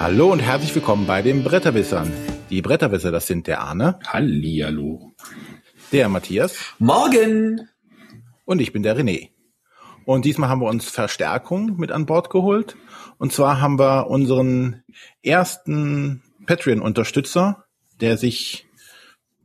[0.00, 2.10] Hallo und herzlich willkommen bei den Bretterwissern.
[2.48, 5.12] Die Bretterwisser, das sind der Arne, Hallihallo.
[5.92, 7.68] der Matthias Morgen!
[8.46, 9.28] und ich bin der René.
[10.06, 12.76] Und diesmal haben wir uns Verstärkung mit an Bord geholt.
[13.18, 14.82] Und zwar haben wir unseren
[15.22, 17.66] ersten Patreon-Unterstützer,
[18.00, 18.66] der sich,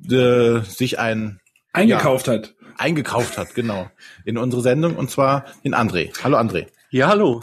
[0.09, 1.41] äh, sich ein
[1.73, 2.55] Eingekauft hat.
[2.77, 3.91] eingekauft hat, genau,
[4.23, 4.95] in unsere Sendung.
[4.95, 6.13] Und zwar den André.
[6.23, 6.67] Hallo André.
[6.91, 7.41] Ja, hallo.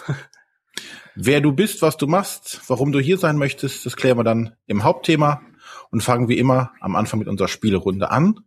[1.15, 4.55] Wer du bist, was du machst, warum du hier sein möchtest, das klären wir dann
[4.66, 5.43] im Hauptthema
[5.91, 8.41] und fangen wie immer am Anfang mit unserer Spielerunde an.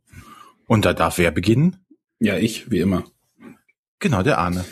[0.68, 1.86] Und da darf wer beginnen?
[2.20, 3.04] Ja, ich, wie immer.
[4.00, 4.66] Genau, der Arne.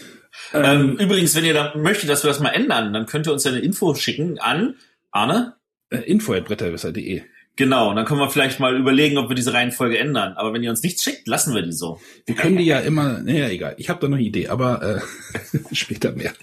[0.53, 3.43] Ähm, übrigens, wenn ihr da möchtet, dass wir das mal ändern, dann könnt ihr uns
[3.43, 4.75] ja eine Info schicken an
[5.11, 5.55] Arne.
[5.89, 7.21] Äh, info.bretterwisser.de.
[7.55, 10.33] Genau, dann können wir vielleicht mal überlegen, ob wir diese Reihenfolge ändern.
[10.33, 11.99] Aber wenn ihr uns nichts schickt, lassen wir die so.
[12.25, 13.75] Wir können die ja immer, naja, egal.
[13.77, 16.33] Ich habe da noch eine Idee, aber äh, später mehr.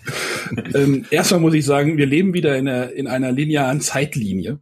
[0.72, 4.60] ähm, erstmal muss ich sagen, wir leben wieder in einer, in einer linearen Zeitlinie.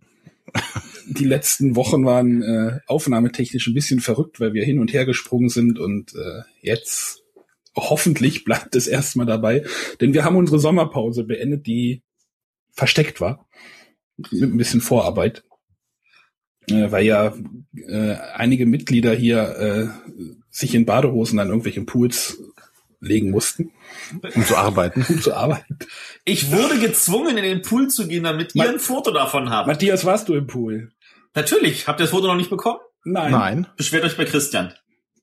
[1.07, 5.51] Die letzten Wochen waren äh, aufnahmetechnisch ein bisschen verrückt, weil wir hin und her gesprungen
[5.51, 7.23] sind und äh, jetzt
[7.77, 9.65] hoffentlich bleibt es erstmal dabei,
[10.01, 12.03] denn wir haben unsere Sommerpause beendet, die
[12.73, 13.47] versteckt war
[14.17, 15.45] mit ein bisschen Vorarbeit,
[16.71, 17.35] äh, weil ja
[17.89, 19.89] äh, einige Mitglieder hier äh,
[20.51, 22.39] sich in Badehosen an irgendwelchen Pools
[23.01, 23.71] legen mussten,
[24.35, 25.05] Um zu arbeiten.
[25.09, 25.79] um zu arbeiten.
[26.25, 29.69] Ich wurde gezwungen, in den Pool zu gehen, damit ihr Ma- ein Foto davon habt.
[29.69, 30.91] Matthias, warst du im Pool?
[31.35, 31.87] Natürlich.
[31.87, 32.81] Habt ihr das Foto noch nicht bekommen?
[33.05, 33.31] Nein.
[33.31, 33.67] Nein.
[33.77, 34.73] Beschwert euch bei Christian.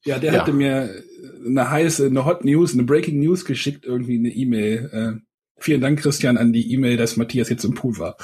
[0.06, 0.40] Ja, der Ja.
[0.40, 1.04] hatte mir
[1.46, 4.90] eine heiße, eine Hot News, eine Breaking News geschickt, irgendwie eine E-Mail.
[5.20, 5.22] Äh,
[5.62, 8.16] vielen Dank, Christian, an die E-Mail, dass Matthias jetzt im Pool war.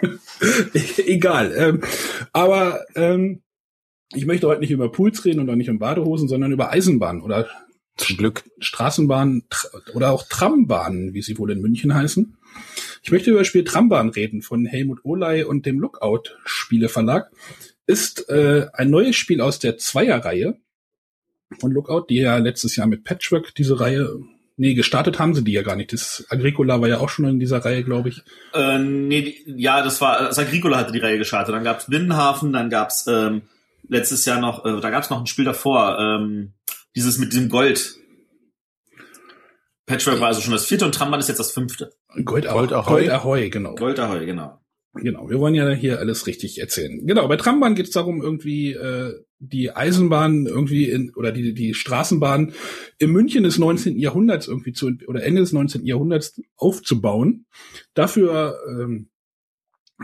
[1.06, 1.54] Egal.
[1.56, 1.80] Ähm,
[2.32, 3.42] aber ähm,
[4.12, 7.22] ich möchte heute nicht über Pools reden und auch nicht um Badehosen, sondern über Eisenbahn
[7.22, 7.48] oder
[7.96, 8.44] Zum Glück.
[8.58, 12.36] Straßenbahnen tr- oder auch Trambahnen, wie sie wohl in München heißen.
[13.02, 17.30] Ich möchte über das Spiel Trambahn reden von Helmut Olay und dem Lookout Spieleverlag.
[17.86, 20.58] Ist äh, ein neues Spiel aus der Zweierreihe
[21.58, 24.20] von Lookout, die ja letztes Jahr mit Patchwork diese Reihe,
[24.56, 25.92] nee, gestartet haben sie die ja gar nicht.
[25.92, 28.22] Das Agricola war ja auch schon in dieser Reihe, glaube ich.
[28.52, 31.54] Äh, nee, die, ja, das war, das Agricola hatte die Reihe gestartet.
[31.54, 33.42] Dann gab's Binnenhafen, dann gab's ähm,
[33.88, 36.54] letztes Jahr noch, äh, da gab's noch ein Spiel davor, ähm,
[36.94, 37.96] dieses mit diesem Gold.
[39.86, 41.92] Patchwork war also schon das vierte und Trambahn ist jetzt das fünfte.
[42.24, 42.86] Gold, Gold Ahoy.
[42.86, 43.74] Gold Ahoy, genau.
[43.74, 44.60] Gold Ahoy, genau.
[44.94, 47.04] Genau, wir wollen ja hier alles richtig erzählen.
[47.04, 49.12] Genau, bei Trambahn geht es darum, irgendwie äh,
[49.48, 52.52] die Eisenbahn irgendwie in oder die die Straßenbahn
[52.98, 53.98] im München des 19.
[53.98, 55.86] Jahrhunderts irgendwie zu oder Ende des 19.
[55.86, 57.46] Jahrhunderts aufzubauen.
[57.94, 59.08] Dafür ähm,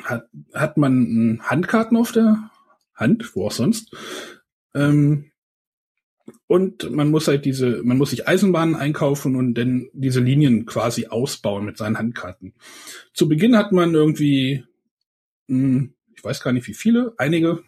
[0.03, 2.51] hat, hat man Handkarten auf der
[2.95, 3.95] Hand, wo auch sonst.
[4.75, 5.31] Ähm,
[6.47, 11.07] und man muss halt diese, man muss sich Eisenbahnen einkaufen und dann diese Linien quasi
[11.07, 12.55] ausbauen mit seinen Handkarten.
[13.15, 14.65] Zu Beginn hat man irgendwie,
[15.49, 17.63] mh, ich weiß gar nicht wie viele, einige,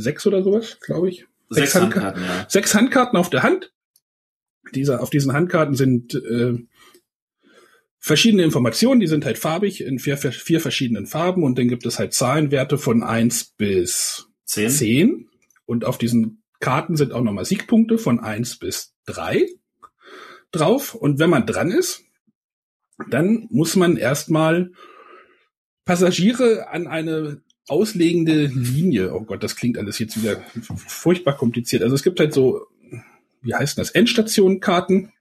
[0.00, 1.26] sechs oder sowas, glaube ich.
[1.50, 2.46] Sechs Handka- Handkarten, ja.
[2.48, 3.72] Sechs Handkarten auf der Hand.
[4.74, 6.54] Diese, auf diesen Handkarten sind äh,
[7.98, 11.98] verschiedene Informationen, die sind halt farbig in vier, vier verschiedenen Farben und dann gibt es
[11.98, 14.70] halt Zahlenwerte von eins bis Zehn.
[14.70, 15.28] 10
[15.66, 19.46] und auf diesen Karten sind auch nochmal Siegpunkte von 1 bis 3
[20.50, 20.94] drauf.
[20.94, 22.02] Und wenn man dran ist,
[23.10, 24.72] dann muss man erstmal
[25.84, 30.40] Passagiere an eine auslegende Linie, oh Gott, das klingt alles jetzt wieder
[30.86, 31.82] furchtbar kompliziert.
[31.82, 32.66] Also es gibt halt so,
[33.42, 35.12] wie heißt das, Endstationenkarten,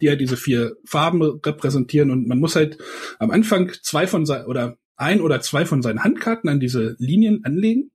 [0.00, 2.78] die halt diese vier Farben repräsentieren und man muss halt
[3.18, 7.44] am Anfang zwei von sein, oder ein oder zwei von seinen Handkarten an diese Linien
[7.44, 7.90] anlegen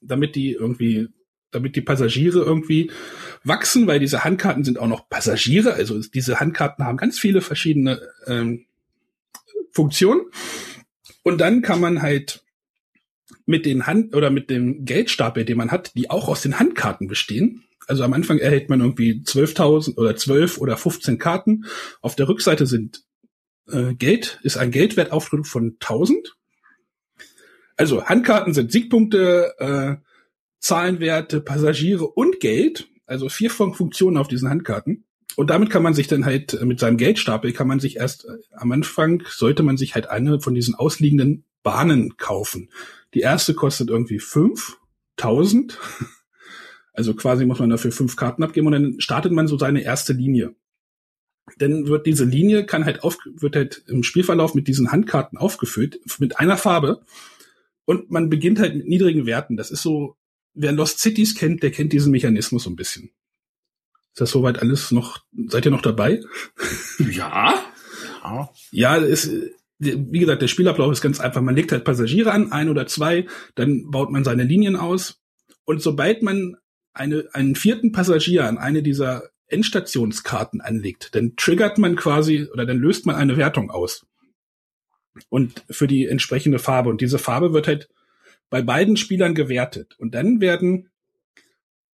[0.00, 1.08] damit die irgendwie,
[1.50, 2.90] damit die Passagiere irgendwie
[3.44, 8.00] wachsen, weil diese Handkarten sind auch noch Passagiere, also diese Handkarten haben ganz viele verschiedene
[8.26, 8.66] ähm,
[9.72, 10.22] Funktionen.
[11.22, 12.44] Und dann kann man halt
[13.46, 17.06] mit den Hand oder mit dem Geldstapel, den man hat, die auch aus den Handkarten
[17.08, 17.64] bestehen.
[17.86, 21.64] Also am Anfang erhält man irgendwie 12.000 oder 12 oder 15 Karten.
[22.00, 23.04] Auf der Rückseite sind
[23.70, 26.36] äh, Geld, ist ein Geldwertaufdruck von 1000.
[27.76, 29.96] Also Handkarten sind Siegpunkte, äh,
[30.58, 32.88] Zahlenwerte, Passagiere und Geld.
[33.06, 35.04] Also vier Fun Funktionen auf diesen Handkarten.
[35.36, 38.24] Und damit kann man sich dann halt äh, mit seinem Geldstapel kann man sich erst
[38.24, 42.70] äh, am Anfang sollte man sich halt eine von diesen ausliegenden Bahnen kaufen.
[43.16, 45.78] Die erste kostet irgendwie 5000.
[46.92, 50.12] Also quasi muss man dafür fünf Karten abgeben und dann startet man so seine erste
[50.12, 50.54] Linie.
[51.56, 55.98] Dann wird diese Linie kann halt auf, wird halt im Spielverlauf mit diesen Handkarten aufgefüllt
[56.18, 57.06] mit einer Farbe
[57.86, 59.56] und man beginnt halt mit niedrigen Werten.
[59.56, 60.16] Das ist so,
[60.52, 63.12] wer Lost Cities kennt, der kennt diesen Mechanismus so ein bisschen.
[64.12, 66.20] Ist das soweit alles noch, seid ihr noch dabei?
[66.98, 67.62] Ja.
[68.72, 68.98] Ja.
[68.98, 69.30] Es,
[69.78, 71.42] wie gesagt, der Spielablauf ist ganz einfach.
[71.42, 75.20] Man legt halt Passagiere an, ein oder zwei, dann baut man seine Linien aus.
[75.64, 76.56] Und sobald man
[76.94, 82.78] eine, einen vierten Passagier an eine dieser Endstationskarten anlegt, dann triggert man quasi oder dann
[82.78, 84.06] löst man eine Wertung aus.
[85.28, 86.90] Und für die entsprechende Farbe.
[86.90, 87.88] Und diese Farbe wird halt
[88.50, 89.96] bei beiden Spielern gewertet.
[89.98, 90.90] Und dann werden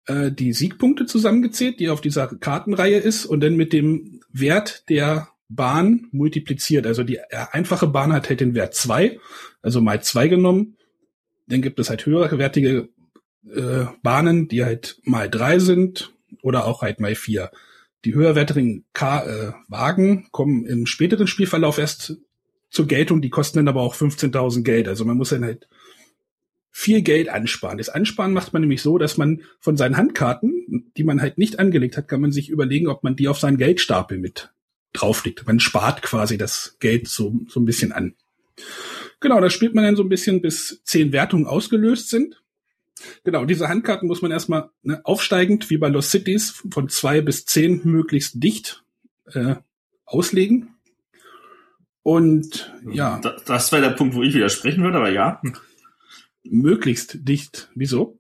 [0.06, 5.30] äh, die Siegpunkte zusammengezählt, die auf dieser Kartenreihe ist, und dann mit dem Wert der
[5.50, 6.86] Bahn multipliziert.
[6.86, 9.20] Also die einfache Bahn hat halt den Wert zwei,
[9.62, 10.78] also mal zwei genommen.
[11.48, 12.90] Dann gibt es halt höherwertige
[13.54, 17.52] äh, Bahnen, die halt mal drei sind oder auch halt mal vier.
[18.06, 22.18] Die höherwertigen K äh, Wagen kommen im späteren Spielverlauf erst
[22.70, 24.88] zur Geltung, die kosten dann aber auch 15.000 Geld.
[24.88, 25.68] Also man muss dann halt
[26.70, 27.78] viel Geld ansparen.
[27.78, 31.60] Das Ansparen macht man nämlich so, dass man von seinen Handkarten, die man halt nicht
[31.60, 34.52] angelegt hat, kann man sich überlegen, ob man die auf seinen Geldstapel mit
[34.94, 35.46] drauflegt.
[35.46, 38.16] Man spart quasi das Geld so, so ein bisschen an.
[39.20, 42.42] Genau, da spielt man dann so ein bisschen, bis zehn Wertungen ausgelöst sind.
[43.24, 47.46] Genau, diese Handkarten muss man erstmal ne, aufsteigend, wie bei Lost Cities, von zwei bis
[47.46, 48.84] zehn möglichst dicht
[49.34, 49.56] äh,
[50.06, 50.76] auslegen.
[52.04, 53.20] Und ja.
[53.22, 55.42] Das, das wäre der Punkt, wo ich widersprechen würde, aber ja.
[56.44, 57.70] Möglichst dicht.
[57.76, 58.18] Wieso?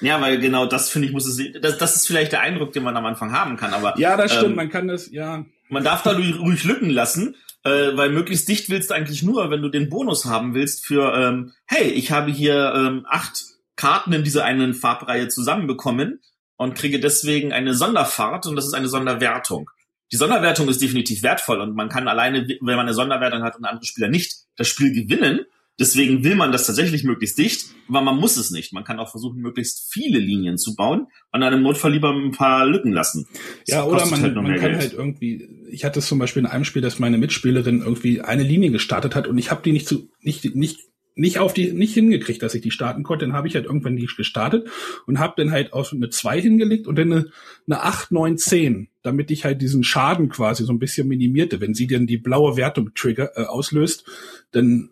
[0.00, 2.82] Ja, weil genau das finde ich muss es das, das ist vielleicht der Eindruck, den
[2.82, 5.84] man am Anfang haben kann, aber Ja, das stimmt, ähm, man kann das ja man
[5.84, 7.34] darf da ruhig Lücken lassen,
[7.64, 11.14] äh, weil möglichst dicht willst du eigentlich nur, wenn du den Bonus haben willst für
[11.14, 13.42] ähm, hey, ich habe hier ähm, acht
[13.74, 16.20] Karten in dieser einen Farbreihe zusammenbekommen
[16.56, 19.70] und kriege deswegen eine Sonderfahrt und das ist eine Sonderwertung.
[20.12, 23.64] Die Sonderwertung ist definitiv wertvoll und man kann alleine, wenn man eine Sonderwertung hat und
[23.64, 25.46] andere Spieler nicht, das Spiel gewinnen.
[25.80, 28.72] Deswegen will man das tatsächlich möglichst dicht, aber man muss es nicht.
[28.72, 32.66] Man kann auch versuchen, möglichst viele Linien zu bauen und im Notfall lieber ein paar
[32.66, 33.26] Lücken lassen.
[33.66, 34.76] Das ja, oder man, halt man kann Geld.
[34.76, 38.42] halt irgendwie, ich hatte es zum Beispiel in einem Spiel, dass meine Mitspielerin irgendwie eine
[38.42, 40.78] Linie gestartet hat und ich habe die nicht zu, nicht, nicht
[41.14, 43.26] nicht auf die nicht hingekriegt, dass ich die starten konnte.
[43.26, 44.68] Dann habe ich halt irgendwann die gestartet
[45.06, 47.26] und habe dann halt auf eine 2 hingelegt und dann eine,
[47.66, 51.60] eine 8, 9, 10, damit ich halt diesen Schaden quasi so ein bisschen minimierte.
[51.60, 54.04] Wenn sie dann die blaue Wertung trigger äh, auslöst,
[54.52, 54.90] dann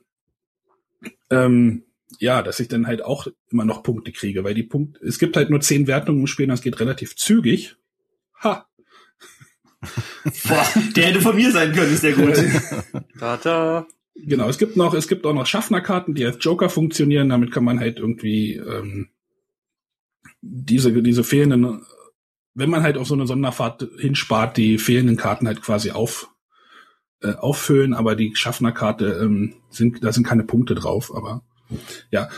[1.31, 1.85] ähm,
[2.19, 5.37] ja, dass ich dann halt auch immer noch Punkte kriege, weil die Punkte, es gibt
[5.37, 7.77] halt nur zehn Wertungen im Spiel, das geht relativ zügig.
[8.43, 8.67] Ha.
[10.49, 12.37] Boah, der hätte von mir sein können, ist der gut.
[13.21, 13.87] da.
[14.15, 17.31] Genau, es gibt noch, es gibt auch noch Schaffnerkarten, die als Joker funktionieren.
[17.31, 19.09] Damit kann man halt irgendwie ähm,
[20.43, 21.87] diese diese fehlenden,
[22.55, 26.31] wenn man halt auf so eine Sonderfahrt hinspart, die fehlenden Karten halt quasi auf
[27.23, 27.95] äh, auffüllen.
[27.95, 31.15] Aber die Schaffnerkarte ähm, sind, da sind keine Punkte drauf.
[31.15, 31.43] Aber
[32.11, 32.29] ja,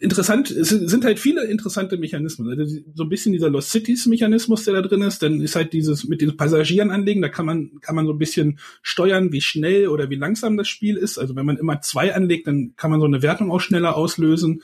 [0.00, 2.48] interessant, es sind halt viele interessante Mechanismen.
[2.58, 5.72] Also so ein bisschen dieser Lost Cities Mechanismus, der da drin ist, dann ist halt
[5.72, 9.40] dieses mit den Passagieren anlegen, da kann man, kann man so ein bisschen steuern, wie
[9.40, 11.18] schnell oder wie langsam das Spiel ist.
[11.18, 14.62] Also wenn man immer zwei anlegt, dann kann man so eine Wertung auch schneller auslösen.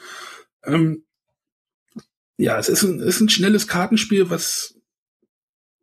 [0.64, 1.04] Ähm,
[2.36, 4.76] ja, es ist ein, ist ein schnelles Kartenspiel, was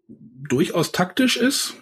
[0.07, 1.75] durchaus taktisch ist.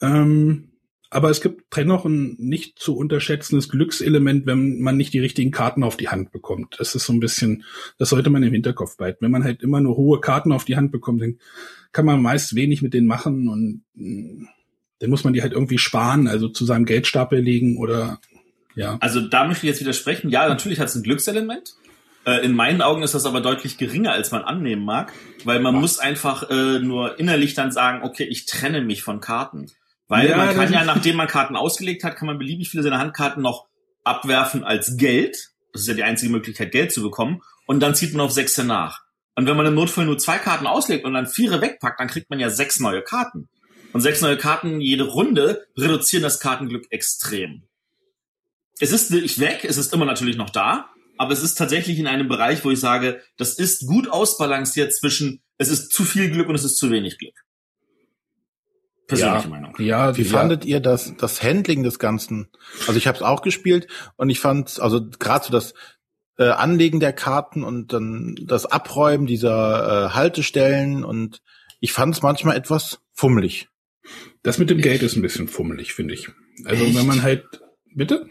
[0.00, 0.69] Ähm,
[1.10, 5.82] aber es gibt dennoch ein nicht zu unterschätzendes Glückselement, wenn man nicht die richtigen Karten
[5.82, 6.76] auf die Hand bekommt.
[6.78, 7.64] Das ist so ein bisschen,
[7.98, 9.24] das sollte man im Hinterkopf behalten.
[9.24, 11.38] Wenn man halt immer nur hohe Karten auf die Hand bekommt, dann
[11.92, 14.46] kann man meist wenig mit denen machen und mm,
[15.00, 18.20] dann muss man die halt irgendwie sparen, also zu seinem Geldstapel legen oder
[18.76, 18.96] ja.
[19.00, 20.30] Also da möchte ich jetzt widersprechen.
[20.30, 21.74] Ja, natürlich hat es ein Glückselement.
[22.24, 25.12] Äh, in meinen Augen ist das aber deutlich geringer, als man annehmen mag,
[25.44, 25.80] weil man ja.
[25.80, 29.66] muss einfach äh, nur innerlich dann sagen, okay, ich trenne mich von Karten.
[30.10, 32.98] Weil ja, man kann ja, nachdem man Karten ausgelegt hat, kann man beliebig viele seiner
[32.98, 33.68] Handkarten noch
[34.02, 35.52] abwerfen als Geld.
[35.72, 37.42] Das ist ja die einzige Möglichkeit, Geld zu bekommen.
[37.68, 39.02] Und dann zieht man auf Sechse nach.
[39.36, 42.28] Und wenn man im Notfall nur zwei Karten auslegt und dann Viere wegpackt, dann kriegt
[42.28, 43.48] man ja sechs neue Karten.
[43.92, 47.62] Und sechs neue Karten jede Runde reduzieren das Kartenglück extrem.
[48.80, 52.08] Es ist nicht weg, es ist immer natürlich noch da, aber es ist tatsächlich in
[52.08, 56.48] einem Bereich, wo ich sage, das ist gut ausbalanciert zwischen, es ist zu viel Glück
[56.48, 57.44] und es ist zu wenig Glück.
[59.10, 59.74] Persönliche ja, Meinung.
[59.78, 60.30] Ja, wie ja.
[60.30, 62.48] fandet ihr das, das Handling des Ganzen?
[62.86, 63.86] Also ich habe es auch gespielt
[64.16, 65.74] und ich fand, also gerade so das
[66.38, 71.42] äh, Anlegen der Karten und dann das Abräumen dieser äh, Haltestellen und
[71.80, 73.68] ich fand es manchmal etwas fummelig.
[74.42, 76.28] Das mit dem Geld ist ein bisschen fummelig, finde ich.
[76.64, 76.96] Also Echt?
[76.96, 77.44] wenn man halt,
[77.94, 78.28] bitte?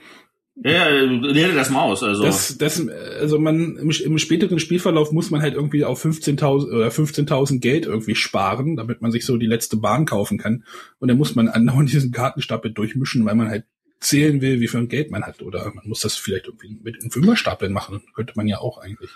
[0.61, 2.03] Ja, lerne das mal aus.
[2.03, 2.23] Also.
[2.23, 2.85] Das, das,
[3.19, 7.85] also man im, im späteren Spielverlauf muss man halt irgendwie auf 15.000 oder 15.000 Geld
[7.85, 10.65] irgendwie sparen, damit man sich so die letzte Bahn kaufen kann.
[10.99, 13.65] Und dann muss man andauernd diesen Kartenstapel durchmischen, weil man halt
[14.01, 15.41] zählen will, wie viel Geld man hat.
[15.41, 18.01] Oder man muss das vielleicht irgendwie mit in Fünferstapeln machen.
[18.13, 19.11] Könnte man ja auch eigentlich.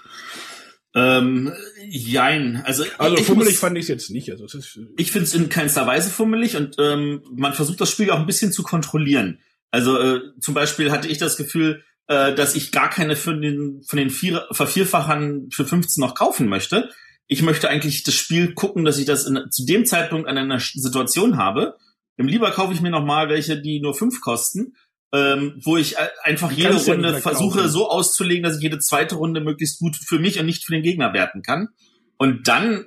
[0.95, 1.51] Ähm,
[1.89, 2.61] jein.
[2.65, 4.29] Also, also ich fummelig muss, fand ich es jetzt nicht.
[4.31, 7.89] Also es ist, ich finde es in keinster Weise fummelig und ähm, man versucht das
[7.89, 9.39] Spiel auch ein bisschen zu kontrollieren.
[9.73, 13.81] Also äh, zum Beispiel hatte ich das Gefühl, äh, dass ich gar keine von den,
[13.81, 16.91] von den vier, Vervierfachern für 15 noch kaufen möchte.
[17.25, 20.59] Ich möchte eigentlich das Spiel gucken, dass ich das in, zu dem Zeitpunkt an einer
[20.59, 21.75] Situation habe.
[22.17, 24.75] Im lieber kaufe ich mir noch mal welche, die nur fünf kosten,
[25.11, 27.71] ähm, wo ich äh, einfach jede Runde versuche kaufen.
[27.71, 30.83] so auszulegen, dass ich jede zweite Runde möglichst gut für mich und nicht für den
[30.83, 31.69] Gegner werten kann.
[32.17, 32.85] Und dann,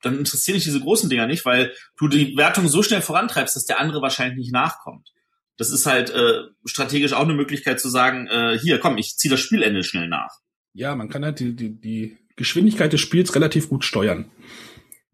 [0.00, 3.66] dann interessieren dich diese großen Dinger nicht, weil du die Wertung so schnell vorantreibst, dass
[3.66, 5.12] der andere wahrscheinlich nicht nachkommt.
[5.58, 9.30] Das ist halt äh, strategisch auch eine Möglichkeit zu sagen, äh, hier, komm, ich ziehe
[9.30, 10.38] das Spielende schnell nach.
[10.72, 14.30] Ja, man kann halt die, die, die Geschwindigkeit des Spiels relativ gut steuern.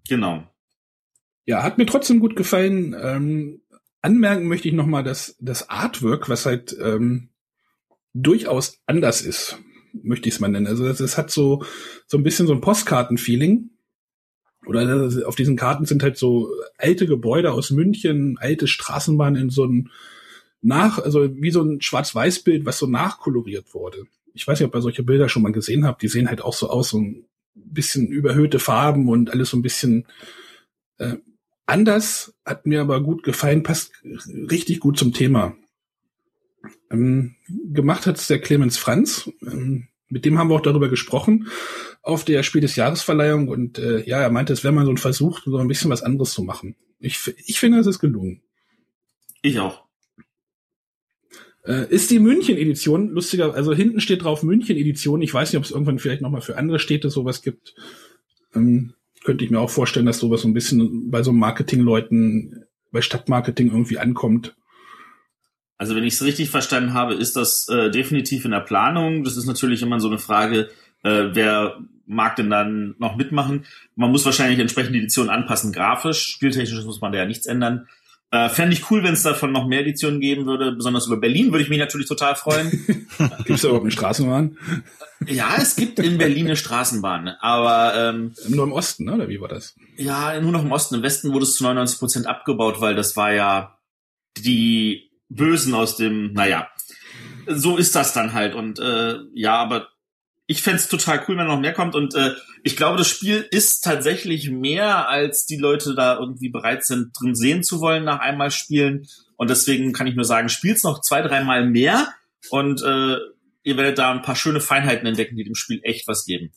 [0.07, 0.47] Genau.
[1.47, 2.95] Ja, hat mir trotzdem gut gefallen.
[3.01, 3.63] Ähm,
[4.03, 7.31] anmerken möchte ich nochmal, dass das Artwork, was halt ähm,
[8.13, 9.59] durchaus anders ist,
[10.03, 10.67] möchte ich es mal nennen.
[10.67, 11.65] Also es hat so,
[12.07, 13.71] so ein bisschen so ein Postkarten-Feeling.
[14.67, 19.65] Oder auf diesen Karten sind halt so alte Gebäude aus München, alte Straßenbahnen in so
[19.65, 19.91] ein
[20.65, 24.05] nach, also wie so ein Schwarz-Weiß-Bild, was so nachkoloriert wurde.
[24.33, 26.03] Ich weiß nicht, ob ihr solche Bilder schon mal gesehen habt.
[26.03, 29.63] Die sehen halt auch so aus, so ein bisschen überhöhte Farben und alles so ein
[29.63, 30.07] bisschen
[30.99, 31.17] äh,
[31.67, 32.35] anders.
[32.45, 35.57] Hat mir aber gut gefallen, passt richtig gut zum Thema.
[36.91, 37.37] Ähm,
[37.73, 39.31] gemacht hat es der Clemens Franz.
[39.43, 41.49] Ähm, mit dem haben wir auch darüber gesprochen
[42.03, 44.99] auf der Spiel des Jahresverleihung und äh, ja, er meinte, es wäre mal so ein
[44.99, 46.77] Versuch, so ein bisschen was anderes zu machen.
[47.01, 48.43] Ich, ich finde, es ist gelungen.
[49.43, 49.84] Ich auch.
[51.67, 55.23] Äh, ist die München-Edition, lustiger, also hinten steht drauf München-Edition.
[55.23, 57.75] Ich weiß nicht, ob es irgendwann vielleicht nochmal für andere Städte sowas gibt.
[58.55, 58.95] Ähm,
[59.25, 63.69] könnte ich mir auch vorstellen, dass sowas so ein bisschen bei so Marketingleuten, bei Stadtmarketing
[63.71, 64.55] irgendwie ankommt.
[65.79, 69.25] Also wenn ich es richtig verstanden habe, ist das äh, definitiv in der Planung.
[69.25, 70.69] Das ist natürlich immer so eine Frage,
[71.03, 73.65] äh, wer mag denn dann noch mitmachen?
[73.97, 76.27] Man muss wahrscheinlich entsprechend die Edition anpassen, grafisch.
[76.27, 77.89] Spieltechnisch muss man da ja nichts ändern.
[78.35, 80.73] Äh, Fände ich cool, wenn es davon noch mehr Editionen geben würde.
[80.73, 82.69] Besonders über Berlin würde ich mich natürlich total freuen.
[83.45, 84.59] gibt es da überhaupt eine Straßenbahn?
[85.29, 89.15] Ja, es gibt in Berlin eine Straßenbahn, aber ähm, nur im Osten, ne?
[89.15, 89.77] oder wie war das?
[89.97, 90.97] Ja, nur noch im Osten.
[90.97, 93.79] Im Westen wurde es zu 99 Prozent abgebaut, weil das war ja
[94.37, 96.69] die Bösen aus dem, naja,
[97.47, 98.57] so ist das dann halt.
[98.57, 99.91] Und äh, ja, aber
[100.47, 101.95] ich fände total cool, wenn noch mehr kommt.
[101.95, 102.33] Und äh,
[102.63, 107.35] ich glaube, das Spiel ist tatsächlich mehr, als die Leute da irgendwie bereit sind, drin
[107.35, 109.07] sehen zu wollen nach einmal spielen.
[109.37, 112.09] Und deswegen kann ich nur sagen, spielt's noch zwei, dreimal mehr
[112.51, 113.17] und äh,
[113.63, 116.53] ihr werdet da ein paar schöne Feinheiten entdecken, die dem Spiel echt was geben.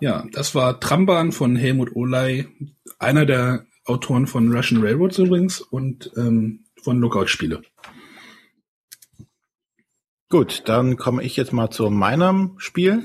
[0.00, 2.46] Ja, das war Trambahn von Helmut Olay,
[2.98, 7.62] einer der Autoren von Russian Railroads übrigens und ähm, von Lookout-Spiele.
[10.30, 13.04] Gut, dann komme ich jetzt mal zu meinem Spiel.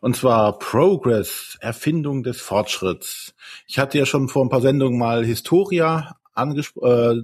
[0.00, 3.34] Und zwar Progress, Erfindung des Fortschritts.
[3.66, 7.14] Ich hatte ja schon vor ein paar Sendungen mal Historia äh,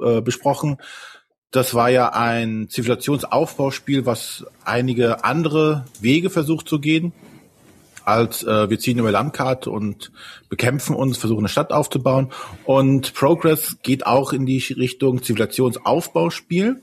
[0.00, 0.78] äh, besprochen.
[1.50, 7.12] Das war ja ein Zivilisationsaufbauspiel, was einige andere Wege versucht zu gehen,
[8.04, 10.10] als äh, wir ziehen über Landkarte und
[10.48, 12.32] bekämpfen uns, versuchen eine Stadt aufzubauen.
[12.64, 16.82] Und Progress geht auch in die Richtung Zivilisationsaufbauspiel.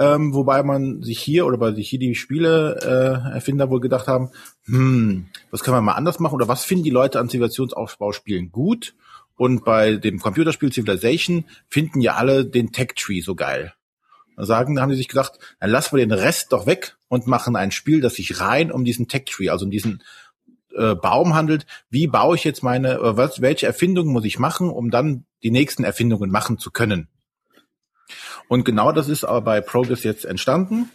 [0.00, 4.30] Ähm, wobei man sich hier oder bei sich hier die Spieleerfinder äh, wohl gedacht haben,
[4.64, 8.94] hm, was können wir mal anders machen oder was finden die Leute an Zivilisationsaufbauspielen gut?
[9.36, 13.74] Und bei dem Computerspiel Civilization finden ja alle den Tech Tree so geil.
[14.38, 17.26] Da sagen, da haben sie sich gedacht, dann lassen wir den Rest doch weg und
[17.26, 20.02] machen ein Spiel, das sich rein um diesen Tech Tree, also um diesen
[20.74, 21.66] äh, Baum handelt.
[21.90, 25.50] Wie baue ich jetzt meine, äh, was, welche Erfindungen muss ich machen, um dann die
[25.50, 27.09] nächsten Erfindungen machen zu können?
[28.48, 30.90] Und genau das ist aber bei Progress jetzt entstanden.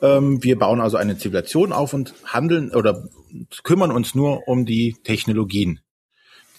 [0.00, 3.08] Ähm, wir bauen also eine Zivilisation auf und handeln oder
[3.62, 5.80] kümmern uns nur um die Technologien.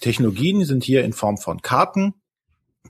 [0.00, 2.14] Technologien sind hier in Form von Karten,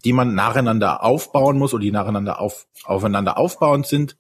[0.05, 4.17] die man nacheinander aufbauen muss oder die nacheinander auf, aufeinander aufbauend sind.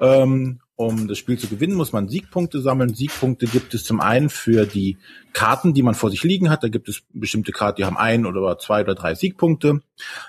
[0.00, 2.94] Ähm, um das Spiel zu gewinnen, muss man Siegpunkte sammeln.
[2.94, 4.96] Siegpunkte gibt es zum einen für die
[5.32, 6.62] Karten, die man vor sich liegen hat.
[6.62, 9.82] Da gibt es bestimmte Karten, die haben ein oder zwei oder drei Siegpunkte.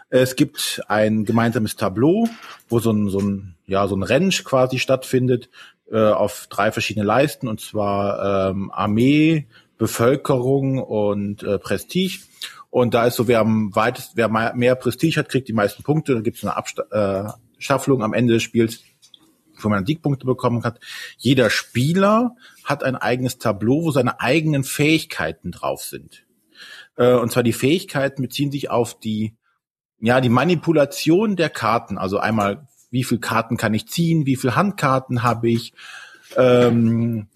[0.10, 2.28] Es gibt ein gemeinsames Tableau,
[2.68, 5.52] wo so ein, so ein, ja, so ein Range quasi stattfindet,
[5.92, 9.46] äh, auf drei verschiedene Leisten, und zwar ähm, Armee,
[9.78, 12.22] Bevölkerung und äh, Prestige.
[12.72, 16.16] Und da ist so, wer am weitesten, wer mehr Prestige hat, kriegt die meisten Punkte.
[16.16, 18.82] Da gibt es eine Abstaffelung äh, am Ende des Spiels
[19.64, 20.80] wo man Siegpunkte bekommen hat.
[21.18, 26.26] Jeder Spieler hat ein eigenes Tableau, wo seine eigenen Fähigkeiten drauf sind.
[26.96, 29.36] Äh, und zwar die Fähigkeiten beziehen sich auf die,
[30.00, 31.98] ja, die Manipulation der Karten.
[31.98, 35.74] Also einmal, wie viel Karten kann ich ziehen, wie viel Handkarten habe ich,
[36.36, 37.28] ähm,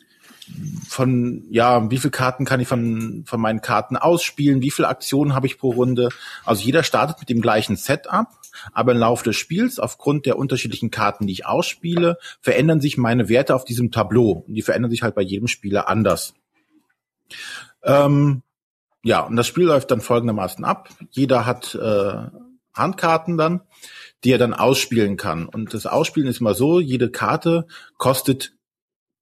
[0.88, 5.34] von, ja, wie viele Karten kann ich von, von meinen Karten ausspielen, wie viele Aktionen
[5.34, 6.10] habe ich pro Runde.
[6.44, 8.28] Also jeder startet mit dem gleichen Setup,
[8.72, 13.30] aber im Laufe des Spiels, aufgrund der unterschiedlichen Karten, die ich ausspiele, verändern sich meine
[13.30, 14.44] Werte auf diesem Tableau.
[14.48, 16.34] Und die verändern sich halt bei jedem Spieler anders.
[17.84, 18.44] Ähm,
[19.04, 20.90] ja, und das Spiel läuft dann folgendermaßen ab.
[21.12, 22.28] Jeder hat äh,
[22.74, 23.62] Handkarten dann,
[24.24, 25.46] die er dann ausspielen kann.
[25.46, 27.68] Und das Ausspielen ist mal so, jede Karte
[27.98, 28.54] kostet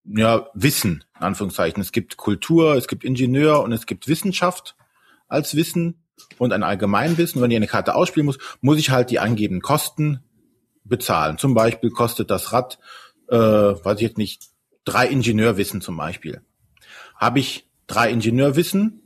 [0.06, 1.82] ja Wissen, in Anführungszeichen.
[1.82, 4.76] Es gibt Kultur, es gibt Ingenieur und es gibt Wissenschaft
[5.28, 6.01] als Wissen
[6.38, 7.42] und ein Allgemeinwissen.
[7.42, 10.24] Wenn ich eine Karte ausspielen muss, muss ich halt die angegebenen Kosten
[10.84, 11.38] bezahlen.
[11.38, 12.80] Zum Beispiel kostet das Rad,
[13.30, 14.50] äh, weiß ich jetzt nicht,
[14.86, 16.42] drei Ingenieurwissen zum Beispiel.
[17.16, 19.02] Habe ich drei Ingenieurwissen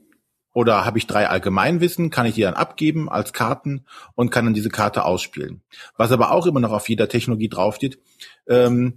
[0.53, 4.53] oder habe ich drei Allgemeinwissen, kann ich die dann abgeben als Karten und kann dann
[4.53, 5.61] diese Karte ausspielen.
[5.97, 7.99] Was aber auch immer noch auf jeder Technologie draufsteht,
[8.47, 8.95] ähm,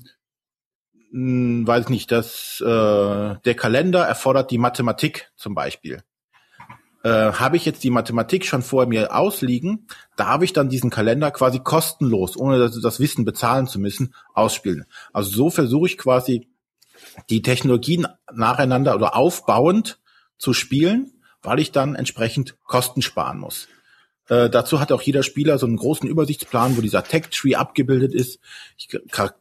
[1.11, 6.03] mh, weiß ich nicht, dass äh, der Kalender erfordert die Mathematik zum Beispiel.
[7.05, 9.87] Äh, habe ich jetzt die Mathematik schon vor mir ausliegen,
[10.17, 14.85] darf ich dann diesen Kalender quasi kostenlos, ohne das, das Wissen bezahlen zu müssen, ausspielen.
[15.13, 16.49] Also so versuche ich quasi
[17.31, 20.01] die Technologien nacheinander oder aufbauend
[20.39, 21.13] zu spielen,
[21.43, 23.69] weil ich dann entsprechend Kosten sparen muss.
[24.29, 28.41] Äh, dazu hat auch jeder Spieler so einen großen Übersichtsplan, wo dieser Tech-Tree abgebildet ist.
[28.77, 28.89] Ich,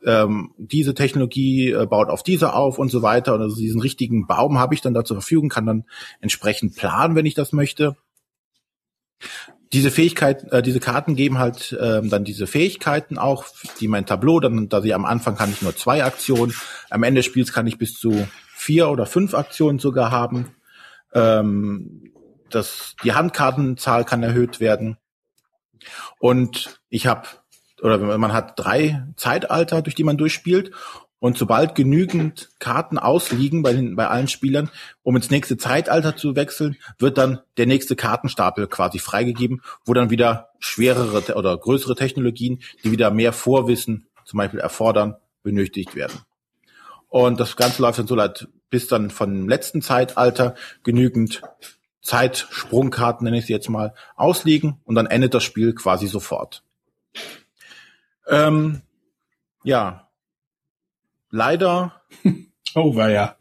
[0.06, 3.34] ähm, diese Technologie äh, baut auf diese auf und so weiter.
[3.36, 5.84] Und also diesen richtigen Baum habe ich dann da zur Verfügung, kann dann
[6.22, 7.98] entsprechend planen, wenn ich das möchte.
[9.74, 13.46] Diese Fähigkeit, äh, diese Karten geben halt äh, dann diese Fähigkeiten auch,
[13.82, 16.54] die mein Tableau, dann, da sie am Anfang kann ich nur zwei Aktionen,
[16.90, 20.56] am Ende des Spiels kann ich bis zu vier oder fünf Aktionen sogar haben.
[21.14, 22.14] Ähm,
[22.50, 24.98] das, die Handkartenzahl kann erhöht werden.
[26.20, 27.28] Und ich habe,
[27.82, 30.72] oder man hat drei Zeitalter, durch die man durchspielt.
[31.20, 34.70] Und sobald genügend Karten ausliegen bei, den, bei allen Spielern,
[35.02, 40.12] um ins nächste Zeitalter zu wechseln, wird dann der nächste Kartenstapel quasi freigegeben, wo dann
[40.12, 46.20] wieder schwerere oder größere Technologien, die wieder mehr Vorwissen zum Beispiel erfordern, benötigt werden.
[47.10, 51.42] Und das Ganze läuft dann so leid, bis dann vom letzten Zeitalter genügend
[52.08, 56.64] Zeitsprungkarten, nenne ich sie jetzt mal, auslegen und dann endet das Spiel quasi sofort.
[58.28, 58.82] Ähm,
[59.64, 60.10] ja,
[61.30, 62.02] leider.
[62.76, 63.38] Oh, war ja.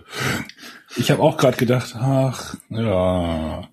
[0.96, 3.68] Ich habe auch gerade gedacht, ach, ja.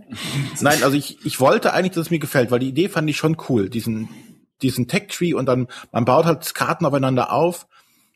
[0.59, 3.15] Nein, also ich, ich wollte eigentlich, dass es mir gefällt, weil die Idee fand ich
[3.15, 4.09] schon cool, diesen,
[4.61, 7.67] diesen Tech-Tree und dann, man baut halt Karten aufeinander auf,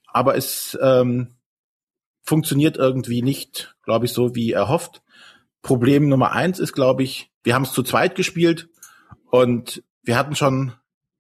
[0.08, 1.36] aber es ähm,
[2.24, 5.02] funktioniert irgendwie nicht, glaube ich, so wie erhofft.
[5.67, 8.69] Problem Nummer eins ist, glaube ich, wir haben es zu zweit gespielt
[9.30, 10.71] und wir hatten schon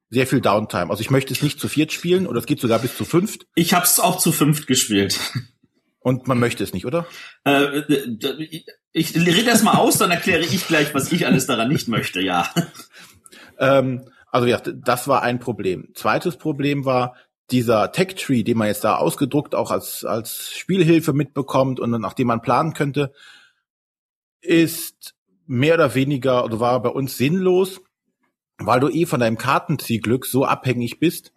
[0.09, 0.89] sehr viel Downtime.
[0.89, 3.45] Also ich möchte es nicht zu viert spielen oder es geht sogar bis zu fünft.
[3.55, 5.19] Ich habe es auch zu fünft gespielt.
[5.99, 7.05] Und man möchte es nicht, oder?
[7.43, 7.81] Äh,
[8.93, 12.21] ich rede erst mal aus, dann erkläre ich gleich, was ich alles daran nicht möchte,
[12.21, 12.49] ja.
[13.59, 15.89] Ähm, also ja, das war ein Problem.
[15.93, 17.15] Zweites Problem war
[17.51, 22.41] dieser Tech-Tree, den man jetzt da ausgedruckt auch als, als Spielhilfe mitbekommt und nachdem man
[22.41, 23.11] planen könnte,
[24.41, 27.81] ist mehr oder weniger oder war bei uns sinnlos,
[28.57, 31.33] weil du eh von deinem Kartenziehglück so abhängig bist,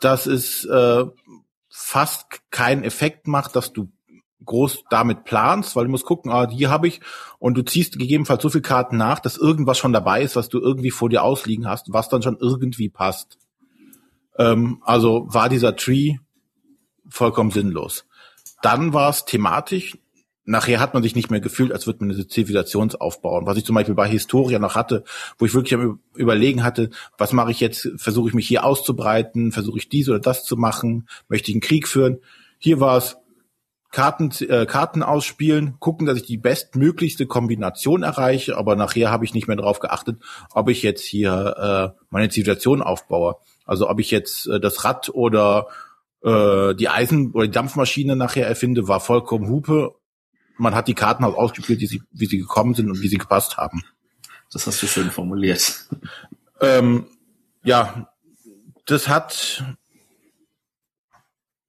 [0.00, 1.04] dass es äh,
[1.68, 3.90] fast keinen Effekt macht, dass du
[4.44, 7.00] groß damit planst, weil du musst gucken, ah, die habe ich
[7.38, 10.58] und du ziehst gegebenenfalls so viel Karten nach, dass irgendwas schon dabei ist, was du
[10.60, 13.38] irgendwie vor dir ausliegen hast, was dann schon irgendwie passt.
[14.38, 16.16] Ähm, also war dieser Tree
[17.08, 18.06] vollkommen sinnlos.
[18.62, 19.98] Dann war es thematisch
[20.48, 23.46] nachher hat man sich nicht mehr gefühlt, als würde man eine Zivilisation aufbauen.
[23.46, 25.04] Was ich zum Beispiel bei Historia noch hatte,
[25.38, 27.90] wo ich wirklich am Überlegen hatte, was mache ich jetzt?
[27.96, 29.52] Versuche ich mich hier auszubreiten?
[29.52, 31.06] Versuche ich dies oder das zu machen?
[31.28, 32.18] Möchte ich einen Krieg führen?
[32.58, 33.18] Hier war es
[33.90, 39.32] Karten, äh, Karten ausspielen, gucken, dass ich die bestmöglichste Kombination erreiche, aber nachher habe ich
[39.32, 40.18] nicht mehr darauf geachtet,
[40.52, 43.36] ob ich jetzt hier äh, meine Zivilisation aufbaue.
[43.64, 45.68] Also ob ich jetzt äh, das Rad oder
[46.22, 49.94] äh, die Eisen- oder die Dampfmaschine nachher erfinde, war vollkommen Hupe
[50.58, 53.18] man hat die Karten halt ausgespielt, wie sie, wie sie gekommen sind und wie sie
[53.18, 53.82] gepasst haben.
[54.52, 55.88] Das hast du schön formuliert.
[56.60, 57.06] Ähm,
[57.62, 58.12] ja,
[58.86, 59.64] das hat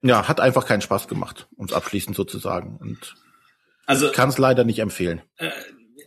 [0.01, 2.77] ja hat einfach keinen Spaß gemacht, es abschließend sozusagen.
[2.77, 3.15] Und
[3.85, 5.21] also kann es leider nicht empfehlen.
[5.37, 5.51] Äh,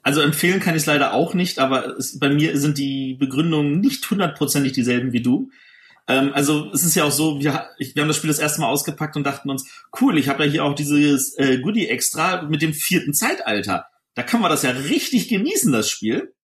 [0.02, 3.80] also empfehlen kann ich es leider auch nicht, aber es, bei mir sind die Begründungen
[3.80, 5.50] nicht hundertprozentig dieselben wie du.
[6.08, 8.60] Ähm, also es ist ja auch so, wir, ich, wir haben das Spiel das erste
[8.60, 9.68] Mal ausgepackt und dachten uns,
[10.00, 13.86] cool, ich habe ja hier auch dieses äh, Goodie extra mit dem vierten Zeitalter.
[14.14, 16.34] Da kann man das ja richtig genießen, das Spiel.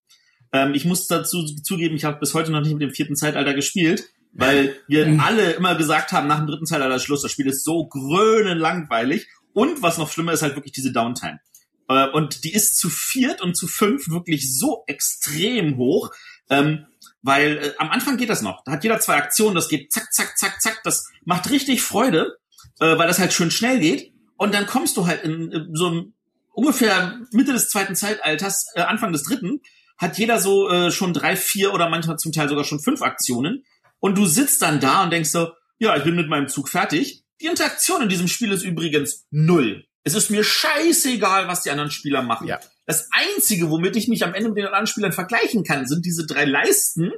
[0.53, 3.55] Ähm, ich muss dazu zugeben, ich habe bis heute noch nicht mit dem vierten Zeitalter
[3.55, 7.65] gespielt, weil wir alle immer gesagt haben, nach dem dritten Zeitalter Schluss, das Spiel ist
[7.65, 11.41] so grönen langweilig Und was noch schlimmer ist halt wirklich diese Downtime.
[11.89, 16.11] Äh, und die ist zu viert und zu fünf wirklich so extrem hoch,
[16.51, 16.87] ähm,
[17.23, 18.63] weil äh, am Anfang geht das noch.
[18.65, 20.81] Da hat jeder zwei Aktionen, das geht zack, zack, zack, zack.
[20.85, 22.39] Das macht richtig Freude,
[22.81, 24.13] äh, weil das halt schön schnell geht.
[24.37, 26.15] Und dann kommst du halt in, in so ein
[26.53, 29.61] ungefähr Mitte des zweiten Zeitalters, äh, Anfang des dritten,
[29.97, 33.65] hat jeder so äh, schon drei, vier oder manchmal zum Teil sogar schon fünf Aktionen.
[34.01, 37.25] Und du sitzt dann da und denkst so, ja, ich bin mit meinem Zug fertig.
[37.41, 39.88] Die Interaktion in diesem Spiel ist übrigens null.
[40.09, 42.49] Es ist mir scheißegal, was die anderen Spieler machen.
[42.49, 42.59] Ja.
[42.87, 46.27] Das Einzige, womit ich mich am Ende mit den anderen Spielern vergleichen kann, sind diese
[46.27, 47.13] drei Leisten.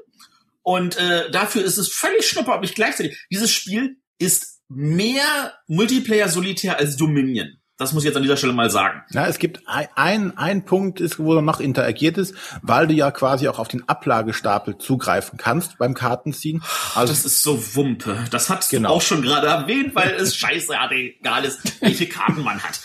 [0.62, 3.16] Und äh, dafür ist es völlig schnupper, ob ich gleichzeitig.
[3.30, 7.59] Dieses Spiel ist mehr Multiplayer-Solitär als Dominion.
[7.80, 9.02] Das muss ich jetzt an dieser Stelle mal sagen.
[9.10, 13.10] Ja, es gibt ein, ein, ein Punkt, ist, wo noch interagiert ist, weil du ja
[13.10, 16.62] quasi auch auf den Ablagestapel zugreifen kannst beim Kartenziehen.
[16.94, 18.26] Also das ist so Wumpe.
[18.30, 18.90] Das hast Genau.
[18.90, 22.78] du auch schon gerade erwähnt, weil es scheiße egal ist, welche Karten man hat.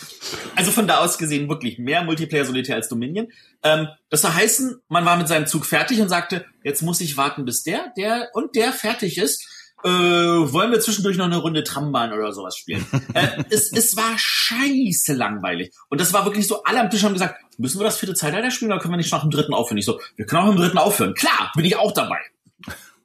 [0.54, 3.28] Also von da aus gesehen wirklich mehr Multiplayer-Solitär als Dominion.
[3.62, 7.18] Ähm, das soll heißen, man war mit seinem Zug fertig und sagte, jetzt muss ich
[7.18, 9.46] warten, bis der, der und der fertig ist.
[9.86, 12.84] Äh, wollen wir zwischendurch noch eine Runde Trambahn oder sowas spielen?
[13.14, 15.72] äh, es, es war scheiße langweilig.
[15.88, 18.50] Und das war wirklich so, alle am Tisch haben gesagt, müssen wir das vierte Zeitalter
[18.50, 19.78] spielen oder können wir nicht nach dem dritten aufhören?
[19.78, 21.14] Ich so, wir können auch im dritten aufhören.
[21.14, 22.18] Klar, bin ich auch dabei.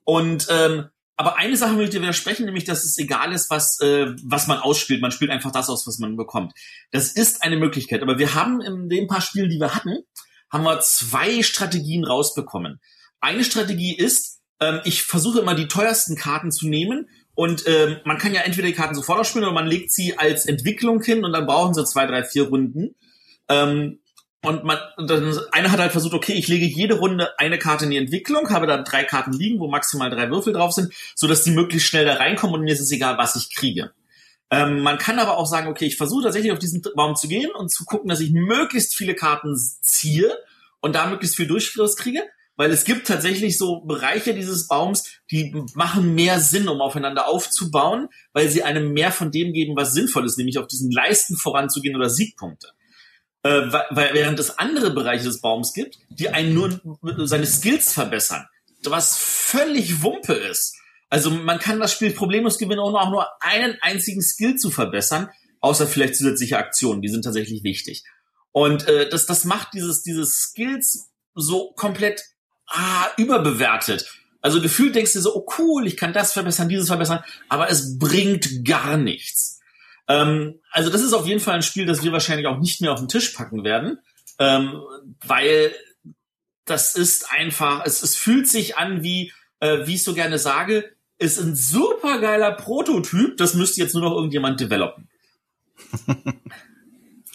[0.05, 3.79] Und ähm, aber eine Sache will ich dir widersprechen, nämlich dass es egal ist, was
[3.81, 5.03] äh, was man ausspielt.
[5.03, 6.53] Man spielt einfach das aus, was man bekommt.
[6.89, 8.01] Das ist eine Möglichkeit.
[8.01, 9.99] Aber wir haben in den paar Spielen, die wir hatten,
[10.51, 12.79] haben wir zwei Strategien rausbekommen.
[13.19, 14.30] Eine Strategie ist,
[14.61, 18.67] ähm, ich versuche immer die teuersten Karten zu nehmen und ähm, man kann ja entweder
[18.67, 21.83] die Karten sofort ausspielen oder man legt sie als Entwicklung hin und dann brauchen sie
[21.85, 22.95] zwei, drei, vier Runden.
[23.49, 23.99] Ähm,
[24.43, 27.91] und man, dann, einer hat halt versucht, okay, ich lege jede Runde eine Karte in
[27.91, 31.43] die Entwicklung, habe da drei Karten liegen, wo maximal drei Würfel drauf sind, so dass
[31.43, 33.91] die möglichst schnell da reinkommen und mir ist es egal, was ich kriege.
[34.49, 37.51] Ähm, man kann aber auch sagen, okay, ich versuche tatsächlich auf diesen Baum zu gehen
[37.51, 40.35] und zu gucken, dass ich möglichst viele Karten ziehe
[40.81, 42.21] und da möglichst viel Durchfluss kriege,
[42.61, 48.07] weil es gibt tatsächlich so Bereiche dieses Baums, die machen mehr Sinn, um aufeinander aufzubauen,
[48.33, 51.95] weil sie einem mehr von dem geben, was sinnvoll ist, nämlich auf diesen Leisten voranzugehen
[51.95, 52.67] oder Siegpunkte.
[53.41, 53.49] Äh,
[53.89, 56.79] weil, während es andere Bereiche des Baums gibt, die einen nur
[57.25, 58.45] seine Skills verbessern,
[58.83, 60.77] was völlig Wumpe ist.
[61.09, 65.31] Also man kann das Spiel problemlos gewinnen, ohne auch nur einen einzigen Skill zu verbessern,
[65.61, 68.03] außer vielleicht zusätzliche Aktionen, die sind tatsächlich wichtig.
[68.51, 72.21] Und äh, das, das macht dieses, dieses Skills so komplett
[72.71, 74.05] ah, überbewertet.
[74.41, 77.99] Also gefühlt denkst du so, oh cool, ich kann das verbessern, dieses verbessern, aber es
[77.99, 79.59] bringt gar nichts.
[80.07, 82.91] Ähm, also das ist auf jeden Fall ein Spiel, das wir wahrscheinlich auch nicht mehr
[82.91, 83.99] auf den Tisch packen werden,
[84.39, 84.81] ähm,
[85.25, 85.73] weil
[86.65, 90.91] das ist einfach, es, es fühlt sich an wie, äh, wie ich so gerne sage,
[91.19, 95.07] ist ein super geiler Prototyp, das müsste jetzt nur noch irgendjemand developen.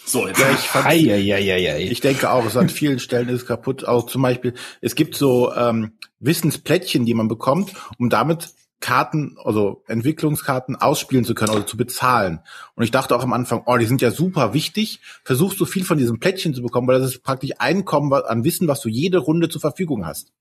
[0.07, 1.81] so, jetzt Ja, ich fand, Eieieiei.
[1.81, 3.85] Ich denke auch, es an vielen Stellen ist kaputt.
[3.85, 9.83] Auch zum Beispiel, es gibt so ähm, Wissensplättchen, die man bekommt, um damit Karten, also
[9.87, 12.39] Entwicklungskarten ausspielen zu können oder zu bezahlen.
[12.75, 15.01] Und ich dachte auch am Anfang, oh, die sind ja super wichtig.
[15.23, 18.67] Versuch so viel von diesem Plättchen zu bekommen, weil das ist praktisch Einkommen an Wissen,
[18.67, 20.31] was du jede Runde zur Verfügung hast.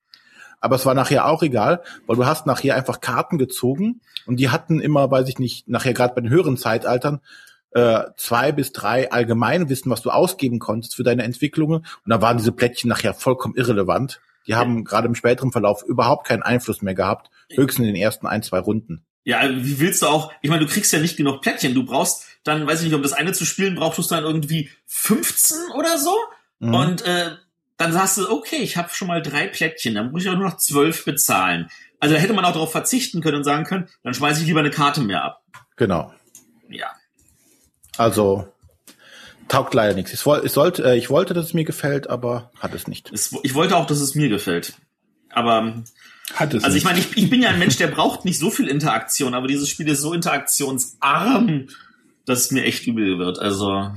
[0.60, 4.48] Aber es war nachher auch egal, weil du hast nachher einfach Karten gezogen und die
[4.48, 7.20] hatten immer, weiß ich nicht, nachher gerade bei den höheren Zeitaltern
[7.76, 11.80] äh, zwei bis drei Allgemeinwissen, was du ausgeben konntest für deine Entwicklungen.
[11.80, 14.18] Und da waren diese Plättchen nachher vollkommen irrelevant.
[14.46, 18.26] Die haben gerade im späteren Verlauf überhaupt keinen Einfluss mehr gehabt, höchstens in den ersten
[18.26, 19.04] ein, zwei Runden.
[19.24, 21.74] Ja, wie willst du auch, ich meine, du kriegst ja nicht genug Plättchen.
[21.74, 24.70] Du brauchst dann, weiß ich nicht, um das eine zu spielen, brauchst du dann irgendwie
[24.86, 26.16] 15 oder so.
[26.60, 26.74] Mhm.
[26.74, 27.32] Und äh,
[27.76, 30.48] dann sagst du, okay, ich habe schon mal drei Plättchen, dann muss ich auch nur
[30.48, 31.68] noch zwölf bezahlen.
[32.00, 34.60] Also da hätte man auch darauf verzichten können und sagen können, dann schmeiße ich lieber
[34.60, 35.42] eine Karte mehr ab.
[35.76, 36.14] Genau.
[36.70, 36.90] Ja.
[37.96, 38.46] Also
[39.48, 40.12] taugt leider nichts.
[40.12, 43.12] Ich, woll, ich, sollte, äh, ich wollte, dass es mir gefällt, aber hat es nicht.
[43.12, 44.74] Es, ich wollte auch, dass es mir gefällt.
[45.30, 45.82] Aber,
[46.34, 46.84] Hat es also ich nicht.
[46.84, 49.68] meine, ich, ich bin ja ein Mensch, der braucht nicht so viel Interaktion, aber dieses
[49.68, 51.68] Spiel ist so interaktionsarm,
[52.24, 53.38] dass es mir echt übel wird.
[53.38, 53.92] Also,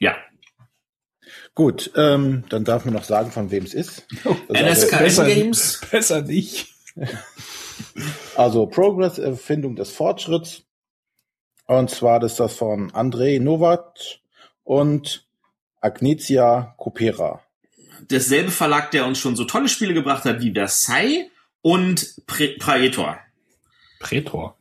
[0.00, 0.16] ja.
[1.54, 4.06] Gut, ähm, dann darf man noch sagen, von wem es ist.
[4.48, 5.80] NSKN besser- Games.
[5.90, 6.68] Besser nicht.
[8.36, 10.62] Also Progress, Erfindung des Fortschritts.
[11.68, 13.92] Und zwar ist das von Andrei Nowak
[14.64, 15.26] und
[15.82, 17.42] Agnieszka Kopera.
[18.10, 21.26] derselbe Verlag, der uns schon so tolle Spiele gebracht hat wie Versailles
[21.60, 23.18] und Pre Praetor.
[24.00, 24.56] Praetor,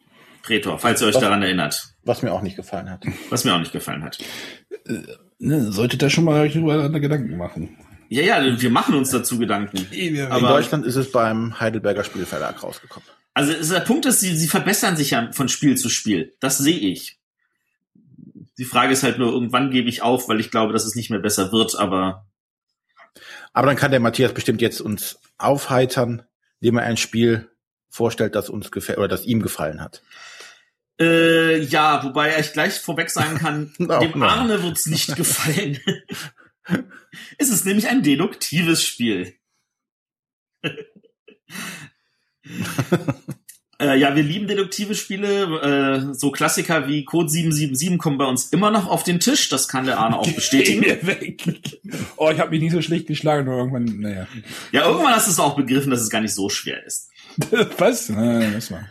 [0.79, 1.21] falls ihr euch Was?
[1.21, 1.93] daran erinnert.
[2.03, 3.05] Was mir auch nicht gefallen hat.
[3.29, 4.17] Was mir auch nicht gefallen hat.
[5.39, 7.77] Ne, solltet ihr schon mal euch darüber Gedanken machen.
[8.09, 9.87] Ja, ja, wir machen uns dazu Gedanken.
[9.91, 13.07] In Aber- Deutschland ist es beim Heidelberger Spielverlag rausgekommen.
[13.37, 16.35] Also es- der Punkt ist, sie, sie verbessern sich ja von Spiel zu Spiel.
[16.39, 17.19] Das sehe ich.
[18.57, 21.11] Die Frage ist halt nur, irgendwann gebe ich auf, weil ich glaube, dass es nicht
[21.11, 22.25] mehr besser wird, aber.
[23.53, 26.23] Aber dann kann der Matthias bestimmt jetzt uns aufheitern,
[26.61, 27.47] indem er ein Spiel
[27.89, 30.01] vorstellt, das uns gefällt oder das ihm gefallen hat.
[30.99, 34.23] Äh, ja, wobei ich gleich vorweg sagen kann, dem.
[34.23, 35.79] Arne wird's nicht gefallen.
[37.37, 39.35] es ist nämlich ein deduktives Spiel.
[43.79, 46.09] äh, ja, wir lieben deduktive Spiele.
[46.09, 49.49] Äh, so Klassiker wie Code 777 kommen bei uns immer noch auf den Tisch.
[49.49, 50.85] Das kann der Arne auch bestätigen.
[52.17, 54.27] oh, ich habe mich nicht so schlecht geschlagen, nur irgendwann, naja.
[54.71, 57.09] Ja, irgendwann hast du es auch begriffen, dass es gar nicht so schwer ist.
[57.77, 58.09] Was?
[58.09, 58.87] Nein, das war.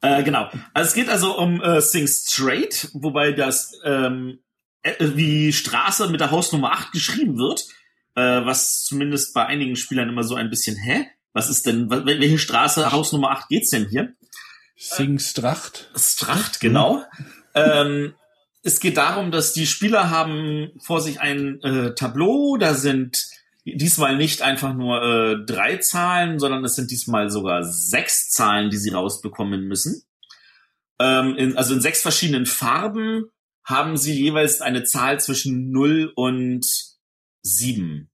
[0.00, 0.48] Äh, genau.
[0.74, 4.38] Also es geht also um äh, Sing Straight, wobei das ähm,
[4.82, 7.66] äh, wie Straße mit der Hausnummer 8 geschrieben wird,
[8.14, 11.06] äh, was zumindest bei einigen Spielern immer so ein bisschen, hä?
[11.38, 14.12] Was ist denn, welche Straße, Hausnummer 8 geht's denn hier?
[14.76, 15.88] Sing Stracht.
[15.94, 17.04] Stracht, genau.
[17.54, 18.14] ähm,
[18.64, 23.24] es geht darum, dass die Spieler haben vor sich ein äh, Tableau, da sind
[23.64, 28.76] diesmal nicht einfach nur äh, drei Zahlen, sondern es sind diesmal sogar sechs Zahlen, die
[28.76, 30.02] sie rausbekommen müssen.
[30.98, 33.26] Ähm, in, also in sechs verschiedenen Farben
[33.62, 36.66] haben sie jeweils eine Zahl zwischen 0 und
[37.42, 38.10] 7.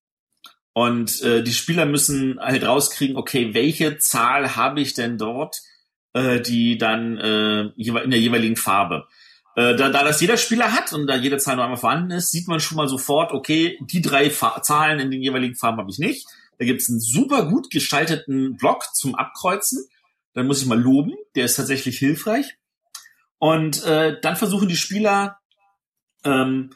[0.75, 5.63] Und äh, die Spieler müssen halt rauskriegen, okay, welche Zahl habe ich denn dort,
[6.15, 9.07] äh, die dann äh, in der jeweiligen Farbe.
[9.55, 12.33] Äh, da, da das jeder Spieler hat und da jede Zahl nur einmal vorhanden ist,
[12.33, 15.91] sieht man schon mal sofort, okay, die drei Fa Zahlen in den jeweiligen Farben habe
[15.91, 16.27] ich nicht.
[16.59, 19.87] Da gibt's einen super gut gestalteten Block zum Abkreuzen.
[20.33, 22.57] Dann muss ich mal loben, der ist tatsächlich hilfreich.
[23.39, 25.39] Und äh, dann versuchen die Spieler,
[26.25, 26.71] ähm,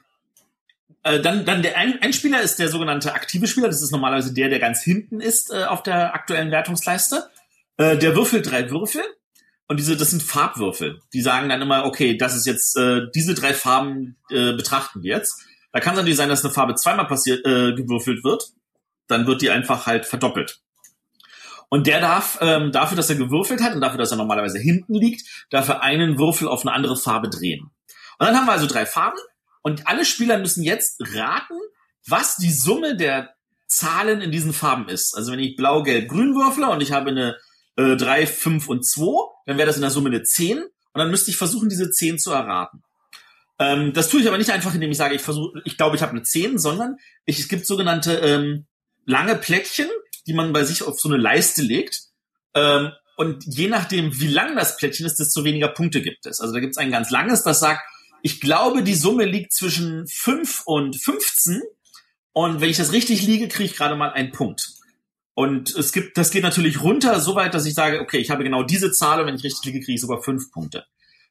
[1.03, 3.69] äh, dann, dann der ein, ist der sogenannte aktive Spieler.
[3.69, 7.29] Das ist normalerweise der, der ganz hinten ist äh, auf der aktuellen Wertungsleiste.
[7.77, 9.03] Äh, der würfelt drei Würfel
[9.69, 11.01] und diese, das sind Farbwürfel.
[11.13, 15.17] Die sagen dann immer, okay, das ist jetzt, äh, diese drei Farben äh, betrachten wir
[15.17, 15.43] jetzt.
[15.73, 18.45] Da kann es natürlich sein, dass eine Farbe zweimal passiert, äh, gewürfelt wird.
[19.07, 20.61] Dann wird die einfach halt verdoppelt.
[21.69, 24.95] Und der darf, ähm, dafür, dass er gewürfelt hat und dafür, dass er normalerweise hinten
[24.95, 27.71] liegt, dafür einen Würfel auf eine andere Farbe drehen.
[28.19, 29.19] Und dann haben wir also drei Farben
[29.69, 31.55] und alle Spieler müssen jetzt raten,
[32.07, 33.35] was die Summe der
[33.67, 35.15] Zahlen in diesen Farben ist.
[35.15, 37.37] Also wenn ich blau, gelb, grün würfle und ich habe eine
[37.77, 41.11] äh, 3, 5 und 2, dann wäre das in der Summe eine 10 und dann
[41.11, 42.83] müsste ich versuchen, diese 10 zu erraten.
[43.59, 46.03] Ähm, das tue ich aber nicht einfach, indem ich sage, ich versuche, ich glaube, ich
[46.03, 48.65] habe eine 10, sondern ich, es gibt sogenannte ähm,
[49.05, 49.89] lange Plättchen,
[50.27, 52.05] die man bei sich auf so eine Leiste legt.
[52.55, 56.41] Ähm, und je nachdem, wie lang das Plättchen ist, desto weniger Punkte gibt es.
[56.41, 57.83] Also da gibt es ein ganz langes, das sagt,
[58.23, 61.63] ich glaube, die Summe liegt zwischen 5 und 15.
[62.33, 64.69] Und wenn ich das richtig liege, kriege ich gerade mal einen Punkt.
[65.35, 68.43] Und es gibt, das geht natürlich runter, so weit, dass ich sage, okay, ich habe
[68.43, 70.85] genau diese Zahl und wenn ich richtig liege, kriege ich sogar fünf Punkte.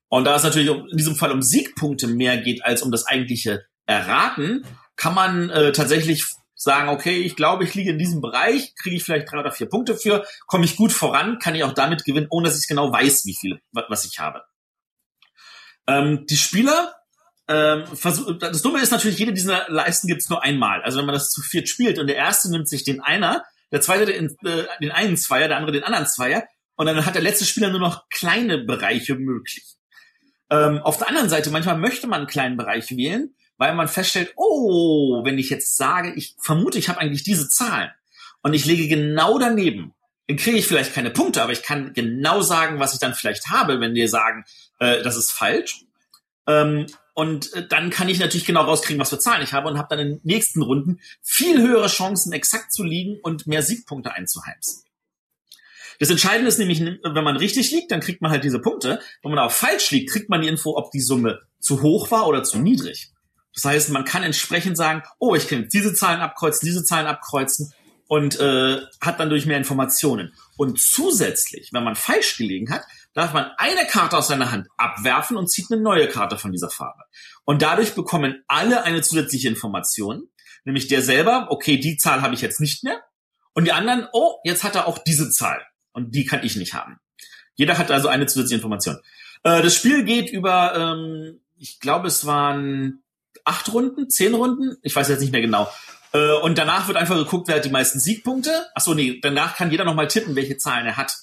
[0.08, 3.66] Und da es natürlich in diesem Fall um Siegpunkte mehr geht als um das eigentliche
[3.86, 8.96] Erraten, kann man äh, tatsächlich sagen, okay, ich glaube, ich liege in diesem Bereich, kriege
[8.96, 12.04] ich vielleicht drei oder vier Punkte für, komme ich gut voran, kann ich auch damit
[12.04, 14.44] gewinnen, ohne dass ich genau weiß, wie viel, was ich habe.
[15.88, 16.96] Ähm, die Spieler,
[17.48, 17.86] ähm,
[18.40, 20.82] das Dumme ist natürlich, jede dieser Leisten gibt es nur einmal.
[20.84, 23.82] Also wenn man das zu viert spielt und der erste nimmt sich den einer, der
[23.82, 26.46] zweite den, äh, den einen Zweier, der andere den anderen Zweier.
[26.76, 29.78] Und dann hat der letzte Spieler nur noch kleine Bereiche möglich.
[30.50, 34.34] Ähm, auf der anderen Seite, manchmal möchte man einen kleinen Bereich wählen, weil man feststellt,
[34.36, 37.92] oh, wenn ich jetzt sage, ich vermute, ich habe eigentlich diese Zahlen
[38.44, 39.94] und ich lege genau daneben,
[40.28, 43.48] dann kriege ich vielleicht keine Punkte, aber ich kann genau sagen, was ich dann vielleicht
[43.48, 44.46] habe, wenn wir sagen,
[44.80, 45.86] äh, das ist falsch.
[46.48, 49.78] Ähm, und äh, dann kann ich natürlich genau rauskriegen, was für Zahlen ich habe und
[49.78, 54.14] habe dann in den nächsten Runden viel höhere Chancen, exakt zu liegen und mehr Siegpunkte
[54.14, 54.84] einzuheimsen.
[56.00, 59.00] Das Entscheidende ist nämlich, wenn man richtig liegt, dann kriegt man halt diese Punkte.
[59.24, 62.28] Wenn man auch falsch liegt, kriegt man die Info, ob die Summe zu hoch war
[62.28, 63.12] oder zu niedrig.
[63.56, 67.74] Das heißt, man kann entsprechend sagen, oh, ich kann diese Zahlen abkreuzen, diese Zahlen abkreuzen
[68.08, 70.34] und äh, hat dann durch mehr Informationen.
[70.56, 72.84] Und zusätzlich, wenn man falsch gelegen hat,
[73.18, 76.70] darf man eine Karte aus seiner Hand abwerfen und zieht eine neue Karte von dieser
[76.70, 77.02] Farbe.
[77.46, 80.30] Und dadurch bekommen alle eine zusätzliche Information,
[80.66, 83.02] nämlich der selber, okay, die Zahl habe ich jetzt nicht mehr.
[83.54, 85.66] Und die anderen, oh, jetzt hat er auch diese Zahl.
[85.94, 87.00] Und die kann ich nicht haben.
[87.56, 89.00] Jeder hat also eine zusätzliche Information.
[89.42, 93.02] Äh, das Spiel geht über, ähm, ich glaube, es waren
[93.46, 95.68] acht Runden, zehn Runden, ich weiß jetzt nicht mehr genau.
[96.14, 98.68] Äh, und danach wird einfach geguckt, wer hat die meisten Siegpunkte.
[98.76, 101.18] Ach so, nee, danach kann jeder nochmal tippen, welche Zahlen er hat.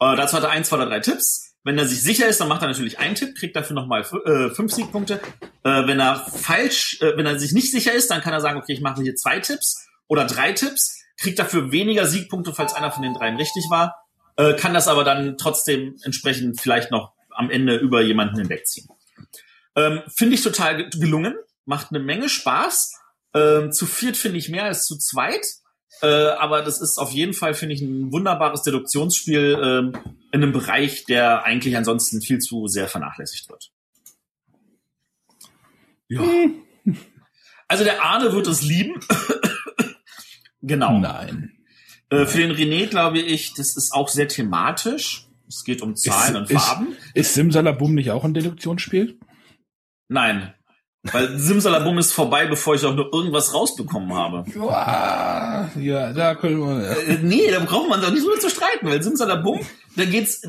[0.00, 1.54] Äh, dazu hat er ein, zwei oder drei Tipps.
[1.62, 4.48] Wenn er sich sicher ist, dann macht er natürlich einen Tipp, kriegt dafür nochmal äh,
[4.50, 5.20] fünf Siegpunkte.
[5.62, 8.58] Äh, wenn er falsch, äh, wenn er sich nicht sicher ist, dann kann er sagen,
[8.58, 12.90] okay, ich mache hier zwei Tipps oder drei Tipps, kriegt dafür weniger Siegpunkte, falls einer
[12.90, 17.50] von den dreien richtig war, äh, kann das aber dann trotzdem entsprechend vielleicht noch am
[17.50, 18.88] Ende über jemanden hinwegziehen.
[19.76, 21.34] Ähm, finde ich total gelungen,
[21.66, 22.94] macht eine Menge Spaß.
[23.34, 25.46] Ähm, zu viert finde ich mehr als zu zweit.
[26.02, 29.92] Äh, aber das ist auf jeden Fall, finde ich, ein wunderbares Deduktionsspiel ähm,
[30.32, 33.70] in einem Bereich, der eigentlich ansonsten viel zu sehr vernachlässigt wird.
[36.08, 36.22] Ja.
[37.68, 38.98] Also der Arne wird es lieben.
[40.60, 40.98] genau.
[40.98, 41.52] Nein.
[42.08, 45.28] Äh, für den René glaube ich, das ist auch sehr thematisch.
[45.46, 46.88] Es geht um Zahlen ist, und Farben.
[47.14, 49.20] Ist, ist Simsalabum nicht auch ein Deduktionsspiel?
[50.08, 50.52] Nein.
[51.04, 54.44] Weil Simsalabum ist vorbei, bevor ich auch nur irgendwas rausbekommen habe.
[54.52, 56.90] Boah, ja, da können wir.
[56.90, 59.60] Äh, nee, da braucht man doch nicht drüber zu streiten, weil Simsalabum,
[59.96, 60.42] da geht's,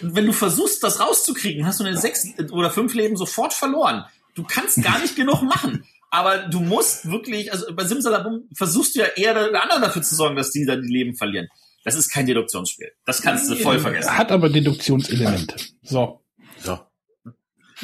[0.00, 4.04] wenn du versuchst, das rauszukriegen, hast du in sechs oder fünf Leben sofort verloren.
[4.34, 5.84] Du kannst gar nicht genug machen.
[6.10, 10.14] Aber du musst wirklich, also bei Simsalabum versuchst du ja eher den anderen dafür zu
[10.14, 11.48] sorgen, dass die dann die Leben verlieren.
[11.84, 12.92] Das ist kein Deduktionsspiel.
[13.04, 14.16] Das kannst du voll vergessen.
[14.16, 15.56] Hat aber Deduktionselemente.
[15.82, 15.94] So.
[15.94, 16.20] So.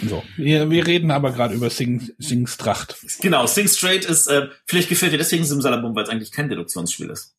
[0.03, 0.25] So.
[0.37, 2.97] Wir, wir reden aber gerade über Sing, Sings Tracht.
[3.21, 7.11] Genau, Sing Straight ist, äh, vielleicht gefällt dir deswegen Simsalabum, weil es eigentlich kein Deduktionsspiel
[7.11, 7.35] ist.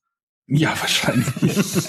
[0.48, 1.26] Ja, wahrscheinlich.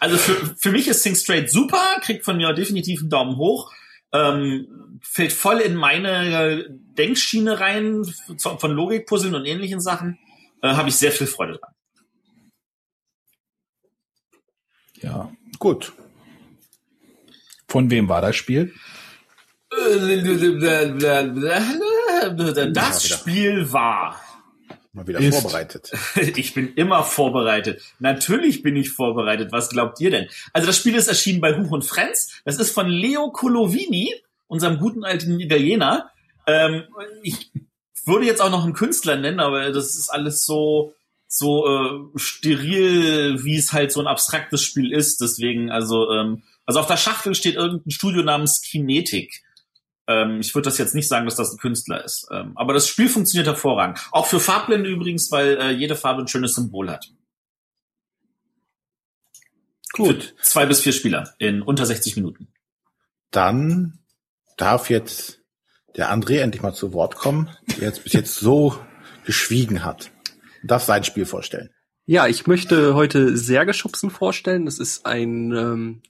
[0.00, 3.72] Also für, für mich ist Sing Straight super, kriegt von mir definitiv einen Daumen hoch.
[4.12, 8.04] Ähm, fällt voll in meine äh, Denkschiene rein,
[8.38, 10.18] von von Logikpuzzeln und ähnlichen Sachen.
[10.62, 11.72] Äh, Habe ich sehr viel Freude dran.
[15.02, 15.32] ja.
[15.58, 15.92] Gut.
[17.68, 18.72] Von wem war das Spiel?
[22.72, 24.20] Das Spiel war.
[24.92, 25.40] Mal wieder Ist.
[25.40, 25.92] vorbereitet.
[26.36, 27.82] Ich bin immer vorbereitet.
[27.98, 29.52] Natürlich bin ich vorbereitet.
[29.52, 30.28] Was glaubt ihr denn?
[30.52, 32.40] Also das Spiel ist erschienen bei Huch und Friends.
[32.44, 34.14] Das ist von Leo Colovini,
[34.46, 36.10] unserem guten alten Italiener.
[36.46, 36.84] Ähm,
[37.22, 37.52] ich
[38.04, 40.94] würde jetzt auch noch einen Künstler nennen, aber das ist alles so
[41.30, 45.20] so äh, steril, wie es halt so ein abstraktes Spiel ist.
[45.20, 49.42] Deswegen, also ähm, also auf der Schachtel steht irgendein Studio namens Kinetic.
[50.08, 52.26] Ähm, ich würde das jetzt nicht sagen, dass das ein Künstler ist.
[52.32, 54.00] Ähm, aber das Spiel funktioniert hervorragend.
[54.10, 57.12] Auch für Farbblende übrigens, weil äh, jede Farbe ein schönes Symbol hat.
[59.92, 60.34] Gut.
[60.42, 62.48] Zwei bis vier Spieler in unter 60 Minuten.
[63.30, 63.98] Dann
[64.56, 65.40] darf jetzt
[65.96, 68.78] der André endlich mal zu Wort kommen, der jetzt bis jetzt so
[69.24, 70.10] geschwiegen hat.
[70.62, 71.70] Darf sein Spiel vorstellen.
[72.10, 74.64] Ja, ich möchte heute Särgeschubsen vorstellen.
[74.64, 76.00] Das ist ein, ähm,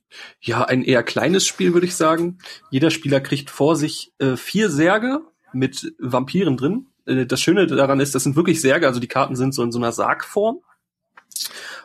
[0.40, 2.38] ja, ein eher kleines Spiel, würde ich sagen.
[2.70, 6.86] Jeder Spieler kriegt vor sich äh, vier Särge mit Vampiren drin.
[7.04, 9.72] Äh, das Schöne daran ist, das sind wirklich Särge, also die Karten sind so in
[9.72, 10.60] so einer Sargform.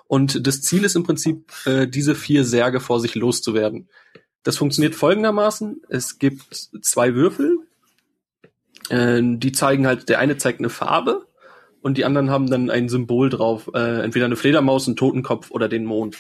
[0.06, 3.89] Und das Ziel ist im Prinzip, äh, diese vier Särge vor sich loszuwerden.
[4.43, 5.82] Das funktioniert folgendermaßen.
[5.89, 7.62] Es gibt zwei Würfel.
[8.89, 11.26] Äh, die zeigen halt, der eine zeigt eine Farbe
[11.84, 15.67] und die anderen haben dann ein Symbol drauf, äh, entweder eine Fledermaus, einen Totenkopf oder
[15.67, 16.17] den Mond.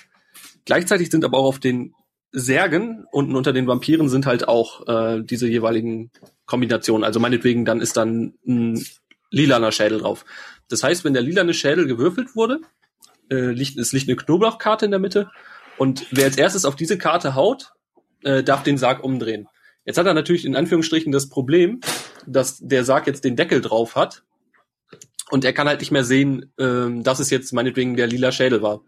[0.65, 1.95] Gleichzeitig sind aber auch auf den
[2.33, 6.11] Särgen unten unter den Vampiren sind halt auch äh, diese jeweiligen
[6.45, 7.05] Kombinationen.
[7.05, 8.83] Also meinetwegen dann ist dann ein
[9.29, 10.25] lilaner Schädel drauf.
[10.67, 12.59] Das heißt, wenn der lilane Schädel gewürfelt wurde,
[13.29, 15.29] äh, liegt, es liegt eine Knoblauchkarte in der Mitte
[15.77, 17.71] und wer als erstes auf diese Karte haut,
[18.23, 19.47] äh, darf den Sarg umdrehen.
[19.85, 21.79] Jetzt hat er natürlich in Anführungsstrichen das Problem,
[22.27, 24.23] dass der Sarg jetzt den Deckel drauf hat
[25.33, 28.61] und er kann halt nicht mehr sehen, ähm, dass es jetzt meinetwegen der lila Schädel
[28.61, 28.83] war.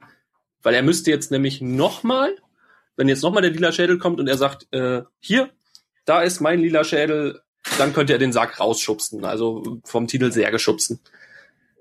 [0.61, 2.35] Weil er müsste jetzt nämlich nochmal,
[2.95, 5.49] wenn jetzt nochmal der lila Schädel kommt und er sagt, äh, hier,
[6.05, 7.41] da ist mein lila Schädel,
[7.79, 10.99] dann könnte er den Sarg rausschubsen, also vom Titel sehr geschubsen.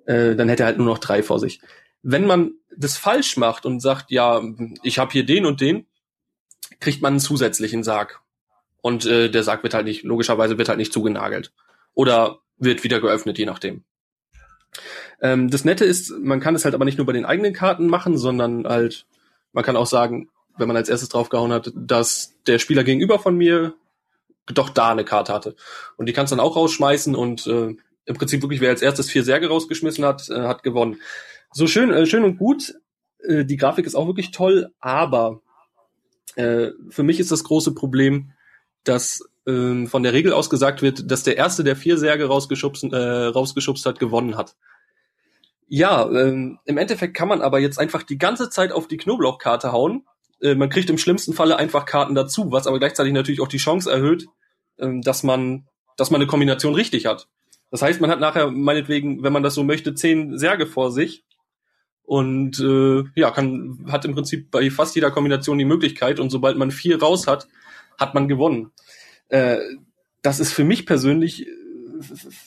[0.07, 1.61] Äh, dann hätte er halt nur noch drei vor sich.
[2.03, 4.41] Wenn man das falsch macht und sagt, ja,
[4.83, 5.87] ich habe hier den und den,
[6.81, 8.23] kriegt man einen zusätzlichen Sarg.
[8.81, 11.53] Und äh, der Sarg wird halt nicht, logischerweise wird halt nicht zugenagelt.
[11.93, 13.85] Oder wird wieder geöffnet, je nachdem.
[15.21, 17.87] Ähm, das Nette ist, man kann es halt aber nicht nur bei den eigenen Karten
[17.87, 19.07] machen, sondern halt,
[19.53, 23.37] man kann auch sagen, wenn man als erstes draufgehauen hat, dass der Spieler gegenüber von
[23.37, 23.75] mir
[24.47, 25.57] doch da eine Karte hatte.
[25.97, 27.75] Und die kannst du dann auch rausschmeißen und äh,
[28.07, 31.01] im Prinzip wirklich, wer als erstes vier Särge rausgeschmissen hat, äh, hat gewonnen.
[31.53, 32.75] So schön, äh, schön und gut.
[33.27, 35.41] Äh, die Grafik ist auch wirklich toll, aber
[36.37, 38.33] äh, für mich ist das große Problem,
[38.85, 42.85] dass ähm, von der Regel aus gesagt wird, dass der erste, der vier Särge rausgeschubst,
[42.85, 44.57] äh, rausgeschubst hat, gewonnen hat.
[45.69, 49.73] Ja, ähm, im Endeffekt kann man aber jetzt einfach die ganze Zeit auf die Knoblauchkarte
[49.73, 50.05] hauen.
[50.41, 53.59] Äh, man kriegt im schlimmsten Falle einfach Karten dazu, was aber gleichzeitig natürlich auch die
[53.59, 54.27] Chance erhöht,
[54.79, 55.67] ähm, dass man,
[55.97, 57.29] dass man eine Kombination richtig hat.
[57.71, 61.25] Das heißt, man hat nachher meinetwegen, wenn man das so möchte, zehn Särge vor sich
[62.05, 66.57] und äh, ja, kann hat im Prinzip bei fast jeder Kombination die Möglichkeit und sobald
[66.57, 67.49] man vier raus hat,
[67.99, 68.71] hat man gewonnen.
[69.35, 69.59] Äh,
[70.23, 71.51] das ist für mich persönlich äh,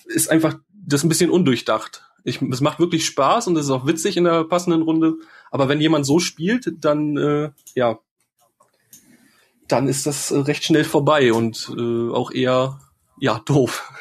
[0.05, 2.05] ist einfach das ein bisschen undurchdacht.
[2.23, 5.15] Ich, es macht wirklich Spaß und es ist auch witzig in der passenden Runde.
[5.51, 7.99] Aber wenn jemand so spielt, dann äh, ja,
[9.67, 12.79] dann ist das äh, recht schnell vorbei und äh, auch eher
[13.19, 13.91] ja, doof.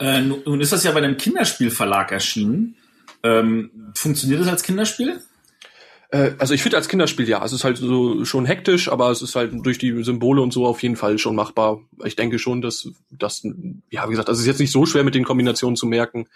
[0.00, 2.74] Äh, nun ist das ja bei einem Kinderspielverlag erschienen.
[3.22, 5.22] Ähm, funktioniert das als Kinderspiel?
[6.10, 9.22] Äh, also ich finde als Kinderspiel ja, es ist halt so schon hektisch, aber es
[9.22, 11.80] ist halt durch die Symbole und so auf jeden Fall schon machbar.
[12.04, 13.42] Ich denke schon, dass das,
[13.90, 16.28] ja, wie gesagt, das ist jetzt nicht so schwer mit den Kombinationen zu merken.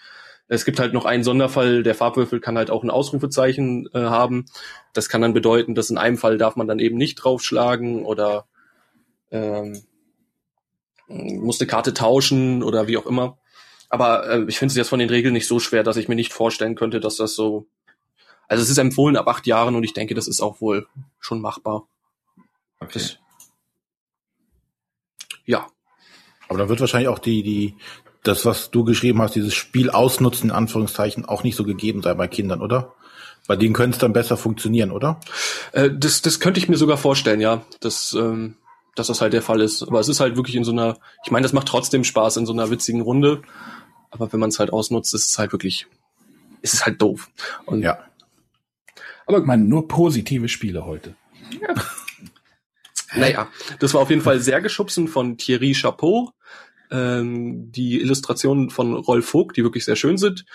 [0.47, 4.45] Es gibt halt noch einen Sonderfall, der Farbwürfel kann halt auch ein Ausrufezeichen äh, haben.
[4.93, 8.45] Das kann dann bedeuten, dass in einem Fall darf man dann eben nicht draufschlagen oder
[9.31, 9.81] ähm,
[11.07, 13.37] muss eine Karte tauschen oder wie auch immer.
[13.89, 16.15] Aber äh, ich finde es jetzt von den Regeln nicht so schwer, dass ich mir
[16.15, 17.67] nicht vorstellen könnte, dass das so.
[18.47, 20.87] Also es ist empfohlen ab acht Jahren und ich denke, das ist auch wohl
[21.19, 21.87] schon machbar.
[22.79, 22.93] Okay.
[22.93, 23.17] Das,
[25.45, 25.67] ja.
[26.47, 27.75] Aber da wird wahrscheinlich auch die, die,
[28.23, 32.17] das, was du geschrieben hast, dieses Spiel ausnutzen, in Anführungszeichen, auch nicht so gegeben sein
[32.17, 32.93] bei Kindern, oder?
[33.47, 35.19] Bei denen könnte es dann besser funktionieren, oder?
[35.71, 37.63] Äh, das, das könnte ich mir sogar vorstellen, ja.
[37.79, 38.57] Das, ähm,
[38.95, 39.83] dass das halt der Fall ist.
[39.83, 42.45] Aber es ist halt wirklich in so einer, ich meine, das macht trotzdem Spaß in
[42.45, 43.41] so einer witzigen Runde.
[44.09, 45.85] Aber wenn man es halt ausnutzt, ist es halt wirklich,
[46.61, 47.29] ist es halt doof.
[47.65, 47.99] Und Ja.
[49.25, 51.15] Aber ich meine, nur positive Spiele heute.
[53.15, 53.47] Naja,
[53.79, 56.31] das war auf jeden Fall sehr geschubsen von Thierry Chapeau.
[56.91, 60.45] Ähm, die Illustrationen von Rolf Vogt, die wirklich sehr schön sind,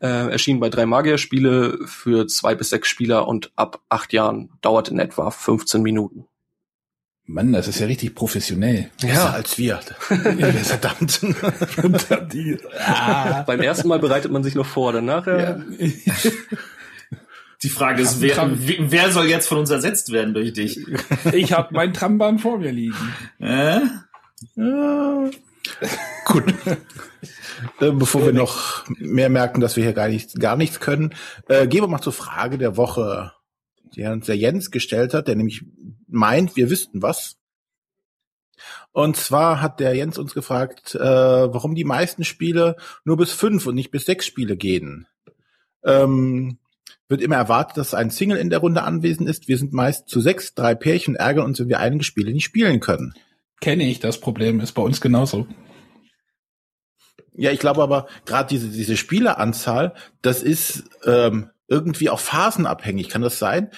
[0.00, 4.88] äh, erschienen bei drei Magier-Spiele für zwei bis sechs Spieler und ab acht Jahren dauert
[4.88, 6.26] in etwa 15 Minuten.
[7.24, 8.90] Mann, das ist ja richtig professionell.
[9.00, 9.78] Besser als wir.
[9.98, 11.20] Verdammt.
[12.32, 15.62] Die, ah, Beim ersten Mal bereitet man sich noch vor, danach äh,
[16.04, 16.14] ja.
[17.62, 20.80] Die Frage ist, wer, wer soll jetzt von uns ersetzt werden durch dich?
[21.32, 23.14] Ich habe mein Trambahn vor mir liegen.
[23.38, 23.80] Äh?
[24.56, 25.30] Ja.
[26.24, 26.54] Gut.
[27.80, 31.14] Äh, Bevor wir noch mehr merken, dass wir hier gar nichts, gar nichts können,
[31.48, 33.32] äh, gehen wir mal zur Frage der Woche,
[33.94, 35.64] die uns der Jens gestellt hat, der nämlich
[36.08, 37.36] meint, wir wüssten was.
[38.90, 43.66] Und zwar hat der Jens uns gefragt, äh, warum die meisten Spiele nur bis fünf
[43.66, 45.06] und nicht bis sechs Spiele gehen.
[45.84, 46.58] Ähm,
[47.12, 49.46] wird immer erwartet, dass ein Single in der Runde anwesend ist.
[49.46, 52.80] Wir sind meist zu sechs, drei Pärchen ärgern uns, wenn wir einige Spiele nicht spielen
[52.80, 53.14] können.
[53.60, 55.46] Kenne ich, das Problem ist bei uns genauso.
[57.34, 63.08] Ja, ich glaube aber gerade diese diese Spieleranzahl, das ist ähm, irgendwie auch phasenabhängig.
[63.08, 63.70] Kann das sein?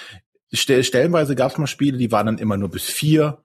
[0.52, 3.43] Stell, stellenweise gab es mal Spiele, die waren dann immer nur bis vier.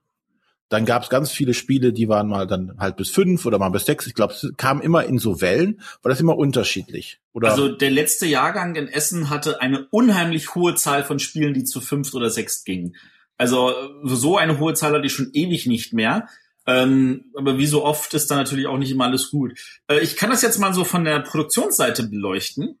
[0.70, 3.70] Dann gab es ganz viele Spiele, die waren mal dann halt bis fünf oder mal
[3.70, 4.06] bis sechs.
[4.06, 7.18] Ich glaube, es kam immer in so Wellen, war das immer unterschiedlich.
[7.32, 11.64] Oder Also der letzte Jahrgang in Essen hatte eine unheimlich hohe Zahl von Spielen, die
[11.64, 12.94] zu fünft oder sechst gingen.
[13.36, 16.28] Also so eine hohe Zahl hatte ich schon ewig nicht mehr.
[16.66, 19.58] Ähm, aber wie so oft ist da natürlich auch nicht immer alles gut.
[19.88, 22.78] Äh, ich kann das jetzt mal so von der Produktionsseite beleuchten.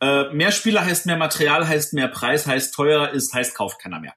[0.00, 4.00] Äh, mehr Spieler heißt mehr Material, heißt mehr Preis, heißt teurer ist, heißt kauft keiner
[4.00, 4.14] mehr.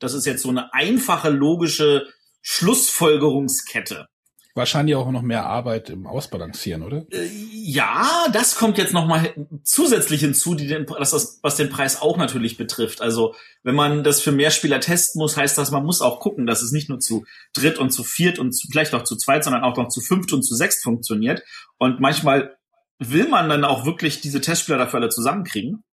[0.00, 2.08] Das ist jetzt so eine einfache, logische
[2.50, 4.06] Schlussfolgerungskette.
[4.54, 7.04] Wahrscheinlich auch noch mehr Arbeit im Ausbalancieren, oder?
[7.12, 9.34] Äh, Ja, das kommt jetzt nochmal
[9.64, 13.02] zusätzlich hinzu, die den, das, was den Preis auch natürlich betrifft.
[13.02, 16.46] Also wenn man das für mehr Spieler testen muss, heißt das, man muss auch gucken,
[16.46, 19.44] dass es nicht nur zu dritt und zu viert und zu, vielleicht auch zu zweit,
[19.44, 21.42] sondern auch noch zu fünft und zu sechst funktioniert.
[21.76, 22.56] Und manchmal
[22.98, 25.84] will man dann auch wirklich diese Testspieler dafür alle zusammenkriegen.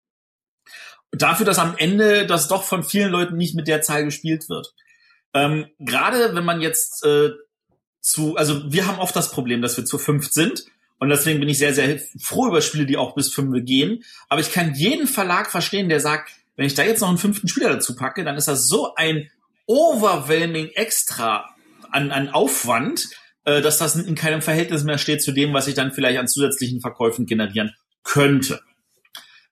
[1.12, 4.74] Dafür, dass am Ende das doch von vielen Leuten nicht mit der Zahl gespielt wird.
[5.36, 7.29] Ähm, Gerade wenn man jetzt äh,
[8.01, 10.65] zu, also wir haben oft das Problem, dass wir zu fünf sind.
[10.97, 14.03] Und deswegen bin ich sehr, sehr froh über Spiele, die auch bis fünf gehen.
[14.29, 17.49] Aber ich kann jeden Verlag verstehen, der sagt, wenn ich da jetzt noch einen fünften
[17.49, 19.29] Spieler dazu packe, dann ist das so ein
[19.67, 21.49] overwhelming extra
[21.91, 23.09] an, an Aufwand,
[23.43, 26.27] äh, dass das in keinem Verhältnis mehr steht zu dem, was ich dann vielleicht an
[26.27, 28.61] zusätzlichen Verkäufen generieren könnte.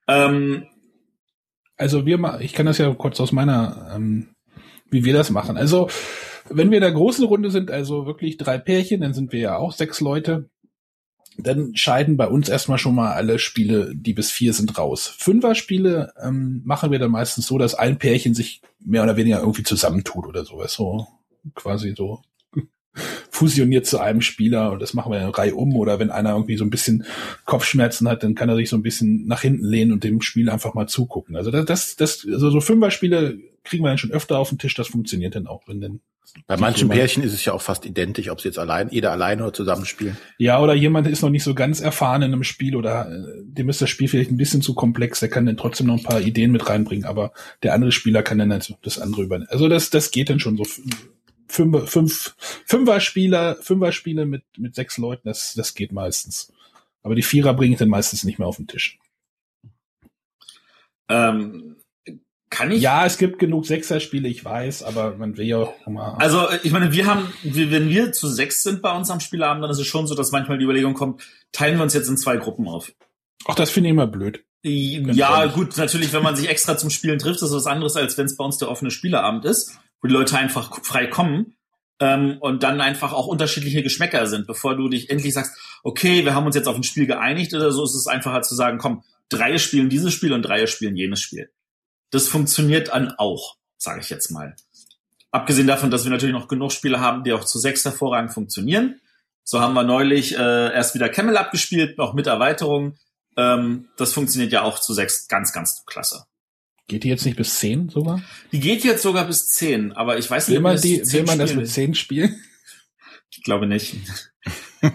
[0.07, 0.67] Ähm,
[1.75, 4.32] Also wir ma ich kann das ja kurz aus meiner, ähm,
[4.89, 5.57] wie wir das machen.
[5.57, 5.89] Also
[6.49, 9.57] wenn wir in der großen Runde sind, also wirklich drei Pärchen, dann sind wir ja
[9.57, 10.49] auch sechs Leute.
[11.37, 15.07] Dann scheiden bei uns erstmal schon mal alle Spiele, die bis vier sind, raus.
[15.17, 19.63] Fünfer-Spiele ähm, machen wir dann meistens so, dass ein Pärchen sich mehr oder weniger irgendwie
[19.63, 20.73] zusammentut oder sowas.
[20.73, 21.07] So
[21.55, 22.21] quasi so
[23.29, 26.57] fusioniert zu einem Spieler und das machen wir in Reihe um oder wenn einer irgendwie
[26.57, 27.05] so ein bisschen
[27.45, 30.49] Kopfschmerzen hat, dann kann er sich so ein bisschen nach hinten lehnen und dem Spiel
[30.49, 31.35] einfach mal zugucken.
[31.35, 34.75] Also das, das, das also so Fünfer-Spiele kriegen wir dann schon öfter auf den Tisch,
[34.75, 35.99] das funktioniert dann auch, wenn dann
[36.47, 39.43] bei manchen Pärchen ist es ja auch fast identisch, ob sie jetzt allein, jeder alleine
[39.43, 40.17] oder zusammenspielen.
[40.37, 43.69] Ja, oder jemand ist noch nicht so ganz erfahren in einem Spiel oder äh, dem
[43.69, 46.21] ist das Spiel vielleicht ein bisschen zu komplex, der kann dann trotzdem noch ein paar
[46.21, 49.49] Ideen mit reinbringen, aber der andere Spieler kann dann das andere übernehmen.
[49.49, 50.63] Also das, das geht dann schon so
[51.53, 52.35] fünf, fünf,
[52.65, 56.51] Fünfer-Spieler, Fünfer-Spiele mit, mit sechs Leuten, das, das geht meistens.
[57.03, 58.97] Aber die Vierer bringe ich dann meistens nicht mehr auf den Tisch.
[61.09, 61.75] ähm,
[62.49, 62.81] Kann ich?
[62.81, 66.15] Ja, es gibt genug Sechser-Spiele, ich weiß, aber man will ja auch mal.
[66.15, 69.71] Also ich meine, wir haben, wenn wir zu sechs sind bei uns am Spielabend, dann
[69.71, 72.37] ist es schon so, dass manchmal die Überlegung kommt, teilen wir uns jetzt in zwei
[72.37, 72.91] Gruppen auf.
[73.45, 74.43] Ach, das finde ich immer blöd.
[74.65, 78.17] Ja, gut, natürlich, wenn man sich extra zum Spielen trifft, ist das was anderes, als
[78.17, 81.55] wenn es bei uns der offene Spieleabend ist, wo die Leute einfach frei kommen
[81.99, 84.45] ähm, und dann einfach auch unterschiedliche Geschmäcker sind.
[84.45, 87.71] Bevor du dich endlich sagst, okay, wir haben uns jetzt auf ein Spiel geeinigt oder
[87.71, 91.21] so, ist es einfacher zu sagen, komm, drei spielen dieses Spiel und drei spielen jenes
[91.21, 91.49] Spiel.
[92.11, 94.55] Das funktioniert dann auch, sage ich jetzt mal.
[95.31, 98.99] Abgesehen davon, dass wir natürlich noch genug Spiele haben, die auch zu sechs hervorragend funktionieren.
[99.43, 102.97] So haben wir neulich äh, erst wieder Camel abgespielt, auch mit Erweiterung.
[103.35, 106.25] Ähm, das funktioniert ja auch zu sechs ganz, ganz klasse.
[106.87, 108.21] Geht die jetzt nicht bis zehn sogar?
[108.51, 111.39] Die geht jetzt sogar bis zehn, aber ich weiß nicht, Will man, die, will man
[111.39, 112.41] das spielen mit zehn spielen?
[113.31, 113.95] Ich glaube nicht.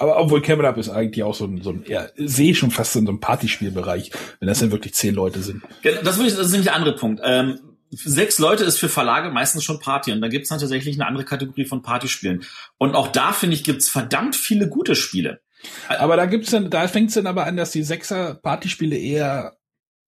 [0.00, 2.70] Aber obwohl Camel Up ist eigentlich auch so ein, so ein eher, sehe ich schon
[2.70, 5.62] fast in so einem Partyspielbereich, wenn das dann wirklich zehn Leute sind.
[5.82, 7.20] Das, ich, das ist nämlich der andere Punkt.
[7.22, 7.58] Ähm,
[7.90, 11.26] sechs Leute ist für Verlage meistens schon Party und dann gibt's dann tatsächlich eine andere
[11.26, 12.44] Kategorie von Partyspielen.
[12.78, 15.42] Und auch da, finde ich, gibt's verdammt viele gute Spiele.
[15.88, 19.58] Aber da gibt's dann, da fängt's dann aber an, dass die Sechser Partyspiele eher,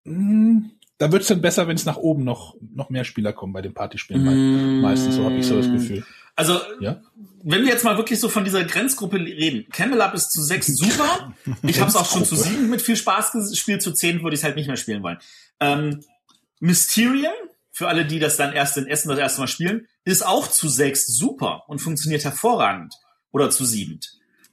[0.05, 0.71] mh,
[1.03, 3.75] da wird's dann besser, wenn es nach oben noch, noch mehr Spieler kommen bei den
[3.75, 4.23] Partyspielen.
[4.23, 6.05] Me- Meistens, so habe ich so das Gefühl.
[6.37, 7.03] Also, Ja?
[7.43, 10.67] wenn wir jetzt mal wirklich so von dieser Grenzgruppe reden, Camel Up ist zu sechs
[10.77, 11.35] super.
[11.63, 14.41] Ich habe es auch schon zu sieben mit viel Spaß gespielt, zu zehn würde ich
[14.41, 15.19] es halt nicht mehr spielen wollen.
[15.61, 16.01] Ähm,
[16.61, 17.33] Mysterium,
[17.71, 20.69] für alle, die das dann erst in Essen das erste Mal spielen, ist auch zu
[20.69, 22.95] sechs super und funktioniert hervorragend.
[23.33, 23.99] Oder zu sieben.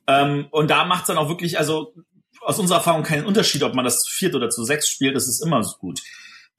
[0.07, 1.93] Ähm, und da macht es dann auch wirklich, also
[2.41, 5.27] aus unserer Erfahrung keinen Unterschied, ob man das zu viert oder zu sechs spielt, das
[5.27, 5.99] ist immer so gut.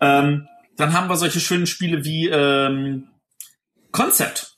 [0.00, 0.46] Ähm,
[0.76, 3.08] dann haben wir solche schönen Spiele wie ähm,
[3.92, 4.56] Concept.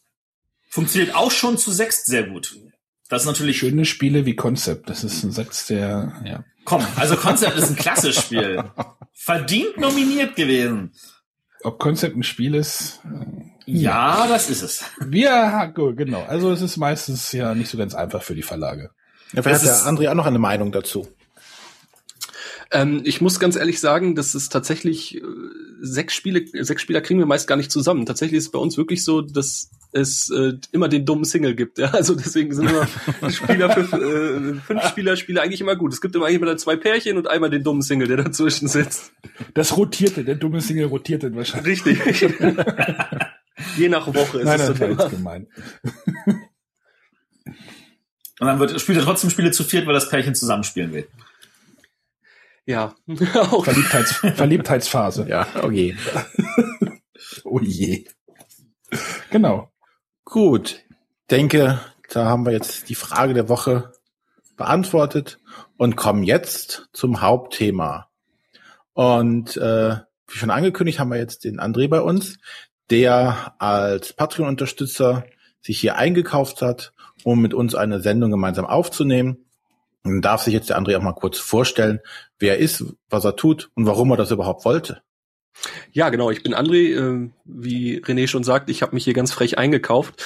[0.69, 2.57] Funktioniert auch schon zu sechst sehr gut.
[3.09, 6.45] Das ist natürlich Schöne Spiele wie Concept, das ist ein Satz, der, ja.
[6.65, 8.65] Komm, also Concept ist ein klasse Spiel.
[9.13, 10.93] Verdient nominiert gewesen.
[11.63, 14.85] Ob Concept ein Spiel ist, äh, Ja, das ist es.
[15.01, 16.23] wir, gut, genau.
[16.23, 18.91] Also es ist meistens ja nicht so ganz einfach für die Verlage.
[19.33, 21.07] Ja, vielleicht Das hat ist- der André auch noch eine Meinung dazu.
[22.73, 25.23] Ähm, ich muss ganz ehrlich sagen, dass es tatsächlich äh,
[25.81, 28.07] sechs Spiele, sechs Spieler kriegen wir meist gar nicht zusammen.
[28.07, 31.79] Tatsächlich ist es bei uns wirklich so, dass es äh, immer den dummen Single gibt.
[31.79, 31.93] Ja?
[31.93, 32.89] Also deswegen sind immer
[33.31, 35.93] Spieler für äh, fünf Spieler Spiele eigentlich immer gut.
[35.93, 39.13] Es gibt immer immer zwei Pärchen und einmal den dummen Single, der dazwischen sitzt.
[39.55, 41.85] Das rotierte, der dumme Single rotiert dann wahrscheinlich.
[41.85, 42.23] Richtig.
[43.77, 45.03] Je nach Woche ist Nein, es das immer.
[45.03, 45.47] jetzt gemein.
[48.41, 51.07] Und dann wird, spielt er trotzdem Spiele zu viert, weil das Pärchen zusammenspielen will.
[52.67, 52.95] Ja,
[53.35, 55.27] auch Verliebtheits, Verliebtheitsphase.
[55.29, 55.97] Ja, okay.
[57.45, 58.05] Oh je.
[59.31, 59.71] Genau.
[60.25, 60.83] Gut.
[61.31, 63.93] Denke, da haben wir jetzt die Frage der Woche
[64.57, 65.39] beantwortet
[65.77, 68.11] und kommen jetzt zum Hauptthema.
[68.93, 69.97] Und äh,
[70.27, 72.39] wie schon angekündigt, haben wir jetzt den André bei uns,
[72.91, 75.25] der als Patreon-Unterstützer
[75.61, 76.93] sich hier eingekauft hat,
[77.25, 79.47] um mit uns eine Sendung gemeinsam aufzunehmen.
[80.05, 82.01] Und dann darf sich jetzt der André auch mal kurz vorstellen,
[82.39, 85.03] wer er ist, was er tut und warum er das überhaupt wollte.
[85.93, 86.31] Ja, genau.
[86.31, 86.97] Ich bin André.
[86.97, 90.25] Äh, wie René schon sagt, ich habe mich hier ganz frech eingekauft.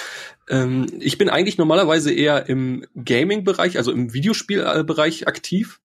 [0.48, 5.80] Ähm, ich bin eigentlich normalerweise eher im Gaming-Bereich, also im Videospielbereich aktiv.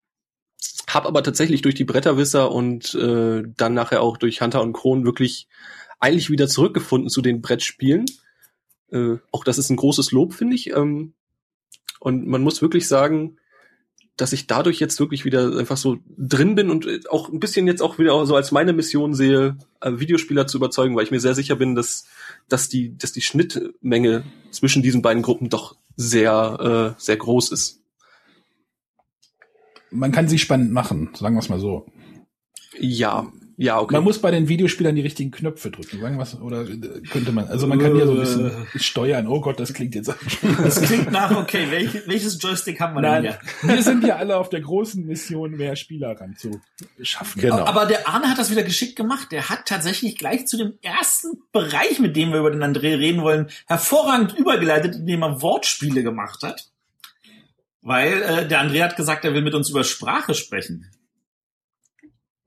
[0.87, 5.05] Hab aber tatsächlich durch die Bretterwisser und äh, dann nachher auch durch Hunter und Kron
[5.05, 5.47] wirklich
[5.99, 8.05] eigentlich wieder zurückgefunden zu den Brettspielen.
[8.91, 10.71] Äh, auch das ist ein großes Lob, finde ich.
[10.71, 11.13] Ähm,
[11.99, 13.37] und man muss wirklich sagen,
[14.21, 17.65] dass ich dadurch jetzt wirklich wieder einfach so drin bin und äh, auch ein bisschen
[17.65, 21.19] jetzt auch wieder so als meine Mission sehe, äh, Videospieler zu überzeugen, weil ich mir
[21.19, 22.05] sehr sicher bin, dass,
[22.47, 27.81] dass die, dass die Schnittmenge zwischen diesen beiden Gruppen doch sehr, äh, sehr groß ist.
[29.89, 31.87] Man kann sie spannend machen, sagen wir es mal so.
[32.79, 33.95] Ja, ja, okay.
[33.95, 37.47] Man muss bei den Videospielern die richtigen Knöpfe drücken, sagen was oder äh, könnte man.
[37.47, 39.27] Also man kann ja so ein bisschen steuern.
[39.27, 40.13] Oh Gott, das klingt jetzt.
[40.63, 43.69] Das klingt nach, okay, welch, welches Joystick haben wir denn Nein, hier?
[43.75, 47.41] wir sind ja alle auf der großen Mission, mehr Spieler ranzuschaffen.
[47.41, 47.65] Genau.
[47.65, 49.31] Aber der Arne hat das wieder geschickt gemacht.
[49.31, 53.21] Der hat tatsächlich gleich zu dem ersten Bereich, mit dem wir über den André reden
[53.21, 56.71] wollen, hervorragend übergeleitet, indem er Wortspiele gemacht hat.
[57.81, 60.91] Weil äh, der André hat gesagt, er will mit uns über Sprache sprechen.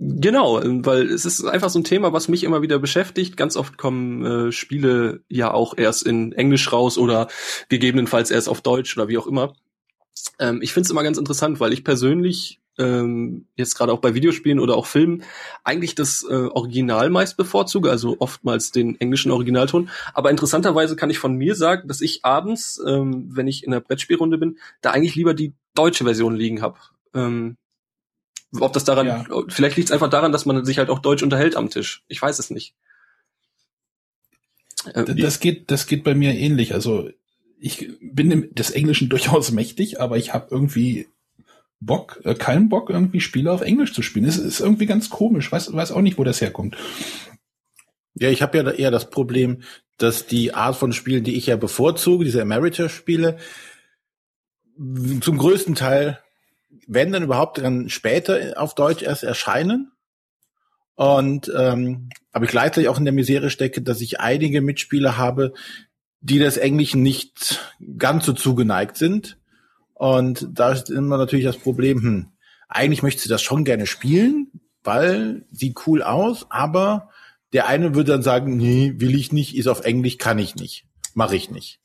[0.00, 3.36] Genau, weil es ist einfach so ein Thema, was mich immer wieder beschäftigt.
[3.36, 7.28] Ganz oft kommen äh, Spiele ja auch erst in Englisch raus oder
[7.68, 9.54] gegebenenfalls erst auf Deutsch oder wie auch immer.
[10.40, 14.14] Ähm, ich finde es immer ganz interessant, weil ich persönlich ähm, jetzt gerade auch bei
[14.14, 15.22] Videospielen oder auch Filmen
[15.62, 19.90] eigentlich das äh, Original meist bevorzuge, also oftmals den englischen Originalton.
[20.12, 23.80] Aber interessanterweise kann ich von mir sagen, dass ich abends, ähm, wenn ich in der
[23.80, 26.78] Brettspielrunde bin, da eigentlich lieber die deutsche Version liegen habe.
[27.14, 27.56] Ähm,
[28.60, 29.24] Ob das daran, Ja.
[29.48, 32.04] vielleicht liegt es einfach daran, dass man sich halt auch Deutsch unterhält am Tisch.
[32.08, 32.74] Ich weiß es nicht.
[34.92, 36.74] Äh, D- Das geht, das geht bei mir ähnlich.
[36.74, 37.10] Also
[37.58, 41.08] ich bin im- des Englischen durchaus mächtig, aber ich habe irgendwie
[41.80, 44.24] Bock, äh, keinen Bock, irgendwie Spiele auf Englisch zu spielen.
[44.26, 45.50] Es ist irgendwie ganz komisch.
[45.50, 46.76] Weiß, weiß auch nicht, wo das herkommt.
[48.14, 49.62] Ja, ich habe ja da eher das Problem,
[49.98, 53.38] dass die Art von Spielen, die ich ja bevorzuge, diese Emeritus-Spiele,
[55.20, 56.18] zum größten Teil,
[56.86, 59.92] wenn dann überhaupt dann später auf Deutsch erst erscheinen.
[60.94, 65.54] Und ähm, aber ich gleichzeitig auch in der Misere stecke, dass ich einige Mitspieler habe,
[66.20, 67.60] die des Englischen nicht
[67.98, 69.38] ganz so zugeneigt sind.
[69.94, 72.28] Und da ist immer natürlich das Problem, hm,
[72.68, 74.48] eigentlich möchtest du das schon gerne spielen,
[74.82, 77.10] weil sieht cool aus, aber
[77.52, 80.86] der eine würde dann sagen, nee, will ich nicht, ist auf Englisch, kann ich nicht,
[81.14, 81.78] mache ich nicht.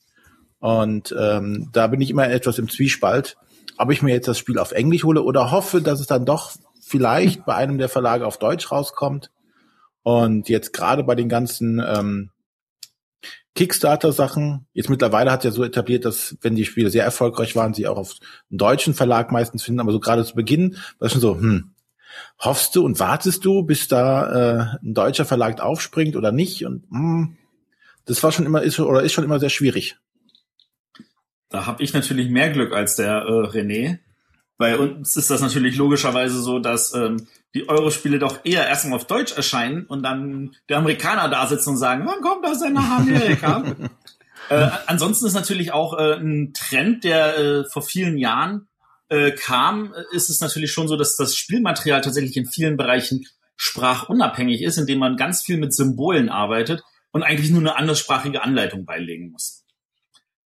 [0.59, 3.37] Und ähm, da bin ich immer etwas im Zwiespalt,
[3.79, 6.51] ob ich mir jetzt das Spiel auf Englisch hole oder hoffe, dass es dann doch
[6.81, 9.31] vielleicht bei einem der Verlage auf Deutsch rauskommt.
[10.03, 12.29] Und jetzt gerade bei den ganzen ähm,
[13.55, 17.87] Kickstarter-Sachen, jetzt mittlerweile hat ja so etabliert, dass wenn die Spiele sehr erfolgreich waren, sie
[17.87, 18.15] auch auf
[18.51, 21.71] einen deutschen Verlag meistens finden, aber so gerade zu Beginn war es schon so, hm,
[22.39, 26.65] hoffst du und wartest du, bis da äh, ein deutscher Verlag aufspringt oder nicht?
[26.65, 27.37] Und hm,
[28.05, 29.97] das war schon immer ist oder ist schon immer sehr schwierig.
[31.49, 33.99] Da habe ich natürlich mehr Glück als der äh, René.
[34.57, 39.07] Bei uns ist das natürlich logischerweise so, dass ähm, die Eurospiele doch eher erstmal auf
[39.07, 42.99] Deutsch erscheinen und dann der Amerikaner da sitzt und sagen, wann kommt das denn nach
[42.99, 43.63] Amerika?
[44.49, 48.67] äh, ansonsten ist natürlich auch äh, ein Trend, der äh, vor vielen Jahren
[49.07, 53.25] äh, kam, ist es natürlich schon so, dass das Spielmaterial tatsächlich in vielen Bereichen
[53.55, 58.85] sprachunabhängig ist, indem man ganz viel mit Symbolen arbeitet und eigentlich nur eine anderssprachige Anleitung
[58.85, 59.58] beilegen muss.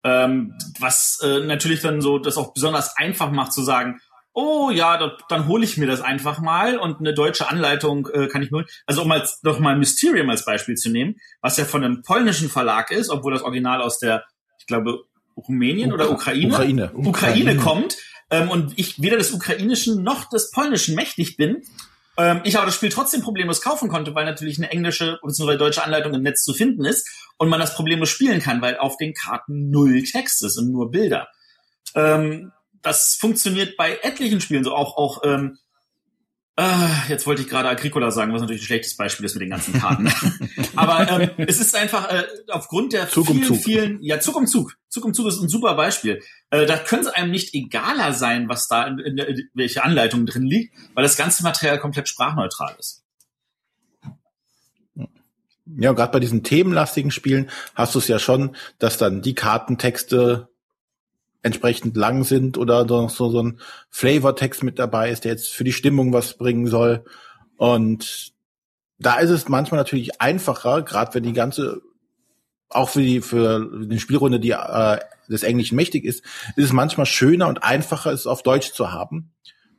[0.05, 4.01] Ähm, was äh, natürlich dann so das auch besonders einfach macht zu sagen,
[4.35, 8.29] oh ja, da, dann hole ich mir das einfach mal und eine deutsche Anleitung äh,
[8.29, 8.65] kann ich nur.
[8.87, 12.49] Also um als doch mal Mysterium als Beispiel zu nehmen, was ja von einem polnischen
[12.49, 14.25] Verlag ist, obwohl das Original aus der,
[14.59, 15.05] ich glaube,
[15.37, 16.91] Rumänien oder Ukraine, Ukraine.
[16.95, 17.97] Ukraine kommt
[18.31, 21.63] ähm, und ich weder des Ukrainischen noch des Polnischen mächtig bin.
[22.19, 25.57] Ähm, ich aber das Spiel trotzdem problemlos kaufen konnte, weil natürlich eine englische bzw.
[25.57, 27.09] deutsche Anleitung im Netz zu finden ist
[27.39, 30.91] und man das problemlos spielen kann, weil auf den Karten null Text ist und nur
[30.91, 31.29] Bilder.
[31.95, 32.53] Ähm,
[32.83, 35.72] das funktioniert bei etlichen Spielen so auch auch ähm, äh,
[37.09, 39.73] jetzt wollte ich gerade Agricola sagen, was natürlich ein schlechtes Beispiel ist mit den ganzen
[39.73, 40.13] Karten.
[40.77, 43.65] Aber ähm, es ist einfach äh, aufgrund der Zug um vielen, Zug.
[43.65, 44.77] vielen, ja Zug um Zug.
[44.89, 46.23] Zug um Zug ist ein super Beispiel.
[46.51, 50.27] Äh, da könnte es einem nicht egaler sein, was da in, in, in welche Anleitung
[50.27, 53.03] drin liegt, weil das ganze Material komplett sprachneutral ist.
[55.65, 60.52] Ja, gerade bei diesen themenlastigen Spielen hast du es ja schon, dass dann die Kartentexte
[61.43, 63.59] entsprechend lang sind oder so, so, so ein
[63.91, 67.05] Flavortext mit dabei ist, der jetzt für die Stimmung was bringen soll.
[67.57, 68.33] Und
[68.99, 71.83] da ist es manchmal natürlich einfacher, gerade wenn die ganze,
[72.69, 76.25] auch für die für die Spielrunde, die äh, des Englischen mächtig ist,
[76.57, 79.33] ist es manchmal schöner und einfacher, es auf Deutsch zu haben,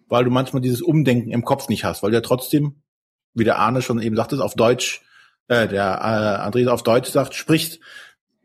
[0.10, 2.82] weil du manchmal dieses Umdenken im Kopf nicht hast, weil du ja trotzdem,
[3.34, 5.02] wie der Arne schon eben sagte, auf Deutsch
[5.48, 7.80] äh, der äh, Andreas auf Deutsch sagt, spricht,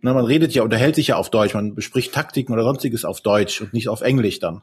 [0.01, 3.21] ne, man redet ja, unterhält sich ja auf Deutsch, man bespricht Taktiken oder sonstiges auf
[3.21, 4.63] Deutsch und nicht auf Englisch dann.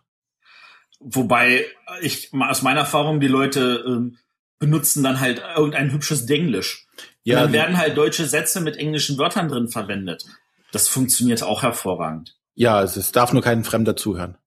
[1.00, 1.66] Wobei
[2.02, 4.18] ich aus meiner Erfahrung die Leute ähm,
[4.60, 6.88] benutzen dann halt irgendein hübsches Denglisch.
[7.24, 10.26] Ja, dann die- werden halt deutsche Sätze mit englischen Wörtern drin verwendet.
[10.72, 12.36] Das funktioniert auch hervorragend.
[12.56, 14.38] ja, es ist, darf nur kein Fremder zuhören.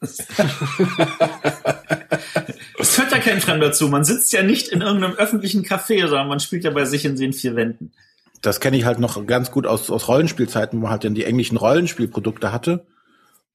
[2.78, 3.88] Es hört ja kein Fremder zu.
[3.88, 7.16] Man sitzt ja nicht in irgendeinem öffentlichen Café, sondern man spielt ja bei sich in
[7.16, 7.92] den vier Wänden.
[8.44, 11.24] Das kenne ich halt noch ganz gut aus, aus Rollenspielzeiten, wo man halt dann die
[11.24, 12.86] englischen Rollenspielprodukte hatte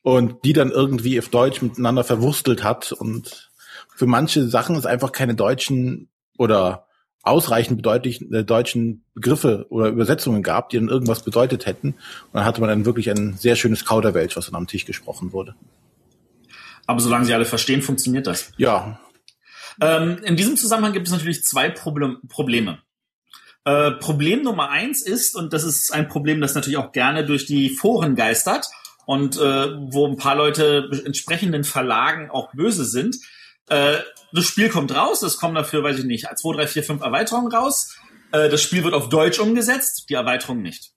[0.01, 2.91] und die dann irgendwie auf Deutsch miteinander verwurstelt hat.
[2.91, 3.51] Und
[3.95, 6.87] für manche Sachen es einfach keine deutschen oder
[7.21, 11.89] ausreichend bedeutlichen äh, deutschen Begriffe oder Übersetzungen gab, die dann irgendwas bedeutet hätten.
[11.89, 15.33] Und dann hatte man dann wirklich ein sehr schönes Kauderwelsch, was dann am Tisch gesprochen
[15.33, 15.53] wurde.
[16.87, 18.51] Aber solange sie alle verstehen, funktioniert das.
[18.57, 18.99] Ja,
[19.81, 22.79] Ähm, in diesem Zusammenhang gibt es natürlich zwei Problem, Probleme.
[23.65, 27.45] Äh, Problem Nummer eins ist, und das ist ein Problem, das natürlich auch gerne durch
[27.45, 28.67] die Foren geistert
[29.05, 33.17] und äh, wo ein paar Leute entsprechenden Verlagen auch böse sind.
[33.67, 33.97] Äh,
[34.31, 37.51] das Spiel kommt raus, es kommen dafür, weiß ich nicht, zwei, drei, vier, fünf Erweiterungen
[37.51, 37.97] raus.
[38.31, 40.91] Äh, das Spiel wird auf Deutsch umgesetzt, die Erweiterung nicht.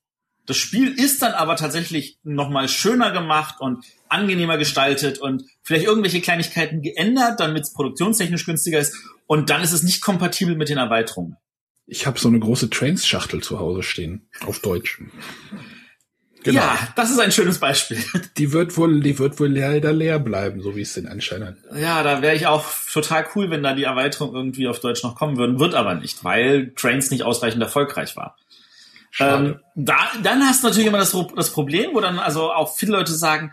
[0.47, 6.21] Das Spiel ist dann aber tatsächlich nochmal schöner gemacht und angenehmer gestaltet und vielleicht irgendwelche
[6.21, 8.97] Kleinigkeiten geändert, damit es produktionstechnisch günstiger ist.
[9.27, 11.37] Und dann ist es nicht kompatibel mit den Erweiterungen.
[11.93, 14.99] Ich habe so eine große Trains-Schachtel zu Hause stehen, auf Deutsch.
[16.43, 16.63] Genau.
[16.63, 18.03] Ja, das ist ein schönes Beispiel.
[18.39, 21.57] Die wird wohl, die wird wohl leider leer bleiben, so wie es den Anschein hat.
[21.77, 25.17] Ja, da wäre ich auch total cool, wenn da die Erweiterung irgendwie auf Deutsch noch
[25.17, 25.61] kommen würden.
[25.61, 28.39] Wird aber nicht, weil Trains nicht ausreichend erfolgreich war.
[29.21, 32.93] Ähm, da, dann hast du natürlich immer das, das Problem, wo dann also auch viele
[32.93, 33.53] Leute sagen,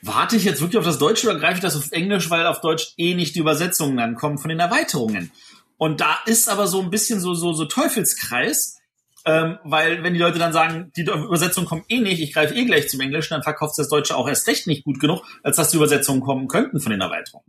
[0.00, 2.60] warte ich jetzt wirklich auf das Deutsche oder greife ich das auf Englisch, weil auf
[2.60, 5.32] Deutsch eh nicht die Übersetzungen dann kommen von den Erweiterungen.
[5.76, 8.78] Und da ist aber so ein bisschen so, so, so Teufelskreis,
[9.26, 12.64] ähm, weil wenn die Leute dann sagen, die Übersetzungen kommen eh nicht, ich greife eh
[12.64, 15.70] gleich zum Englischen, dann verkauft das Deutsche auch erst recht nicht gut genug, als dass
[15.70, 17.46] die Übersetzungen kommen könnten von den Erweiterungen.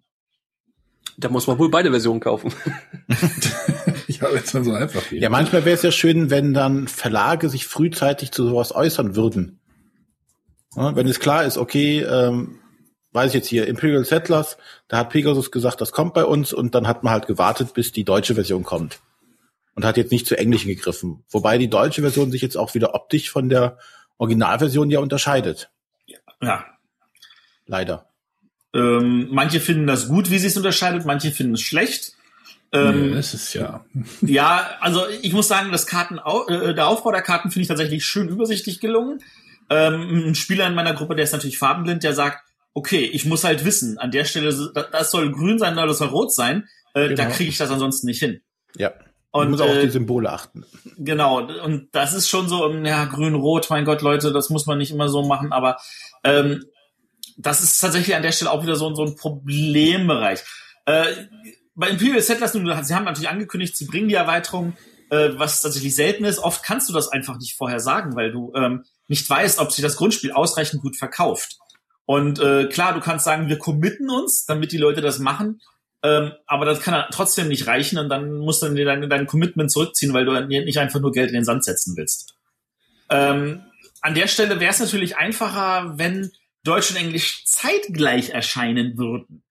[1.17, 2.51] Da muss man wohl beide Versionen kaufen.
[4.07, 5.21] ja, wenn es mal so einfach geht.
[5.21, 9.59] Ja, manchmal wäre es ja schön, wenn dann Verlage sich frühzeitig zu sowas äußern würden.
[10.75, 12.59] Ja, wenn es klar ist, okay, ähm,
[13.15, 14.57] weiß ich jetzt hier, Imperial Settlers,
[14.87, 17.91] da hat Pegasus gesagt, das kommt bei uns und dann hat man halt gewartet, bis
[17.91, 18.99] die deutsche Version kommt.
[19.73, 21.23] Und hat jetzt nicht zu Englischen gegriffen.
[21.29, 23.77] Wobei die deutsche Version sich jetzt auch wieder optisch von der
[24.17, 25.69] Originalversion ja unterscheidet.
[26.41, 26.65] Ja.
[27.65, 28.09] Leider.
[28.73, 32.13] Ähm, manche finden das gut, wie sie es unterscheidet, manche finden es schlecht.
[32.71, 33.85] Ähm, ja, das ist ja.
[34.21, 38.05] Ja, also ich muss sagen, das Karten, äh, der Aufbau der Karten finde ich tatsächlich
[38.05, 39.21] schön übersichtlich gelungen.
[39.69, 42.43] Ähm, ein Spieler in meiner Gruppe, der ist natürlich farbenblind, der sagt,
[42.75, 44.53] okay, ich muss halt wissen, an der Stelle,
[44.91, 47.15] das soll grün sein oder das soll rot sein, äh, Genau.
[47.23, 48.41] da kriege ich das ansonsten nicht hin.
[48.77, 48.93] Ja.
[49.33, 50.65] Man Und, muss auch auf äh, die Symbole achten.
[50.97, 54.77] Genau, und das ist schon so, ähm, ja, grün-rot, mein Gott, Leute, das muss man
[54.77, 55.77] nicht immer so machen, aber
[56.23, 56.63] ähm,
[57.37, 60.41] das ist tatsächlich an der Stelle auch wieder so, so ein Problembereich.
[60.85, 61.05] Äh,
[61.75, 64.77] bei Imperial Settlers, sie haben natürlich angekündigt, sie bringen die Erweiterung,
[65.09, 66.39] äh, was tatsächlich selten ist.
[66.39, 69.81] Oft kannst du das einfach nicht vorher sagen, weil du ähm, nicht weißt, ob sich
[69.81, 71.57] das Grundspiel ausreichend gut verkauft.
[72.05, 75.61] Und äh, klar, du kannst sagen, wir committen uns, damit die Leute das machen,
[76.03, 80.13] ähm, aber das kann trotzdem nicht reichen und dann musst du dein, dein Commitment zurückziehen,
[80.13, 82.35] weil du nicht einfach nur Geld in den Sand setzen willst.
[83.09, 83.63] Ähm,
[84.01, 86.31] an der Stelle wäre es natürlich einfacher, wenn
[86.63, 89.43] Deutsch und Englisch zeitgleich erscheinen würden.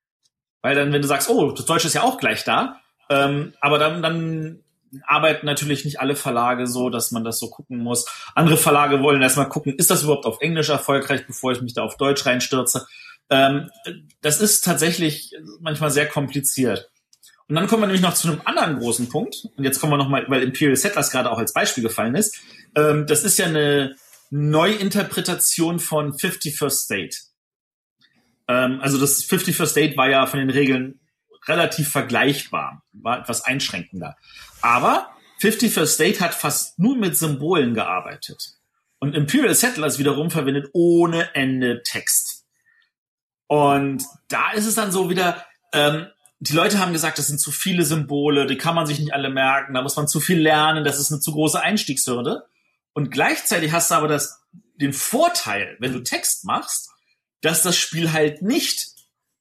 [0.62, 2.80] Weil dann, wenn du sagst, oh, das Deutsche ist ja auch gleich da,
[3.11, 4.63] ähm, aber dann, dann
[5.07, 8.07] arbeiten natürlich nicht alle Verlage so, dass man das so gucken muss.
[8.34, 11.82] Andere Verlage wollen erstmal gucken, ist das überhaupt auf Englisch erfolgreich, bevor ich mich da
[11.82, 12.86] auf Deutsch reinstürze.
[13.30, 13.70] Ähm,
[14.20, 16.90] das ist tatsächlich manchmal sehr kompliziert.
[17.49, 19.47] Und dann kommen wir nämlich noch zu einem anderen großen Punkt.
[19.57, 22.38] Und jetzt kommen wir nochmal, weil Imperial Settlers gerade auch als Beispiel gefallen ist.
[22.74, 23.97] Ähm, das ist ja eine
[24.30, 27.16] Neuinterpretation von 51st State.
[28.49, 31.01] Ähm, also das 51st State war ja von den Regeln
[31.49, 34.16] relativ vergleichbar, war etwas einschränkender.
[34.62, 38.55] Aber 51st State hat fast nur mit Symbolen gearbeitet.
[38.99, 42.47] Und Imperial Settlers wiederum verwendet ohne Ende Text.
[43.47, 46.07] Und da ist es dann so wieder, ähm,
[46.40, 49.30] die Leute haben gesagt, das sind zu viele Symbole, die kann man sich nicht alle
[49.30, 52.47] merken, da muss man zu viel lernen, das ist eine zu große Einstiegshürde.
[52.92, 54.40] Und gleichzeitig hast du aber das,
[54.76, 56.90] den Vorteil, wenn du Text machst,
[57.40, 58.95] dass das Spiel halt nicht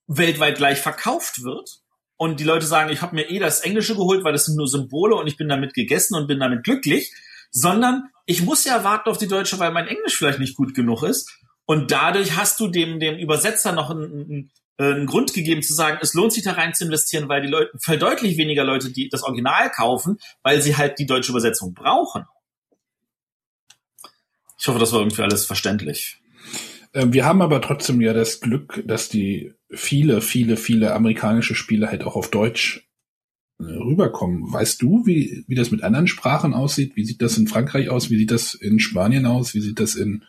[0.07, 1.79] weltweit gleich verkauft wird.
[2.23, 4.69] Und die Leute sagen, ich habe mir eh das Englische geholt, weil das sind nur
[4.69, 7.11] Symbole und ich bin damit gegessen und bin damit glücklich,
[7.51, 11.03] sondern ich muss ja warten auf die Deutsche, weil mein Englisch vielleicht nicht gut genug
[11.03, 11.37] ist.
[11.65, 16.13] Und dadurch hast du dem, dem Übersetzer noch einen, einen Grund gegeben zu sagen, es
[16.13, 19.23] lohnt sich da rein zu investieren, weil die Leute, weil deutlich weniger Leute, die das
[19.23, 22.23] Original kaufen, weil sie halt die deutsche Übersetzung brauchen.
[24.57, 26.22] Ich hoffe, das war irgendwie alles verständlich.
[26.93, 31.87] Ähm, Wir haben aber trotzdem ja das Glück, dass die viele, viele, viele amerikanische Spiele
[31.89, 32.87] halt auch auf Deutsch
[33.59, 34.51] äh, rüberkommen.
[34.51, 36.95] Weißt du, wie, wie das mit anderen Sprachen aussieht?
[36.95, 38.09] Wie sieht das in Frankreich aus?
[38.09, 39.53] Wie sieht das in Spanien aus?
[39.53, 40.23] Wie sieht das in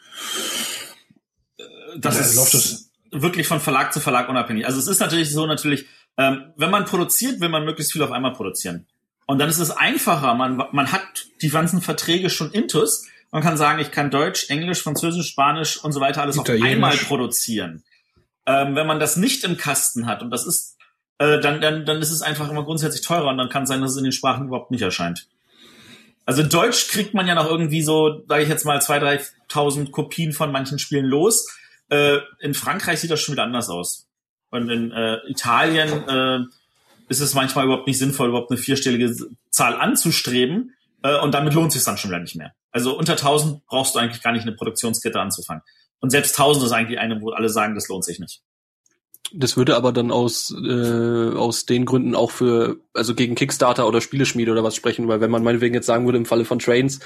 [1.99, 4.67] Das Ja, ist läuft das- wirklich von Verlag zu Verlag unabhängig.
[4.67, 5.87] Also es ist natürlich so natürlich,
[6.19, 8.87] ähm, wenn man produziert, will man möglichst viel auf einmal produzieren.
[9.27, 10.35] Und dann ist es einfacher.
[10.35, 13.07] Man, man hat die ganzen Verträge schon intus.
[13.35, 16.97] Man kann sagen, ich kann Deutsch, Englisch, Französisch, Spanisch und so weiter alles auf einmal
[16.97, 17.83] produzieren.
[18.47, 20.77] Ähm, wenn man das nicht im Kasten hat und das ist,
[21.19, 23.81] äh, dann, dann, dann ist es einfach immer grundsätzlich teurer und dann kann es sein,
[23.81, 25.27] dass es in den Sprachen überhaupt nicht erscheint.
[26.25, 29.91] Also in Deutsch kriegt man ja noch irgendwie so, sage ich jetzt mal, 2.000, 3.000
[29.91, 31.49] Kopien von manchen Spielen los.
[31.89, 34.07] Äh, in Frankreich sieht das schon wieder anders aus.
[34.51, 36.39] Und in äh, Italien äh,
[37.09, 39.13] ist es manchmal überhaupt nicht sinnvoll, überhaupt eine vierstellige
[39.51, 40.77] Zahl anzustreben.
[41.05, 42.53] Äh, und damit lohnt sich dann schon wieder nicht mehr.
[42.73, 45.63] Also unter 1000 brauchst du eigentlich gar nicht eine Produktionskette anzufangen.
[46.01, 48.43] Und selbst 1000 ist eigentlich eine, wo alle sagen, das lohnt sich nicht.
[49.33, 54.01] Das würde aber dann aus, äh, aus den Gründen auch für, also gegen Kickstarter oder
[54.01, 57.01] Spieleschmiede oder was sprechen, weil wenn man meinetwegen jetzt sagen würde im Falle von Trains,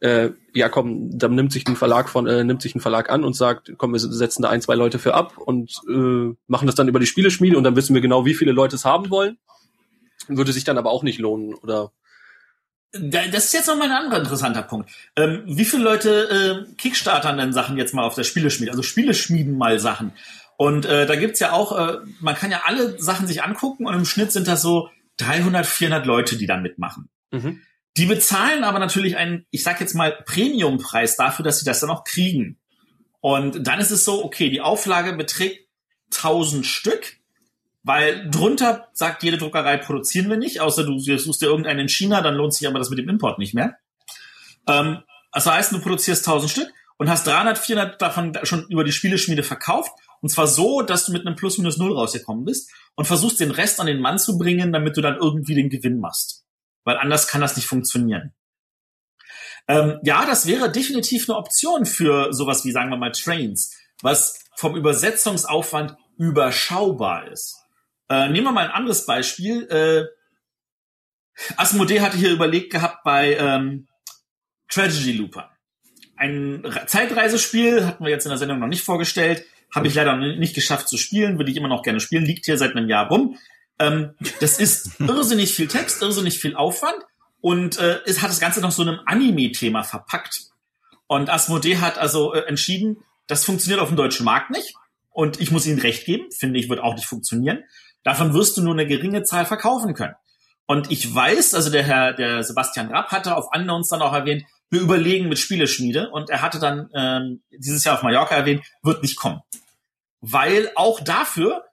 [0.00, 3.24] äh, ja komm, dann nimmt sich ein Verlag von, äh, nimmt sich ein Verlag an
[3.24, 6.74] und sagt, komm, wir setzen da ein, zwei Leute für ab und äh, machen das
[6.74, 9.38] dann über die Spieleschmiede und dann wissen wir genau, wie viele Leute es haben wollen.
[10.28, 11.92] Würde sich dann aber auch nicht lohnen, oder
[12.92, 14.90] Das ist jetzt noch mal ein anderer interessanter Punkt.
[15.16, 18.72] Ähm, wie viele Leute äh, kickstartern denn Sachen jetzt mal auf der Spieleschmiede?
[18.72, 20.12] Also Spiele schmieden mal Sachen.
[20.56, 23.94] Und äh, da gibt's ja auch, äh, man kann ja alle Sachen sich angucken und
[23.94, 27.08] im Schnitt sind das so 300, 400 Leute, die da mitmachen.
[27.30, 27.62] Mhm.
[27.96, 31.90] Die bezahlen aber natürlich einen, ich sag jetzt mal, Premiumpreis dafür, dass sie das dann
[31.90, 32.58] auch kriegen.
[33.20, 35.68] Und dann ist es so, okay, die Auflage beträgt
[36.12, 37.19] 1000 Stück,
[37.82, 42.20] weil drunter sagt jede Druckerei, produzieren wir nicht, außer du suchst dir irgendeinen in China,
[42.20, 43.76] dann lohnt sich aber das mit dem Import nicht mehr.
[44.66, 44.98] Ähm,
[45.32, 49.42] das heißt, du produzierst 1000 Stück und hast 300, 400 davon schon über die Spieleschmiede
[49.42, 49.92] verkauft.
[50.20, 53.50] Und zwar so, dass du mit einem Plus minus Null rausgekommen bist und versuchst den
[53.50, 56.44] Rest an den Mann zu bringen, damit du dann irgendwie den Gewinn machst.
[56.84, 58.34] Weil anders kann das nicht funktionieren.
[59.68, 64.40] Ähm, ja, das wäre definitiv eine Option für sowas wie, sagen wir mal, Trains, was
[64.56, 67.59] vom Übersetzungsaufwand überschaubar ist.
[68.10, 69.62] Äh, nehmen wir mal ein anderes Beispiel.
[69.70, 70.04] Äh,
[71.56, 73.86] Asmodee hatte hier überlegt gehabt bei ähm,
[74.68, 75.50] Tragedy Looper.
[76.16, 79.44] Ein Re- Zeitreisespiel hatten wir jetzt in der Sendung noch nicht vorgestellt,
[79.74, 82.58] habe ich leider nicht geschafft zu spielen, würde ich immer noch gerne spielen, liegt hier
[82.58, 83.38] seit einem Jahr rum.
[83.78, 86.98] Ähm, das ist irrsinnig viel Text, irrsinnig viel Aufwand
[87.40, 90.50] und äh, es hat das Ganze noch so einem Anime-Thema verpackt.
[91.06, 92.98] Und Asmodee hat also äh, entschieden,
[93.28, 94.74] das funktioniert auf dem deutschen Markt nicht.
[95.12, 97.64] Und ich muss ihnen recht geben, finde ich, wird auch nicht funktionieren.
[98.02, 100.14] Davon wirst du nur eine geringe Zahl verkaufen können.
[100.66, 104.44] Und ich weiß, also der Herr, der Sebastian Rapp hatte auf Unknowns dann auch erwähnt,
[104.70, 109.02] wir überlegen mit Spieleschmiede und er hatte dann ähm, dieses Jahr auf Mallorca erwähnt, wird
[109.02, 109.40] nicht kommen.
[110.20, 111.64] Weil auch dafür,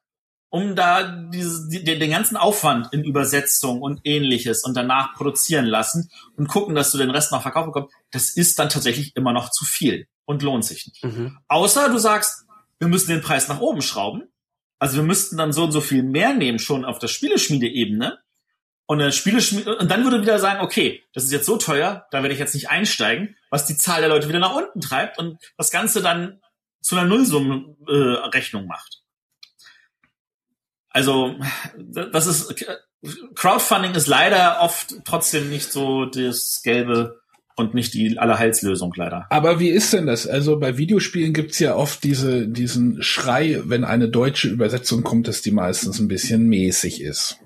[0.50, 6.10] um da dieses, die, den ganzen Aufwand in Übersetzung und ähnliches und danach produzieren lassen
[6.36, 9.52] und gucken, dass du den Rest noch verkaufen bekommst, das ist dann tatsächlich immer noch
[9.52, 11.04] zu viel und lohnt sich nicht.
[11.04, 11.38] Mhm.
[11.48, 12.46] Außer du sagst,
[12.80, 14.24] wir müssen den Preis nach oben schrauben.
[14.80, 18.20] Also wir müssten dann so und so viel mehr nehmen schon auf der Spieleschmiede-Ebene.
[18.86, 22.40] Und, und dann würde wieder sagen, okay, das ist jetzt so teuer, da werde ich
[22.40, 26.02] jetzt nicht einsteigen, was die Zahl der Leute wieder nach unten treibt und das Ganze
[26.02, 26.42] dann
[26.82, 29.04] zu einer Nullsummenrechnung äh, macht.
[30.90, 31.36] Also
[31.78, 32.56] das ist
[33.36, 37.22] Crowdfunding ist leider oft trotzdem nicht so das Gelbe
[37.58, 39.26] und nicht die Allerheilslösung leider.
[39.30, 40.28] Aber wie ist denn das?
[40.28, 45.41] Also bei Videospielen gibt's ja oft diese, diesen Schrei, wenn eine deutsche Übersetzung kommt, dass
[45.41, 47.39] die meistens ein bisschen mäßig ist.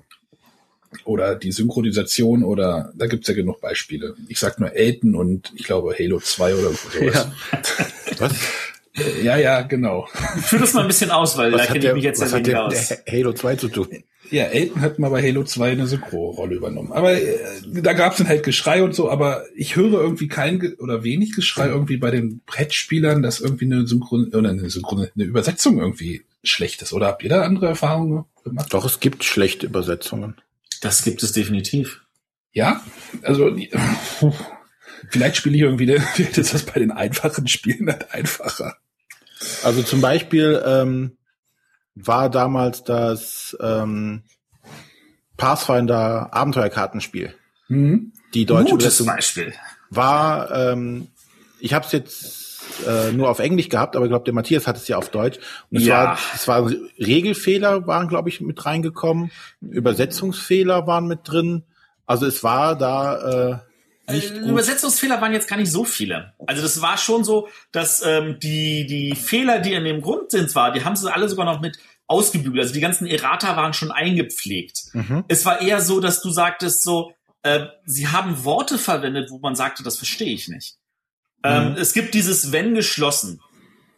[1.04, 4.14] Oder die Synchronisation oder da gibt's ja genug Beispiele.
[4.28, 7.28] Ich sag nur Elton und ich glaube Halo 2 oder sowas.
[8.18, 8.32] Was?
[9.22, 10.06] Ja, ja, genau.
[10.42, 12.30] Führ das mal ein bisschen aus, weil da Was kenne hat ich mich jetzt was
[12.30, 12.88] sehr hat wenig der, aus.
[12.88, 14.04] der Halo 2 zu tun?
[14.32, 16.90] Ja, Elton hat mal bei Halo 2 eine Synchro-Rolle übernommen.
[16.90, 20.74] Aber äh, da gab's dann halt Geschrei und so, aber ich höre irgendwie kein Ge
[20.78, 25.24] oder wenig Geschrei irgendwie bei den Brettspielern, dass irgendwie eine Synchron oder eine Synchron eine
[25.24, 26.94] Übersetzung irgendwie schlecht ist.
[26.94, 28.72] Oder habt ihr da andere Erfahrungen gemacht?
[28.72, 30.36] Doch, es gibt schlechte Übersetzungen.
[30.80, 32.00] Das gibt es definitiv.
[32.54, 32.82] Ja,
[33.22, 33.70] also die,
[35.10, 38.76] vielleicht spiele ich irgendwie, vielleicht ist das bei den einfachen Spielen nicht einfacher.
[39.62, 41.18] Also zum Beispiel ähm,
[41.94, 44.22] war damals das ähm,
[45.36, 47.34] Pathfinder Abenteuerkartenspiel.
[47.68, 48.12] Hm?
[48.34, 49.52] Die deutsche Gutes Übersetzung Beispiel.
[49.90, 51.08] war, ähm,
[51.60, 52.42] ich habe es jetzt
[52.86, 55.38] äh, nur auf Englisch gehabt, aber ich glaube, der Matthias hat es ja auf Deutsch.
[55.70, 56.04] Und es Ja.
[56.04, 59.30] war, es war Regelfehler waren, glaube ich, mit reingekommen,
[59.60, 61.64] Übersetzungsfehler waren mit drin.
[62.06, 63.58] Also es war da äh,
[64.08, 64.48] nicht Äh, gut.
[64.50, 66.32] Übersetzungsfehler waren jetzt gar nicht so viele.
[66.46, 70.72] Also das war schon so, dass ähm, die, die Fehler, die in dem Grundsinn war,
[70.72, 72.60] die haben sie alle sogar noch mit ausgebügelt.
[72.62, 74.82] Also die ganzen Errata waren schon eingepflegt.
[74.92, 75.24] Mhm.
[75.28, 79.54] Es war eher so, dass du sagtest so, äh, sie haben Worte verwendet, wo man
[79.56, 80.76] sagte, das verstehe ich nicht.
[81.44, 81.76] Ähm, Mhm.
[81.78, 83.40] es gibt dieses wenn geschlossen.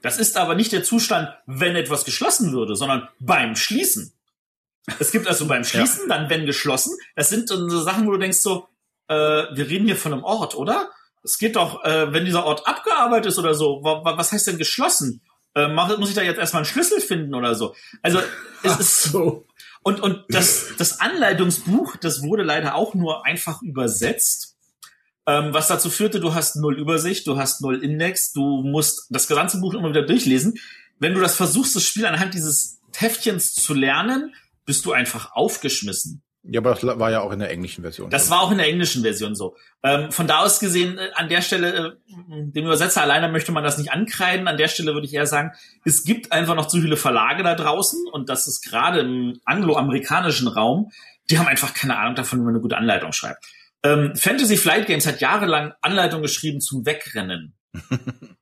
[0.02, 4.12] Das ist aber nicht der Zustand, wenn etwas geschlossen würde, sondern beim Schließen.
[4.98, 6.94] Es gibt also beim Schließen, dann wenn geschlossen.
[7.16, 8.68] Das sind so Sachen, wo du denkst so,
[9.08, 10.90] äh, wir reden hier von einem Ort, oder?
[11.22, 14.46] Es geht doch, äh, wenn dieser Ort abgearbeitet ist oder so, wa wa was heißt
[14.46, 15.22] denn geschlossen?
[15.54, 17.74] Äh, muss ich da jetzt erstmal einen Schlüssel finden oder so?
[18.02, 18.20] Also
[18.62, 19.46] es ist So.
[19.82, 24.56] und, und das, das Anleitungsbuch, das wurde leider auch nur einfach übersetzt,
[25.26, 29.26] ähm, was dazu führte, du hast null Übersicht, du hast null Index, du musst das
[29.28, 30.58] gesamte Buch immer wieder durchlesen.
[30.98, 34.34] Wenn du das versuchst, das Spiel anhand dieses Heftchens zu lernen,
[34.66, 36.22] bist du einfach aufgeschmissen.
[36.46, 38.10] Ja, aber das war ja auch in der englischen Version.
[38.10, 39.56] Das war auch in der englischen Version so.
[39.82, 43.64] Ähm, von da aus gesehen, äh, an der Stelle, äh, dem Übersetzer alleine möchte man
[43.64, 44.46] das nicht ankreiden.
[44.46, 45.52] An der Stelle würde ich eher sagen,
[45.84, 50.48] es gibt einfach noch zu viele Verlage da draußen und das ist gerade im angloamerikanischen
[50.48, 50.90] Raum,
[51.30, 53.42] die haben einfach keine Ahnung davon, wie man eine gute Anleitung schreibt.
[53.82, 57.54] Ähm, Fantasy Flight Games hat jahrelang Anleitung geschrieben zum Wegrennen.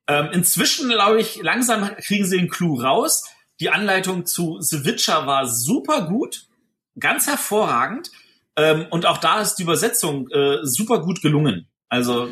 [0.08, 3.28] ähm, inzwischen, glaube ich, langsam kriegen sie den Clou raus.
[3.60, 6.46] Die Anleitung zu The Witcher war super gut,
[6.98, 8.10] ganz hervorragend.
[8.56, 11.66] Ähm, und auch da ist die Übersetzung äh, super gut gelungen.
[11.88, 12.28] Also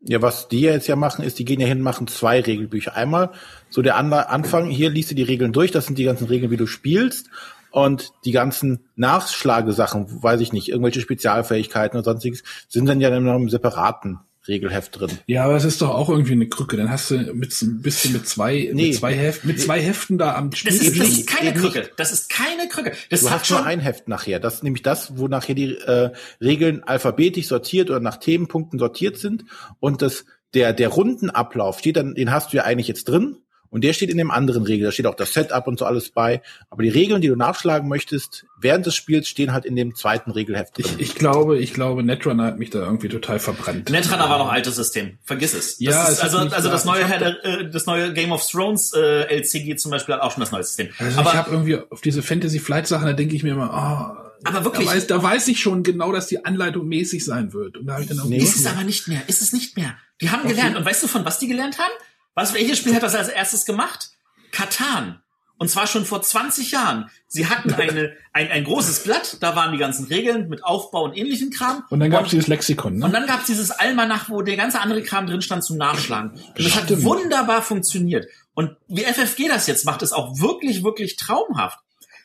[0.00, 2.94] Ja, was die jetzt ja machen, ist, die gehen ja hin, machen zwei Regelbücher.
[2.94, 3.32] Einmal
[3.70, 6.56] so der Anfang, hier liest du die Regeln durch, das sind die ganzen Regeln, wie
[6.56, 7.28] du spielst.
[7.70, 13.28] Und die ganzen Nachschlagesachen, weiß ich nicht, irgendwelche Spezialfähigkeiten und sonstiges, sind dann ja in
[13.28, 15.10] einem separaten Regelheft drin.
[15.26, 16.76] Ja, aber es ist doch auch irgendwie eine Krücke.
[16.76, 18.88] Dann hast du mit, bist du mit zwei, Nee.
[18.88, 20.72] mit zwei Heften, mit zwei Heften da am das Spiel.
[20.72, 21.90] ist, das nicht, ist keine eben Krücke.
[21.96, 22.92] Das ist keine Krücke.
[23.10, 24.40] Das Du hat hast schon nur ein Heft nachher.
[24.40, 26.10] Das ist nämlich das, wo nachher die äh,
[26.42, 29.44] Regeln alphabetisch sortiert oder nach Themenpunkten sortiert sind.
[29.80, 33.36] Und das, der, der Rundenablauf steht dann, den hast du ja eigentlich jetzt drin.
[33.74, 34.84] Und der steht in dem anderen Regel.
[34.84, 36.40] Da steht auch das Setup und so alles bei.
[36.70, 40.30] Aber die Regeln, die du nachschlagen möchtest, während des Spiels, stehen halt in dem zweiten
[40.30, 40.86] Regelheft drin.
[40.98, 43.90] Ich, ich glaube, ich glaube, Netrunner hat mich da irgendwie total verbrannt.
[43.90, 45.18] Netrunner war noch altes System.
[45.24, 45.78] Vergiss es.
[45.78, 49.22] Das Ja, ist, also, also da- das neue äh, das neue Game of Thrones äh,
[49.38, 50.90] LCG zum Beispiel hat auch schon das neue System.
[50.98, 53.72] Also aber ich habe irgendwie auf diese Fantasy Flight Sachen, da denke ich mir immer,
[53.72, 57.52] ah, Aber wirklich- da weiß, da weiß ich schon genau, dass die Anleitung mäßig sein
[57.52, 57.76] wird.
[57.76, 58.38] Und da habe ich dann auch Nee.
[58.38, 59.22] ist es aber nicht mehr.
[59.26, 59.96] Ist es nicht mehr.
[60.20, 60.76] Die haben gelernt.
[60.76, 61.90] Und weißt du, von was die gelernt haben?
[62.34, 64.10] Was, welches Spiel hat das als erstes gemacht?
[64.50, 65.20] Katan.
[65.56, 67.10] Und zwar schon vor 20 Jahren.
[67.28, 71.16] Sie hatten eine, ein, ein großes Blatt, da waren die ganzen Regeln mit Aufbau und
[71.16, 71.84] ähnlichen Kram.
[71.90, 73.06] Und dann gab es dieses Lexikon, ne?
[73.06, 76.32] Und dann gab es dieses Almanach, wo der ganze andere Kram drin stand zum Nachschlagen.
[76.32, 78.26] Und das hat wunderbar funktioniert.
[78.54, 81.78] Und wie FFG das jetzt macht, ist auch wirklich, wirklich traumhaft.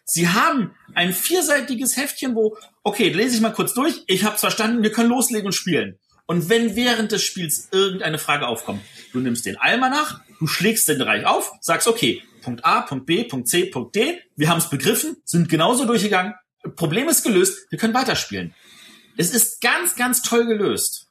[0.05, 4.81] Sie haben ein vierseitiges Heftchen, wo, okay, lese ich mal kurz durch, ich hab's verstanden,
[4.81, 5.99] wir können loslegen und spielen.
[6.29, 8.81] Und wenn während des Spiels irgendeine Frage aufkommt,
[9.13, 13.23] du nimmst den Almanach, du schlägst den Bereich auf, sagst, okay, Punkt A, Punkt B,
[13.23, 16.35] Punkt C, Punkt D, wir haben es begriffen, sind genauso durchgegangen,
[16.75, 18.53] Problem ist gelöst, wir können weiterspielen.
[19.17, 21.07] Es ist ganz, ganz toll gelöst.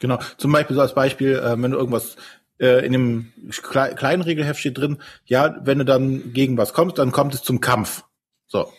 [0.00, 0.18] Genau.
[0.38, 2.16] Zum Beispiel so als Beispiel, äh, wenn du irgendwas
[2.58, 6.96] äh, in dem klei kleinen Regelheft steht drin, ja, wenn du dann gegen was kommst,
[6.96, 8.04] dann kommt es zum Kampf.
[8.46, 8.72] So.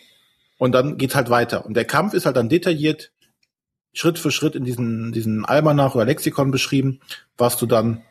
[0.58, 1.64] Und dann geht's halt weiter.
[1.64, 3.12] Und der Kampf ist halt dann detailliert
[3.94, 7.00] Schritt für Schritt in diesen, diesen Almanach oder Lexikon beschrieben,
[7.38, 8.02] was du dann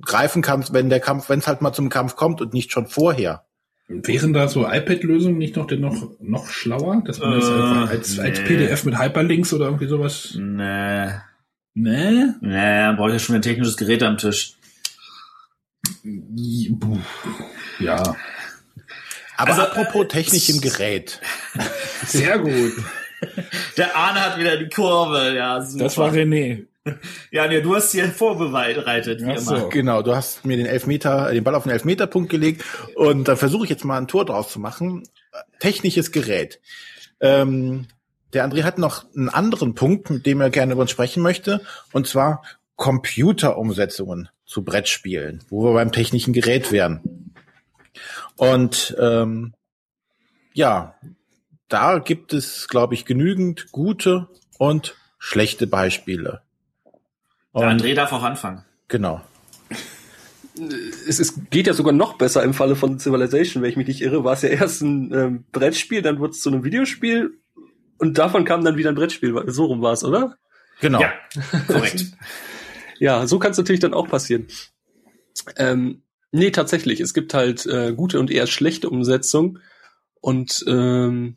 [0.00, 2.86] greifen kannst, wenn der Kampf, wenn es halt mal zum Kampf kommt und nicht schon
[2.86, 3.44] vorher.
[3.88, 7.02] Wären da so iPad-Lösungen nicht noch, denn noch, noch schlauer?
[7.04, 8.46] Dass man das Äh, einfach als, als nee.
[8.46, 10.34] PDF mit Hyperlinks oder irgendwie sowas?
[10.38, 11.08] Nee,
[11.74, 12.26] Nee?
[12.40, 14.54] nee, dann brauche ich ja schon ein technisches Gerät am Tisch.
[17.78, 18.16] Ja.
[19.36, 21.20] Aber Also, apropos Technik im Gerät.
[22.06, 22.72] Sehr gut.
[23.76, 25.84] Der Arne hat wieder die Kurve, ja, super.
[25.84, 26.66] Das war René.
[27.30, 29.54] ja, nee, du hast hier vorbereitet, wie so.
[29.54, 29.68] immer.
[29.68, 32.64] Genau, du hast mir den Elfmeter, den Ball auf den Elfmeterpunkt gelegt
[32.96, 35.04] und dann versuche ich jetzt mal ein Tor draus zu machen.
[35.60, 36.60] Technisches Gerät.
[37.20, 37.86] Ähm,
[38.32, 41.60] der André hat noch einen anderen Punkt, mit dem er gerne über uns sprechen möchte,
[41.92, 42.42] und zwar
[42.76, 47.32] Computerumsetzungen zu Brettspielen, wo wir beim technischen Gerät wären.
[48.36, 49.54] Und ähm,
[50.52, 50.94] ja,
[51.72, 56.42] da gibt es, glaube ich, genügend gute und schlechte Beispiele.
[57.54, 58.64] Der Und- André darf auch anfangen.
[58.88, 59.22] Genau.
[61.06, 64.02] es, es geht ja sogar noch besser im Falle von Civilization, wenn ich mich nicht
[64.02, 67.38] irre, war es ja erst ein ähm, Brettspiel, dann wurde es zu einem Videospiel
[67.98, 69.44] und davon kam dann wieder ein Brettspiel.
[69.46, 70.36] So rum war es, oder?
[70.80, 71.00] Genau.
[71.00, 71.12] Ja,
[71.68, 72.06] korrekt.
[72.98, 74.46] Ja, so kann es natürlich dann auch passieren.
[75.56, 76.02] Ähm,
[76.32, 77.00] nee, tatsächlich.
[77.00, 79.58] Es gibt halt äh, gute und eher schlechte Umsetzung.
[80.20, 81.36] Und ähm,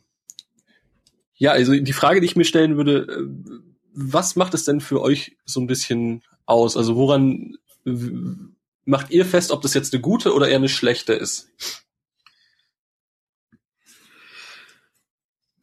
[1.36, 3.60] ja, also die Frage, die ich mir stellen würde, äh,
[3.92, 6.76] was macht es denn für euch so ein bisschen aus?
[6.76, 7.56] Also woran
[8.84, 11.50] macht ihr fest, ob das jetzt eine gute oder eher eine schlechte ist?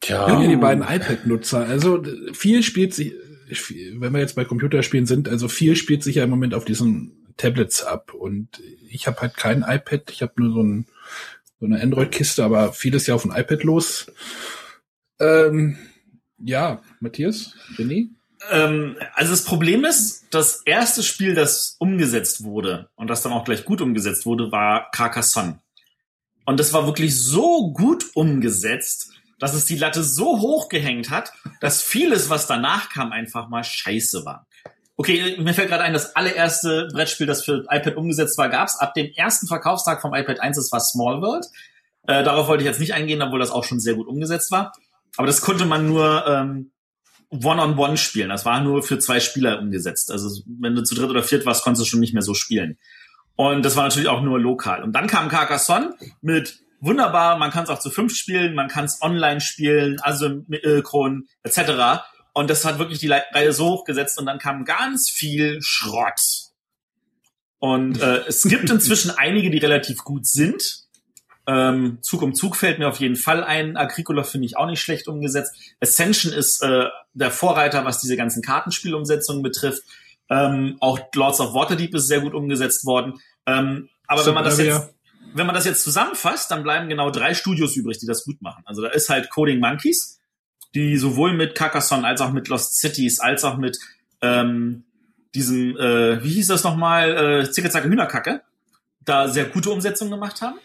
[0.00, 0.28] Tja.
[0.28, 1.66] Ja, die beiden iPad-Nutzer.
[1.66, 2.02] Also
[2.32, 3.14] viel spielt sich,
[3.94, 7.24] wenn wir jetzt bei Computerspielen sind, also viel spielt sich ja im Moment auf diesen
[7.36, 8.12] Tablets ab.
[8.12, 8.60] Und
[8.90, 10.86] ich habe halt kein iPad, ich habe nur so, ein,
[11.58, 14.06] so eine Android-Kiste, aber vieles ja auf dem iPad los.
[15.24, 15.78] Ähm,
[16.38, 18.08] ja, Matthias, René?
[18.50, 23.44] Ähm, also das Problem ist, das erste Spiel, das umgesetzt wurde und das dann auch
[23.44, 25.60] gleich gut umgesetzt wurde, war Carcassonne.
[26.44, 31.32] Und das war wirklich so gut umgesetzt, dass es die Latte so hoch gehängt hat,
[31.60, 34.46] dass vieles, was danach kam, einfach mal scheiße war.
[34.96, 38.94] Okay, mir fällt gerade ein, das allererste Brettspiel, das für iPad umgesetzt war, gab's ab
[38.94, 41.46] dem ersten Verkaufstag vom iPad 1, das war Small World.
[42.06, 44.72] Äh, darauf wollte ich jetzt nicht eingehen, obwohl das auch schon sehr gut umgesetzt war.
[45.16, 46.72] Aber das konnte man nur ähm,
[47.30, 48.28] One-on-One spielen.
[48.28, 50.10] Das war nur für zwei Spieler umgesetzt.
[50.10, 52.78] Also wenn du zu dritt oder viert warst, konntest du schon nicht mehr so spielen.
[53.36, 54.82] Und das war natürlich auch nur lokal.
[54.82, 58.84] Und dann kam Carcassonne mit wunderbar, man kann es auch zu fünf spielen, man kann
[58.84, 62.02] es online spielen, Asynchron etc.
[62.32, 66.20] Und das hat wirklich die Reihe so hochgesetzt und dann kam ganz viel Schrott.
[67.58, 70.83] Und äh, es gibt inzwischen einige, die relativ gut sind.
[71.46, 73.76] Ähm, Zug um Zug fällt mir auf jeden Fall ein.
[73.76, 75.54] Agricola finde ich auch nicht schlecht umgesetzt.
[75.80, 79.82] Ascension ist äh, der Vorreiter, was diese ganzen Kartenspielumsetzungen betrifft.
[80.30, 83.20] Ähm, auch Lords of Waterdeep ist sehr gut umgesetzt worden.
[83.46, 84.94] Ähm, aber wenn man das jetzt,
[85.34, 88.62] wenn man das jetzt zusammenfasst, dann bleiben genau drei Studios übrig, die das gut machen.
[88.66, 90.20] Also da ist halt Coding Monkeys,
[90.74, 93.78] die sowohl mit Carcassonne als auch mit Lost Cities als auch mit
[94.22, 94.84] ähm,
[95.34, 98.42] diesem, äh, wie hieß das nochmal, äh, Zicke Hühnerkacke,
[99.04, 100.58] da sehr gute Umsetzungen gemacht haben.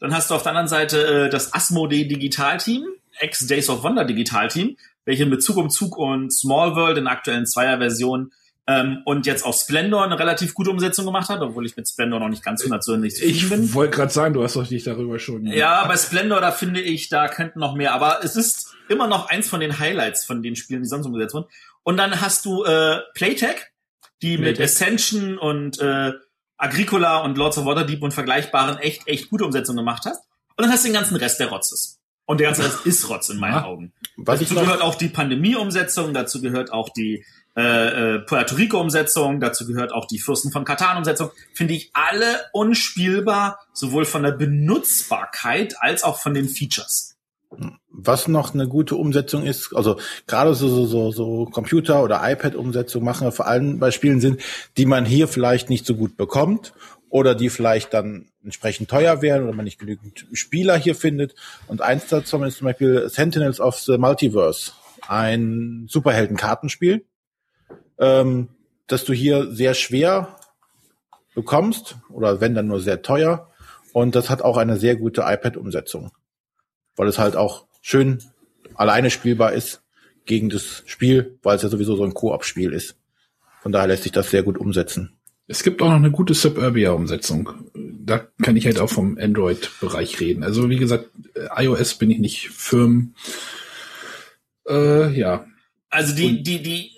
[0.00, 2.84] Dann hast du auf der anderen Seite äh, das Asmodee Digitalteam,
[3.18, 7.12] ex Days of Wonder Digitalteam, welche mit Zug um Zug und Small World in der
[7.12, 8.32] aktuellen Zweier-Version
[8.66, 12.18] ähm, und jetzt auch Splendor eine relativ gute Umsetzung gemacht hat, obwohl ich mit Splendor
[12.18, 13.64] noch nicht ganz hundertprozentig bin.
[13.64, 15.46] Ich wollte gerade sagen, du hast doch nicht darüber schon.
[15.46, 19.28] Ja, bei Splendor, da finde ich, da könnten noch mehr, aber es ist immer noch
[19.28, 21.46] eins von den Highlights von den Spielen, die sonst umgesetzt wurden.
[21.84, 23.56] Und dann hast du äh, Playtech,
[24.22, 24.58] die Playtech.
[24.58, 26.12] mit Ascension und äh,
[26.58, 30.22] Agricola und Lords of Waterdeep und vergleichbaren echt, echt gute Umsetzungen gemacht hast.
[30.56, 32.00] Und dann hast du den ganzen Rest der Rotzes.
[32.24, 33.64] Und der ganze Rest ist Rotz in meinen ja.
[33.64, 33.92] Augen.
[34.16, 37.24] Was dazu gehört auch die Pandemie-Umsetzung, dazu gehört auch die
[37.56, 43.60] äh, äh, Puerto Rico-Umsetzung, dazu gehört auch die Fürsten von Katan-Umsetzung, finde ich alle unspielbar,
[43.72, 47.16] sowohl von der Benutzbarkeit als auch von den Features.
[47.98, 53.02] Was noch eine gute Umsetzung ist, also gerade so, so, so, so Computer- oder iPad-Umsetzung
[53.02, 54.40] machen wir vor allem bei Spielen sind,
[54.76, 56.74] die man hier vielleicht nicht so gut bekommt
[57.08, 61.34] oder die vielleicht dann entsprechend teuer wären oder man nicht genügend Spieler hier findet.
[61.68, 64.72] Und eins davon ist zum Beispiel Sentinels of the Multiverse,
[65.08, 67.04] ein Superhelden-Kartenspiel
[67.98, 68.48] ähm,
[68.86, 70.36] dass du hier sehr schwer
[71.34, 73.50] bekommst oder wenn dann nur sehr teuer.
[73.92, 76.12] Und das hat auch eine sehr gute iPad-Umsetzung,
[76.96, 78.18] weil es halt auch schön
[78.74, 79.80] alleine spielbar ist
[80.24, 82.96] gegen das Spiel, weil es ja sowieso so ein Koop-Spiel ist.
[83.62, 85.12] Von daher lässt sich das sehr gut umsetzen.
[85.46, 87.70] Es gibt auch noch eine gute Suburbia-Umsetzung.
[87.74, 90.42] Da kann ich halt auch vom Android-Bereich reden.
[90.42, 91.10] Also wie gesagt,
[91.56, 93.14] iOS bin ich nicht firm.
[94.68, 95.46] Äh, ja.
[95.88, 96.90] Also die, die, die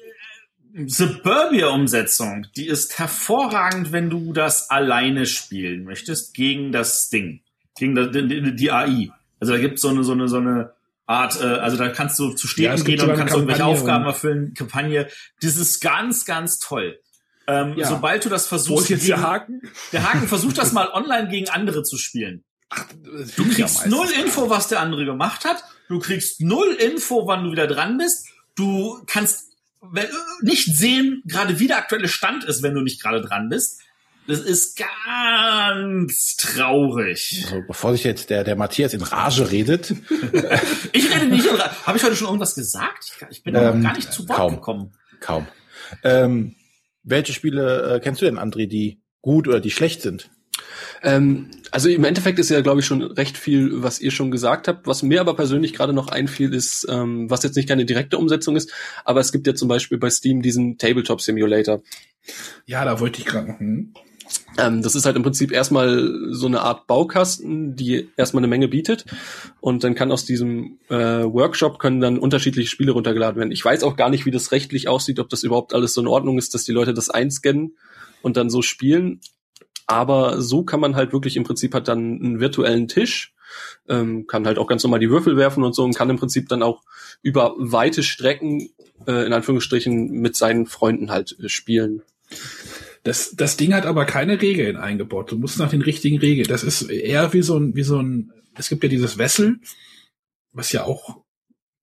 [0.86, 7.42] Suburbia-Umsetzung, die ist hervorragend, wenn du das alleine spielen möchtest gegen das Ding,
[7.78, 9.10] gegen die, die AI.
[9.38, 10.77] Also da gibt so eine so eine so eine
[11.08, 14.52] Art, äh, also da kannst du zu Städten ja, gehen und kannst irgendwelche Aufgaben erfüllen,
[14.52, 15.08] Kampagne.
[15.40, 17.00] Das ist ganz, ganz toll.
[17.46, 17.88] Ähm, ja.
[17.88, 19.62] Sobald du das versuchst, Wo ist jetzt gegen, der Haken?
[19.92, 22.44] Der Haken versucht das mal online gegen andere zu spielen.
[22.68, 22.84] Ach,
[23.36, 25.64] du kriegst ja null Info, was der andere gemacht hat.
[25.88, 28.28] Du kriegst null Info, wann du wieder dran bist.
[28.54, 29.56] Du kannst
[30.42, 33.80] nicht sehen, gerade wie der aktuelle Stand ist, wenn du nicht gerade dran bist.
[34.28, 37.44] Das ist ganz traurig.
[37.46, 39.90] Also, bevor sich jetzt der, der Matthias in Rage redet.
[40.92, 41.86] ich rede nicht in Rage.
[41.86, 43.16] Habe ich heute schon irgendwas gesagt?
[43.30, 44.92] Ich bin ähm, gar nicht zu Wort kaum, gekommen.
[45.20, 45.46] Kaum.
[46.04, 46.56] Ähm,
[47.04, 50.28] welche Spiele äh, kennst du denn, André, die gut oder die schlecht sind?
[51.02, 54.68] Ähm, also im Endeffekt ist ja, glaube ich, schon recht viel, was ihr schon gesagt
[54.68, 54.86] habt.
[54.86, 58.56] Was mir aber persönlich gerade noch einfiel, ist, ähm, was jetzt nicht keine direkte Umsetzung
[58.56, 58.74] ist,
[59.06, 61.82] aber es gibt ja zum Beispiel bei Steam diesen Tabletop Simulator.
[62.66, 63.58] Ja, da wollte ich gerade noch.
[63.58, 63.94] Hm.
[64.58, 68.66] Ähm, das ist halt im Prinzip erstmal so eine Art Baukasten, die erstmal eine Menge
[68.66, 69.04] bietet.
[69.60, 73.52] Und dann kann aus diesem äh, Workshop können dann unterschiedliche Spiele runtergeladen werden.
[73.52, 76.08] Ich weiß auch gar nicht, wie das rechtlich aussieht, ob das überhaupt alles so in
[76.08, 77.76] Ordnung ist, dass die Leute das einscannen
[78.20, 79.20] und dann so spielen.
[79.86, 83.34] Aber so kann man halt wirklich im Prinzip hat dann einen virtuellen Tisch,
[83.88, 86.48] ähm, kann halt auch ganz normal die Würfel werfen und so und kann im Prinzip
[86.48, 86.82] dann auch
[87.22, 88.68] über weite Strecken
[89.06, 92.02] äh, in Anführungsstrichen mit seinen Freunden halt äh, spielen.
[93.08, 95.32] Das, das Ding hat aber keine Regeln eingebaut.
[95.32, 96.46] Du musst nach den richtigen Regeln.
[96.46, 99.60] Das ist eher wie so ein, wie so ein, es gibt ja dieses Wessel,
[100.52, 101.22] was ja auch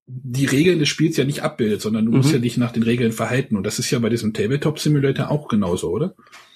[0.05, 2.17] die Regeln des Spiels ja nicht abbildet, sondern du mhm.
[2.17, 3.57] musst ja dich nach den Regeln verhalten.
[3.57, 6.13] Und das ist ja bei diesem Tabletop Simulator auch genauso, oder?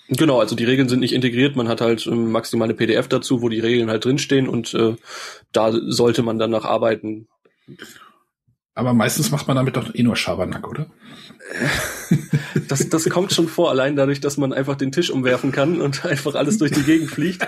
[0.09, 3.49] Genau, also die Regeln sind nicht integriert, man hat halt ähm, maximale PDF dazu, wo
[3.49, 4.95] die Regeln halt drinstehen und äh,
[5.51, 7.27] da sollte man dann nach arbeiten.
[8.75, 10.91] Aber meistens macht man damit doch eh nur Schabernack, oder?
[12.67, 16.05] Das, das kommt schon vor, allein dadurch, dass man einfach den Tisch umwerfen kann und
[16.05, 17.47] einfach alles durch die Gegend fliegt.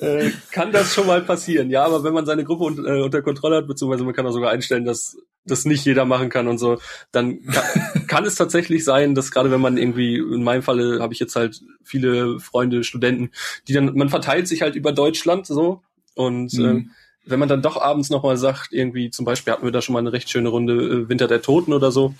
[0.00, 1.70] äh, kann das schon mal passieren.
[1.70, 4.32] Ja, aber wenn man seine Gruppe un äh, unter Kontrolle hat, beziehungsweise man kann auch
[4.32, 6.78] sogar einstellen, dass das nicht jeder machen kann und so,
[7.12, 11.12] dann kann, kann es tatsächlich sein, dass gerade wenn man irgendwie, in meinem Falle habe
[11.12, 13.30] ich jetzt halt viele Freunde, Studenten,
[13.68, 15.82] die dann, man verteilt sich halt über Deutschland so
[16.14, 16.64] und mhm.
[16.64, 16.84] äh,
[17.28, 19.98] wenn man dann doch abends nochmal sagt, irgendwie zum Beispiel hatten wir da schon mal
[19.98, 22.14] eine recht schöne Runde äh, Winter der Toten oder so,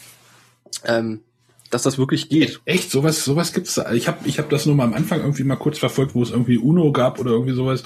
[0.85, 1.23] ähm,
[1.71, 2.61] dass das wirklich geht.
[2.65, 3.93] Echt, sowas, sowas gibt's da.
[3.93, 6.31] Ich habe, ich hab das nur mal am Anfang irgendwie mal kurz verfolgt, wo es
[6.31, 7.83] irgendwie Uno gab oder irgendwie sowas.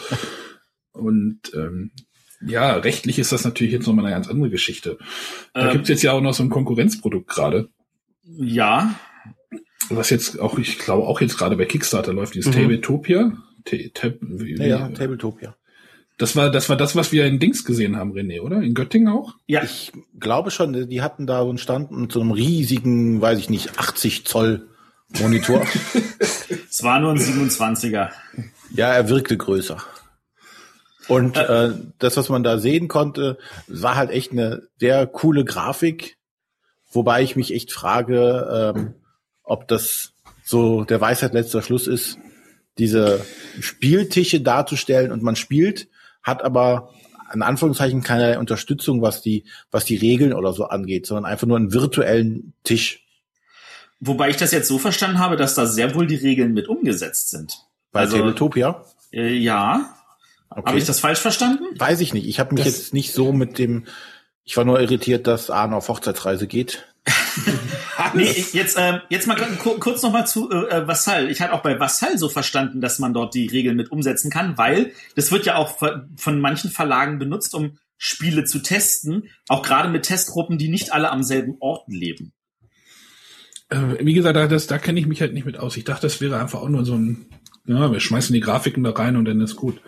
[0.93, 1.93] Und ähm,
[2.47, 4.99] ja, rechtlich ist das natürlich jetzt nochmal eine ganz andere Geschichte.
[5.55, 7.69] Da ähm, gibt's jetzt ja auch noch so ein Konkurrenzprodukt gerade.
[8.23, 8.95] Ja.
[9.89, 12.61] Was jetzt auch, ich glaube, auch jetzt gerade bei Kickstarter läuft, dieses mhm.
[12.61, 13.33] Tabletopia.
[13.65, 15.55] Ta Tab, wie, ja, ja, Tabletopia.
[16.21, 18.61] Das war, das war das, was wir in Dings gesehen haben, René, oder?
[18.61, 19.37] In Göttingen auch?
[19.47, 19.63] Ja.
[19.65, 23.49] Ich glaube schon, die hatten da so einen Stand mit so einem riesigen, weiß ich
[23.49, 24.69] nicht, 80 Zoll
[25.19, 25.67] Monitor.
[26.71, 28.11] es war nur ein 27er.
[28.71, 29.79] Ja, er wirkte größer.
[31.09, 36.19] Und äh, das, was man da sehen konnte, war halt echt eine sehr coole Grafik,
[36.93, 38.93] wobei ich mich echt frage, ähm,
[39.43, 40.13] ob das
[40.45, 42.19] so der Weisheit letzter Schluss ist,
[42.77, 43.25] diese
[43.59, 45.89] Spieltische darzustellen und man spielt,
[46.23, 46.91] hat aber
[47.33, 51.57] in Anführungszeichen keine Unterstützung, was die, was die Regeln oder so angeht, sondern einfach nur
[51.57, 53.07] einen virtuellen Tisch.
[54.01, 57.31] Wobei ich das jetzt so verstanden habe, dass da sehr wohl die Regeln mit umgesetzt
[57.31, 57.59] sind.
[57.93, 58.85] Bei also, Tabletopia?
[59.13, 59.95] Äh, ja.
[60.49, 60.67] Okay.
[60.67, 61.65] Habe ich das falsch verstanden?
[61.79, 62.27] Weiß ich nicht.
[62.27, 63.85] Ich habe mich das jetzt nicht so mit dem.
[64.45, 66.90] Ich war nur irritiert, dass Arne auf Hochzeitsreise geht.
[68.15, 71.31] nee, jetzt, äh, jetzt mal kurz noch mal zu äh, äh, Vassal.
[71.31, 74.59] Ich hatte auch bei Vassal so verstanden, dass man dort die Regeln mit umsetzen kann,
[74.59, 79.91] weil das wird ja auch von manchen Verlagen benutzt, um Spiele zu testen, auch gerade
[79.91, 82.33] mit Testgruppen, die nicht alle am selben Ort leben.
[83.69, 85.77] Äh, wie gesagt, da, das, da kenne ich mich halt nicht mit aus.
[85.77, 87.27] Ich dachte, das wäre einfach auch nur so ein,
[87.67, 89.81] ja, wir schmeißen die Grafiken da rein und dann ist gut.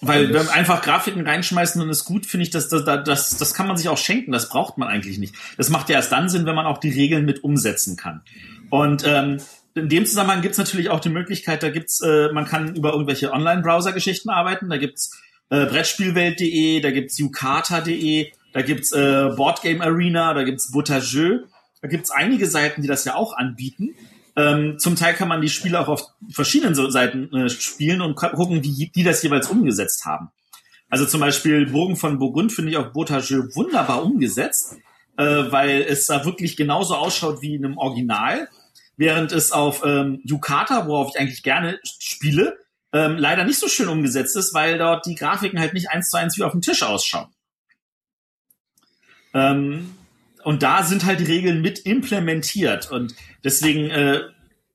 [0.00, 3.66] Weil wenn einfach Grafiken reinschmeißen und ist gut, finde ich, das, das, das, das kann
[3.66, 4.32] man sich auch schenken.
[4.32, 5.34] Das braucht man eigentlich nicht.
[5.56, 8.22] Das macht ja erst dann Sinn, wenn man auch die Regeln mit umsetzen kann.
[8.70, 9.38] Und ähm,
[9.74, 13.32] in dem Zusammenhang gibt's natürlich auch die Möglichkeit, da gibt's, äh, man kann über irgendwelche
[13.32, 14.68] Online-Browser-Geschichten arbeiten.
[14.68, 15.20] Da gibt's
[15.50, 21.40] äh, Brettspielwelt.de, da gibt's Yukata.de, da gibt's äh, Boardgame Arena, da gibt's Butterjeu.
[21.82, 23.94] Da gibt's einige Seiten, die das ja auch anbieten.
[24.40, 28.64] Ähm, zum Teil kann man die Spiele auch auf verschiedenen Seiten äh, spielen und gucken,
[28.64, 30.30] wie die das jeweils umgesetzt haben.
[30.88, 34.76] Also zum Beispiel Burgen von Burgund finde ich auf Botageux wunderbar umgesetzt,
[35.18, 38.48] äh, weil es da wirklich genauso ausschaut wie in einem Original,
[38.96, 42.58] während es auf ähm, Yukata, worauf ich eigentlich gerne spiele,
[42.92, 46.16] ähm, leider nicht so schön umgesetzt ist, weil dort die Grafiken halt nicht eins zu
[46.16, 47.28] eins wie auf dem Tisch ausschauen.
[49.34, 49.94] Ähm,
[50.44, 53.14] und da sind halt die Regeln mit implementiert und
[53.44, 54.20] deswegen äh,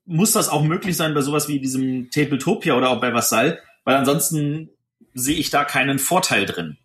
[0.06, 3.96] muss das auch möglich sein bei sowas wie diesem Tabletopia oder auch bei Vassal, weil
[3.96, 4.70] ansonsten
[5.14, 6.76] sehe ich da keinen Vorteil drin.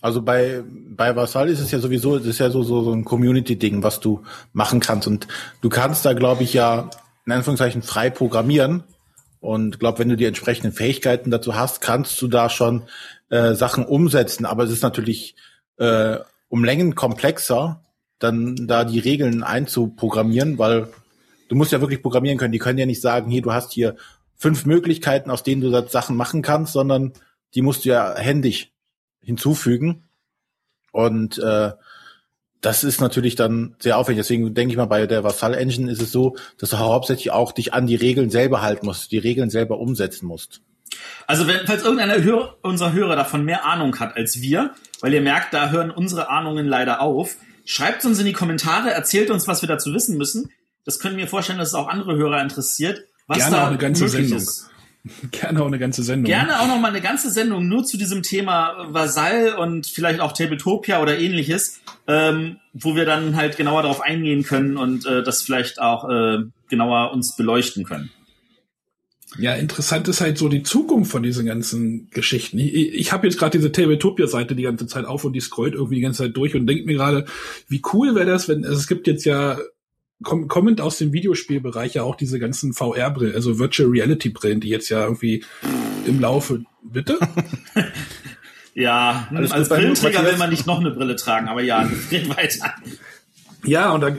[0.00, 3.04] Also bei, bei Vassal ist es ja sowieso, es ist ja so, so, so ein
[3.04, 5.08] Community-Ding, was du machen kannst.
[5.08, 5.26] Und
[5.62, 6.90] du kannst da, glaube ich, ja
[7.26, 8.84] in Anführungszeichen frei programmieren.
[9.40, 12.84] Und glaube, wenn du die entsprechenden Fähigkeiten dazu hast, kannst du da schon
[13.30, 14.46] äh, Sachen umsetzen.
[14.46, 15.34] Aber es ist natürlich
[15.78, 16.18] äh,
[16.48, 17.82] um Längen komplexer,
[18.18, 20.88] dann da die Regeln einzuprogrammieren, weil
[21.48, 22.52] du musst ja wirklich programmieren können.
[22.52, 23.96] Die können ja nicht sagen, hier, du hast hier
[24.36, 27.12] fünf Möglichkeiten, aus denen du Sachen machen kannst, sondern
[27.54, 28.72] die musst du ja händisch
[29.20, 30.04] hinzufügen.
[30.92, 31.72] Und äh,
[32.60, 34.24] das ist natürlich dann sehr aufwendig.
[34.24, 37.52] Deswegen denke ich mal, bei der Vassal Engine ist es so, dass du hauptsächlich auch
[37.52, 40.62] dich an die Regeln selber halten musst, die Regeln selber umsetzen musst.
[41.26, 45.20] Also wenn, falls irgendeiner Hörer, unserer Hörer davon mehr Ahnung hat als wir, weil ihr
[45.20, 49.62] merkt, da hören unsere Ahnungen leider auf, schreibt uns in die Kommentare, erzählt uns, was
[49.62, 50.50] wir dazu wissen müssen.
[50.84, 53.78] Das können wir vorstellen, dass es auch andere Hörer interessiert, was Gerne da auch eine
[53.78, 54.38] ganze Sendung.
[54.38, 54.70] ist.
[55.30, 56.24] Gerne auch eine ganze Sendung.
[56.24, 60.32] Gerne auch noch mal eine ganze Sendung nur zu diesem Thema Vasall und vielleicht auch
[60.32, 65.42] Tabletopia oder ähnliches, ähm, wo wir dann halt genauer darauf eingehen können und äh, das
[65.42, 66.38] vielleicht auch äh,
[66.68, 68.10] genauer uns beleuchten können.
[69.38, 72.58] Ja, interessant ist halt so die Zukunft von diesen ganzen Geschichten.
[72.58, 75.96] Ich, ich habe jetzt gerade diese Tabletopia-Seite die ganze Zeit auf und die scrollt irgendwie
[75.96, 77.26] die ganze Zeit durch und denkt mir gerade,
[77.68, 79.58] wie cool wäre das, wenn also es gibt jetzt ja
[80.22, 85.02] kommend aus dem Videospielbereich ja auch diese ganzen VR-Brillen, also Virtual Reality-Brillen, die jetzt ja
[85.04, 85.44] irgendwie
[86.06, 87.18] im Laufe bitte.
[88.74, 92.74] ja, Alles als Brillenträger will man nicht noch eine Brille tragen, aber ja, geht weiter.
[93.64, 94.16] Ja, und da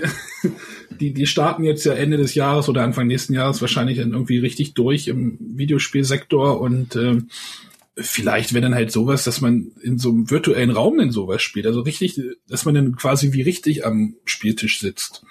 [0.98, 4.40] die, die starten jetzt ja Ende des Jahres oder Anfang nächsten Jahres wahrscheinlich dann irgendwie
[4.40, 7.22] richtig durch im Videospielsektor und äh,
[7.96, 11.66] vielleicht wäre dann halt sowas, dass man in so einem virtuellen Raum in sowas spielt.
[11.66, 15.24] Also richtig, dass man dann quasi wie richtig am Spieltisch sitzt.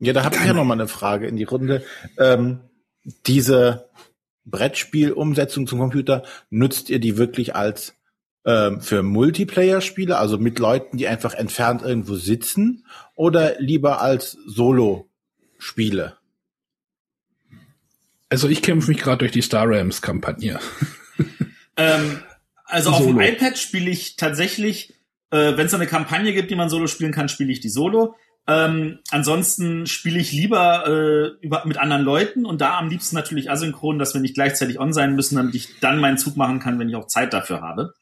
[0.00, 1.84] Ja, da habe ich ja noch mal eine Frage in die Runde.
[2.18, 2.60] Ähm,
[3.26, 3.88] diese
[4.44, 7.94] Brettspielumsetzung zum Computer, nutzt ihr die wirklich als
[8.44, 12.84] ähm, für Multiplayer-Spiele, also mit Leuten, die einfach entfernt irgendwo sitzen,
[13.14, 16.16] oder lieber als Solo-Spiele?
[18.28, 20.58] Also ich kämpfe mich gerade durch die Star Rams-Kampagne.
[21.76, 22.20] ähm,
[22.64, 22.96] also Solo.
[22.96, 24.94] auf dem iPad spiele ich tatsächlich,
[25.30, 28.16] äh, wenn es eine Kampagne gibt, die man Solo spielen kann, spiele ich die Solo.
[28.46, 33.50] Ähm, ansonsten spiele ich lieber äh, über, mit anderen Leuten und da am liebsten natürlich
[33.50, 36.78] asynchron, dass wir nicht gleichzeitig on sein müssen, damit ich dann meinen Zug machen kann,
[36.78, 37.94] wenn ich auch Zeit dafür habe.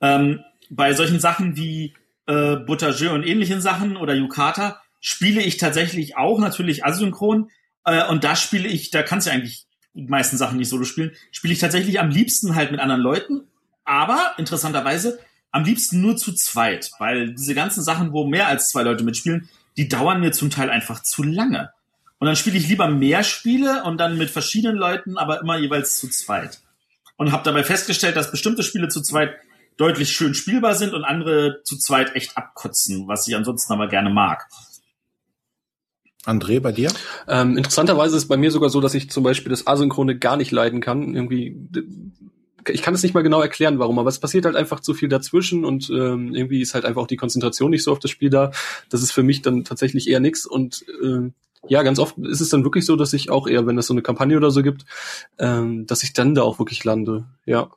[0.00, 1.94] Ähm, bei solchen Sachen wie
[2.26, 7.50] äh, Butterjeu und ähnlichen Sachen oder Yukata spiele ich tatsächlich auch natürlich asynchron.
[7.84, 11.12] Äh, und da spiele ich, da kannst du eigentlich die meisten Sachen nicht solo spielen,
[11.32, 13.48] spiele ich tatsächlich am liebsten halt mit anderen Leuten,
[13.84, 15.18] aber interessanterweise
[15.50, 19.48] am liebsten nur zu zweit, weil diese ganzen Sachen, wo mehr als zwei Leute mitspielen,
[19.76, 21.70] die dauern mir zum Teil einfach zu lange.
[22.18, 25.98] Und dann spiele ich lieber mehr Spiele und dann mit verschiedenen Leuten, aber immer jeweils
[25.98, 26.60] zu zweit.
[27.16, 29.36] Und habe dabei festgestellt, dass bestimmte Spiele zu zweit
[29.78, 34.10] deutlich schön spielbar sind und andere zu zweit echt abkotzen, was ich ansonsten aber gerne
[34.10, 34.46] mag.
[36.24, 36.92] André, bei dir?
[37.26, 40.36] Ähm, interessanterweise ist es bei mir sogar so, dass ich zum Beispiel das Asynchrone gar
[40.36, 41.14] nicht leiden kann.
[41.14, 41.56] Irgendwie,
[42.68, 45.08] ich kann es nicht mal genau erklären, warum, aber es passiert halt einfach zu viel
[45.08, 48.30] dazwischen und ähm, irgendwie ist halt einfach auch die Konzentration nicht so auf das Spiel
[48.30, 48.50] da.
[48.90, 51.30] Das ist für mich dann tatsächlich eher nix und äh,
[51.66, 53.94] ja, ganz oft ist es dann wirklich so, dass ich auch eher, wenn es so
[53.94, 54.84] eine Kampagne oder so gibt,
[55.38, 57.26] ähm, dass ich dann da auch wirklich lande.
[57.46, 57.70] Ja.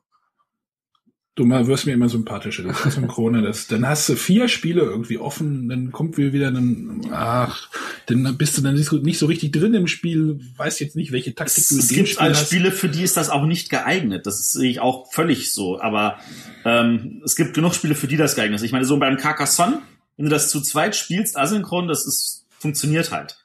[1.36, 3.42] Du mal wirst mir immer sympathischer, das ist Synchrone.
[3.42, 7.70] Das, dann hast du vier Spiele irgendwie offen, dann kommt wieder ein, ach,
[8.08, 11.66] dann bist du dann nicht so richtig drin im Spiel, weißt jetzt nicht, welche Taktik
[11.70, 14.26] du in Es gibt als Spiele, für die ist das auch nicht geeignet.
[14.26, 15.80] Das sehe ich auch völlig so.
[15.80, 16.20] Aber
[16.66, 18.66] ähm, es gibt genug Spiele, für die das geeignet ist.
[18.66, 19.82] Ich meine, so beim Carcassonne,
[20.18, 23.38] wenn du das zu zweit spielst, asynchron, das ist, funktioniert halt.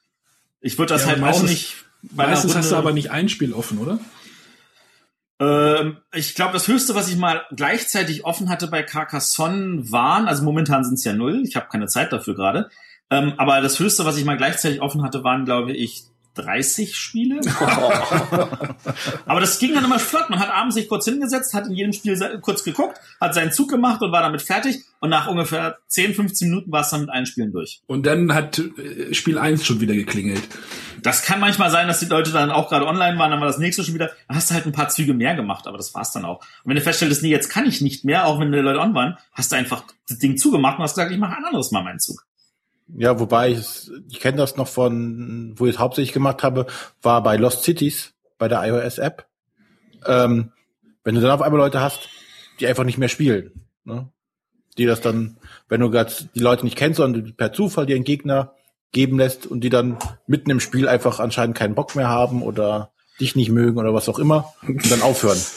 [0.61, 1.77] Ich würde das ja, halt auch nicht.
[2.15, 4.01] Meistens hast du aber nicht ein Spiel offen, oder?
[5.39, 10.43] Ähm, ich glaube, das höchste, was ich mal gleichzeitig offen hatte bei Carcassonne waren, also
[10.45, 12.71] momentan sind es ja null, ich habe keine Zeit dafür gerade,
[13.11, 16.05] ähm, aber das höchste, was ich mal gleichzeitig offen hatte, waren, glaube ich,
[16.37, 17.41] 30 Spiele.
[19.27, 20.31] Aber das ging dann immer flott.
[20.31, 23.71] Man hat abends sich kurz hingesetzt, hat in jedem Spiel kurz geguckt, hat seinen Zug
[23.71, 24.85] gemacht und war damit fertig.
[25.01, 27.83] Und nach ungefähr 10, 15 Minuten war es dann mit allen Spielen durch.
[27.87, 30.43] Und dann hat äh, Spiel 1 schon wieder geklingelt.
[31.03, 33.59] Das kann manchmal sein, dass die Leute dann auch gerade online waren, dann war das
[33.59, 34.11] nächste schon wieder.
[34.29, 36.41] Dann hast du halt ein paar Züge mehr gemacht, aber das war's dann auch.
[36.41, 38.95] Und wenn du feststellst, nee, jetzt kann ich nicht mehr, auch wenn die Leute on
[38.95, 41.83] waren, hast du einfach das Ding zugemacht und hast gesagt, ich mache ein anderes Mal
[41.83, 42.25] meinen Zug.
[42.89, 46.67] Ja, wobei ich, ich kenne das noch von, wo ich es hauptsächlich gemacht habe,
[47.03, 49.27] war bei Lost Cities, bei der iOS-App.
[50.07, 50.53] Ähm,
[51.03, 52.09] wenn du dann auf einmal Leute hast,
[52.61, 54.09] die einfach nicht mehr spielen, ne?
[54.79, 55.37] die das dann,
[55.69, 58.55] wenn du gerade die Leute nicht kennst, sondern per Zufall dir einen Gegner
[58.93, 62.93] geben lässt und die dann mitten im Spiel einfach anscheinend keinen Bock mehr haben oder
[63.21, 65.39] dich nicht mögen oder was auch immer und dann aufhören.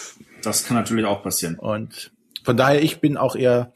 [0.42, 1.60] Das kann natürlich auch passieren.
[1.60, 2.12] Und
[2.46, 3.74] von daher, ich bin auch eher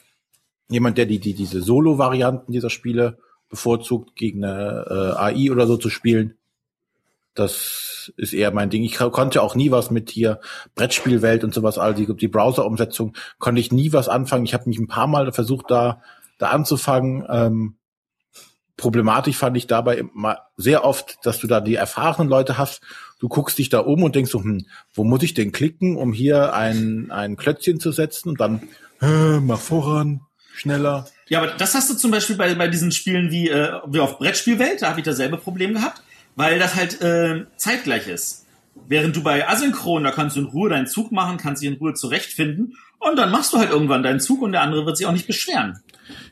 [0.70, 3.18] jemand, der die, die diese Solo-Varianten dieser Spiele
[3.54, 6.34] bevorzugt, gegen eine äh, AI oder so zu spielen.
[7.36, 8.84] Das ist eher mein Ding.
[8.84, 10.40] Ich konnte auch nie was mit hier
[10.74, 14.46] Brettspielwelt und sowas, all die, die Browser-Umsetzung, konnte ich nie was anfangen.
[14.46, 16.02] Ich habe mich ein paar Mal versucht, da,
[16.40, 17.26] da anzufangen.
[17.30, 17.76] Ähm,
[18.76, 22.82] problematisch fand ich dabei immer sehr oft, dass du da die erfahrenen Leute hast.
[23.20, 24.66] Du guckst dich da um und denkst so, hm,
[24.96, 28.64] wo muss ich denn klicken, um hier ein, ein Klötzchen zu setzen und dann,
[29.00, 30.22] mal voran,
[30.56, 31.06] schneller.
[31.30, 34.20] Ja, aber das hast du zum Beispiel bei, bei diesen Spielen wie, äh, wie auf
[34.20, 36.02] Brettspielwelt, da habe ich dasselbe Problem gehabt,
[36.36, 38.46] weil das halt äh, zeitgleich ist.
[38.88, 41.78] Während du bei Asynchron, da kannst du in Ruhe deinen Zug machen, kannst dich in
[41.78, 45.06] Ruhe zurechtfinden und dann machst du halt irgendwann deinen Zug und der andere wird sich
[45.06, 45.80] auch nicht beschweren.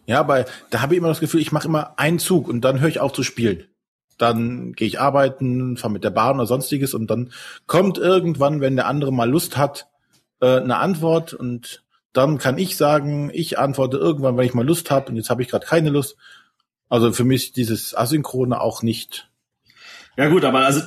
[0.06, 2.80] Ja, aber da habe ich immer das Gefühl, ich mache immer einen Zug und dann
[2.80, 3.66] höre ich auf zu spielen.
[4.18, 7.32] Dann gehe ich arbeiten, fahre mit der Bahn oder sonstiges und dann
[7.68, 9.88] kommt irgendwann, wenn der andere mal Lust hat,
[10.42, 14.92] äh, eine Antwort und dann kann ich sagen, ich antworte irgendwann, wenn ich mal Lust
[14.92, 16.18] habe und jetzt habe ich gerade keine Lust.
[16.90, 19.30] Also für mich dieses Asynchrone auch nicht.
[20.18, 20.82] Ja gut, aber also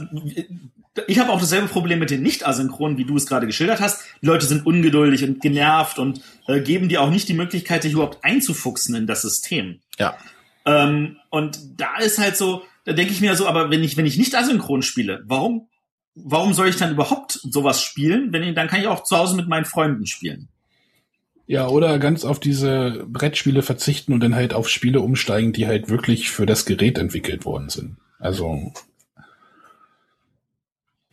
[1.06, 4.04] ich habe auch dasselbe Problem mit den nicht-asynchronen, wie du es gerade geschildert hast.
[4.22, 7.94] Die Leute sind ungeduldig und genervt und äh, geben dir auch nicht die Möglichkeit, dich
[7.94, 9.80] überhaupt einzufuchsen in das System.
[9.98, 10.16] Ja.
[10.66, 14.06] Ähm, und da ist halt so, da denke ich mir so, aber wenn ich wenn
[14.06, 15.68] ich nicht asynchron spiele, warum
[16.14, 18.32] warum soll ich dann überhaupt sowas spielen?
[18.32, 20.48] Wenn ich, dann kann ich auch zu Hause mit meinen Freunden spielen.
[21.46, 25.88] Ja, oder ganz auf diese Brettspiele verzichten und dann halt auf Spiele umsteigen, die halt
[25.90, 27.96] wirklich für das Gerät entwickelt worden sind.
[28.18, 28.72] Also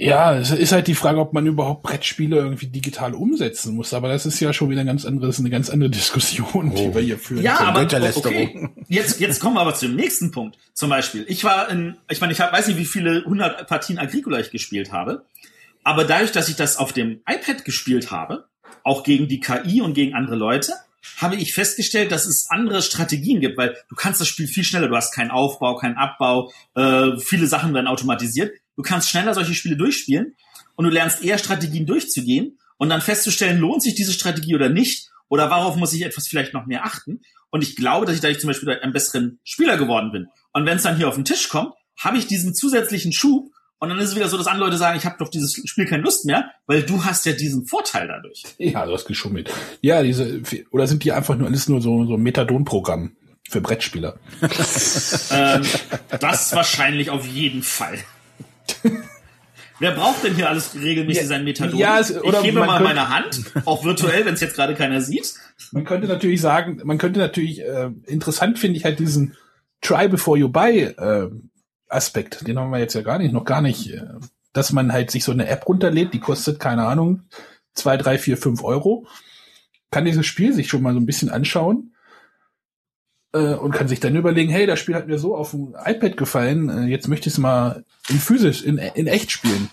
[0.01, 3.93] ja, es ist halt die Frage, ob man überhaupt Brettspiele irgendwie digital umsetzen muss.
[3.93, 6.75] Aber das ist ja schon wieder ein ganz anderes, eine ganz andere Diskussion, oh.
[6.75, 7.43] die wir hier führen.
[7.43, 8.69] Ja, aber okay.
[8.87, 10.57] Jetzt, jetzt kommen wir aber zu dem nächsten Punkt.
[10.73, 13.99] Zum Beispiel, ich war in, ich meine, ich hab, weiß nicht, wie viele hundert Partien
[13.99, 15.23] Agricola ich gespielt habe.
[15.83, 18.45] Aber dadurch, dass ich das auf dem iPad gespielt habe,
[18.83, 20.73] auch gegen die KI und gegen andere Leute,
[21.17, 24.87] habe ich festgestellt, dass es andere Strategien gibt, weil du kannst das Spiel viel schneller,
[24.87, 28.53] du hast keinen Aufbau, keinen Abbau, äh, viele Sachen werden automatisiert.
[28.75, 30.35] Du kannst schneller solche Spiele durchspielen
[30.75, 35.09] und du lernst eher Strategien durchzugehen und dann festzustellen, lohnt sich diese Strategie oder nicht
[35.27, 37.21] oder worauf muss ich etwas vielleicht noch mehr achten.
[37.49, 40.27] Und ich glaube, dass ich dadurch zum Beispiel ein besseren Spieler geworden bin.
[40.53, 43.51] Und wenn es dann hier auf den Tisch kommt, habe ich diesen zusätzlichen Schub
[43.81, 45.85] und dann ist es wieder so, dass andere Leute sagen, ich habe doch dieses Spiel
[45.85, 48.43] keine Lust mehr, weil du hast ja diesen Vorteil dadurch.
[48.57, 49.51] Ja, du hast geschummelt.
[49.81, 50.41] Ja, diese
[50.71, 53.17] oder sind die einfach nur alles nur so so ein Methadon-Programm
[53.49, 54.17] für Brettspieler?
[55.31, 55.63] ähm,
[56.19, 57.97] das wahrscheinlich auf jeden Fall.
[59.79, 61.77] Wer braucht denn hier alles regelmäßig Ja, sein Methadon?
[61.77, 65.01] ja, es- ich gebe mal könnte- meine Hand, auch virtuell, wenn es jetzt gerade keiner
[65.01, 65.33] sieht.
[65.71, 69.35] Man könnte natürlich sagen, man könnte natürlich, äh, interessant finde ich halt diesen
[69.81, 71.29] Try before you buy äh,
[71.91, 72.47] Aspekt.
[72.47, 74.05] Den haben wir jetzt ja gar nicht, noch gar nicht, äh,
[74.53, 77.23] dass man halt sich so eine App runterlädt, die kostet, keine Ahnung,
[77.73, 79.07] zwei, drei, vier, fünf Euro.
[79.91, 81.95] Kann dieses Spiel sich schon mal so ein bisschen anschauen
[83.33, 86.17] äh, und kann sich dann überlegen, hey, das Spiel hat mir so auf dem iPad
[86.17, 89.69] gefallen, äh, jetzt möchte ich es mal in physisch, in, in echt spielen.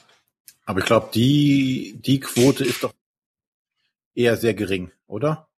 [0.67, 2.95] Aber ich glaube, die, die Quote ist doch
[4.15, 5.49] eher sehr gering, oder?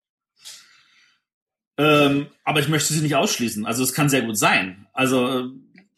[1.78, 3.64] Ähm, aber ich möchte sie nicht ausschließen.
[3.64, 4.86] Also es kann sehr gut sein.
[4.92, 5.48] Also äh,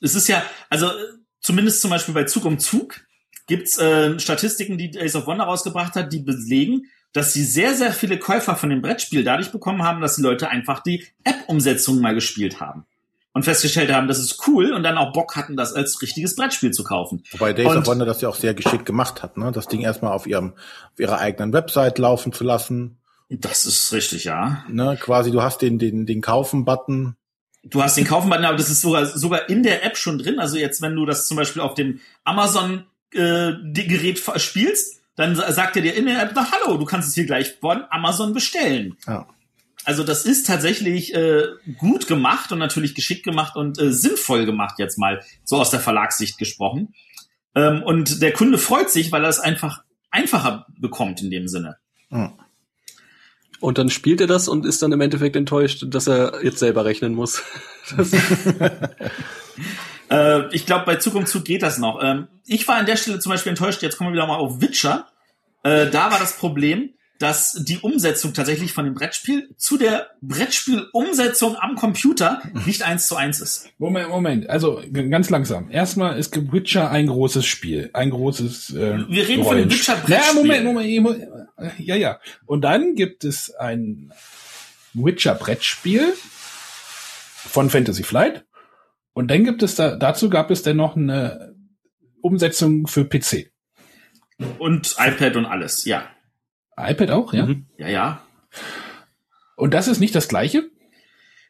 [0.03, 0.93] es ist ja, also äh,
[1.41, 3.01] zumindest zum Beispiel bei Zug um Zug
[3.47, 7.93] gibt's äh, Statistiken, die Ace of Wonder rausgebracht hat, die belegen, dass sie sehr, sehr
[7.93, 12.15] viele Käufer von dem Brettspiel dadurch bekommen haben, dass die Leute einfach die App-Umsetzung mal
[12.15, 12.85] gespielt haben.
[13.35, 16.71] Und festgestellt haben, das ist cool und dann auch Bock hatten, das als richtiges Brettspiel
[16.71, 17.25] zu kaufen.
[17.33, 19.51] Wobei Days Und- of Wonder das ja auch sehr geschickt gemacht hat, ne?
[19.53, 20.53] Das Ding erstmal auf ihrem,
[20.93, 22.99] auf ihrer eigenen Website laufen zu lassen.
[23.31, 24.65] Das ist richtig, ja.
[24.69, 24.99] Ne?
[25.01, 27.17] Quasi, du hast den, den, den Kaufen-Button.
[27.65, 30.39] Du hast den Kaufen-Button, aber das ist sogar, sogar in der App schon drin.
[30.41, 33.53] Also jetzt, wenn du das zum Beispiel auf dem Amazon äh,
[34.37, 37.27] spielst, dann sa- sagt er dir in der App, na, hallo, du kannst es hier
[37.27, 38.97] gleich von Amazon bestellen.
[39.07, 39.29] Ja.
[39.85, 41.43] Also das ist tatsächlich äh,
[41.79, 45.81] gut gemacht und natürlich geschickt gemacht und äh, sinnvoll gemacht jetzt mal, so aus der
[45.81, 46.95] Verlagssicht gesprochen.
[47.55, 51.77] Ähm, und der Kunde freut sich, weil er es einfach einfacher bekommt in dem Sinne.
[52.11, 52.33] Hm.
[53.63, 56.85] Und dann spielt er das und ist dann im Endeffekt enttäuscht, dass er jetzt selber
[56.85, 57.43] rechnen muss.
[60.11, 61.99] Äh, ich glaube, bei Zug um Zug geht das noch.
[62.03, 64.61] Ähm, ich war an der Stelle zum Beispiel enttäuscht, jetzt kommen wir wieder mal auf
[64.61, 65.07] Witcher.
[65.63, 66.91] Äh, da war das Problem,
[67.23, 73.15] dass die Umsetzung tatsächlich von dem Brettspiel zu der Brettspielumsetzung am Computer nicht eins zu
[73.15, 73.69] eins ist.
[73.79, 74.51] Moment, Moment.
[74.51, 75.71] Also ganz langsam.
[75.71, 78.71] Erstmal ist Witcher ein großes Spiel, ein großes.
[78.75, 79.79] Äh, Wir reden von dem Rollenspiel.
[79.79, 80.15] Witcher-Brettspiel.
[80.15, 81.32] Ja, Moment, Moment, Moment.
[81.79, 82.21] Ja, ja.
[82.47, 84.13] Und dann gibt es ein
[84.95, 88.45] Witcher Brettspiel von Fantasy Flight.
[89.13, 91.55] Und dann gibt es da dazu gab es dann noch eine
[92.21, 93.53] Umsetzung für PC.
[94.59, 96.09] Und iPad und alles, ja.
[96.77, 97.47] iPad auch, ja.
[97.47, 97.67] Mhm.
[97.77, 98.27] Ja, ja.
[99.57, 100.71] Und das ist nicht das gleiche.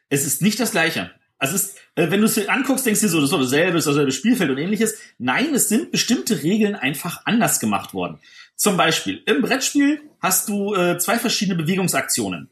[0.09, 1.11] Es ist nicht das Gleiche.
[1.43, 3.33] Also es ist, äh, wenn du es dir anguckst, denkst du dir so, das ist
[3.33, 4.97] doch dasselbe, das ist dasselbe Spielfeld und ähnliches.
[5.17, 8.19] Nein, es sind bestimmte Regeln einfach anders gemacht worden.
[8.55, 12.49] Zum Beispiel, im Brettspiel hast du äh, zwei verschiedene Bewegungsaktionen,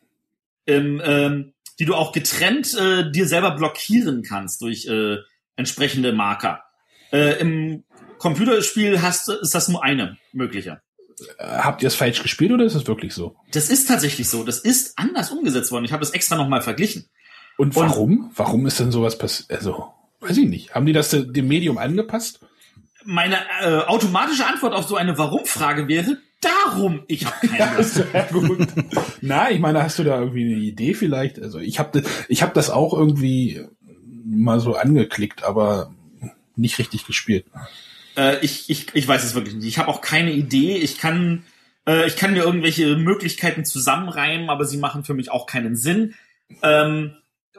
[0.66, 5.20] im, ähm, die du auch getrennt äh, dir selber blockieren kannst durch äh,
[5.56, 6.66] entsprechende Marker.
[7.14, 7.86] Äh, Im
[8.18, 10.82] Computerspiel hast, ist das nur eine mögliche.
[11.38, 13.38] Äh, Habt ihr es falsch gespielt oder ist es wirklich so?
[13.54, 14.44] Das ist tatsächlich so.
[14.44, 15.86] Das ist anders umgesetzt worden.
[15.86, 17.06] Ich habe es extra nochmal verglichen.
[17.58, 18.32] Und warum?
[18.36, 19.52] warum ist denn sowas passiert?
[19.52, 19.86] Also,
[20.22, 20.74] weiß ich nicht.
[20.76, 22.40] Haben die das de- dem Medium angepasst?
[23.04, 27.96] Meine äh, automatische Antwort auf so eine Warum-Frage wäre, darum, ich habe keine Lust.
[27.96, 28.68] Sehr gut.
[29.22, 31.42] Na, ich meine, hast du da irgendwie eine Idee vielleicht?
[31.42, 33.62] Also ich habe ich hab das auch irgendwie
[34.26, 35.94] mal so angeklickt, aber
[36.56, 37.46] nicht richtig gespielt.
[38.18, 39.68] Äh, ich, ich, ich weiß es wirklich nicht.
[39.68, 40.78] Ich habe auch keine Idee.
[40.78, 41.44] Ich kann,
[41.88, 46.14] äh, ich kann mir irgendwelche Möglichkeiten zusammenreimen, aber sie machen für mich auch keinen Sinn.
[46.62, 47.14] Ähm,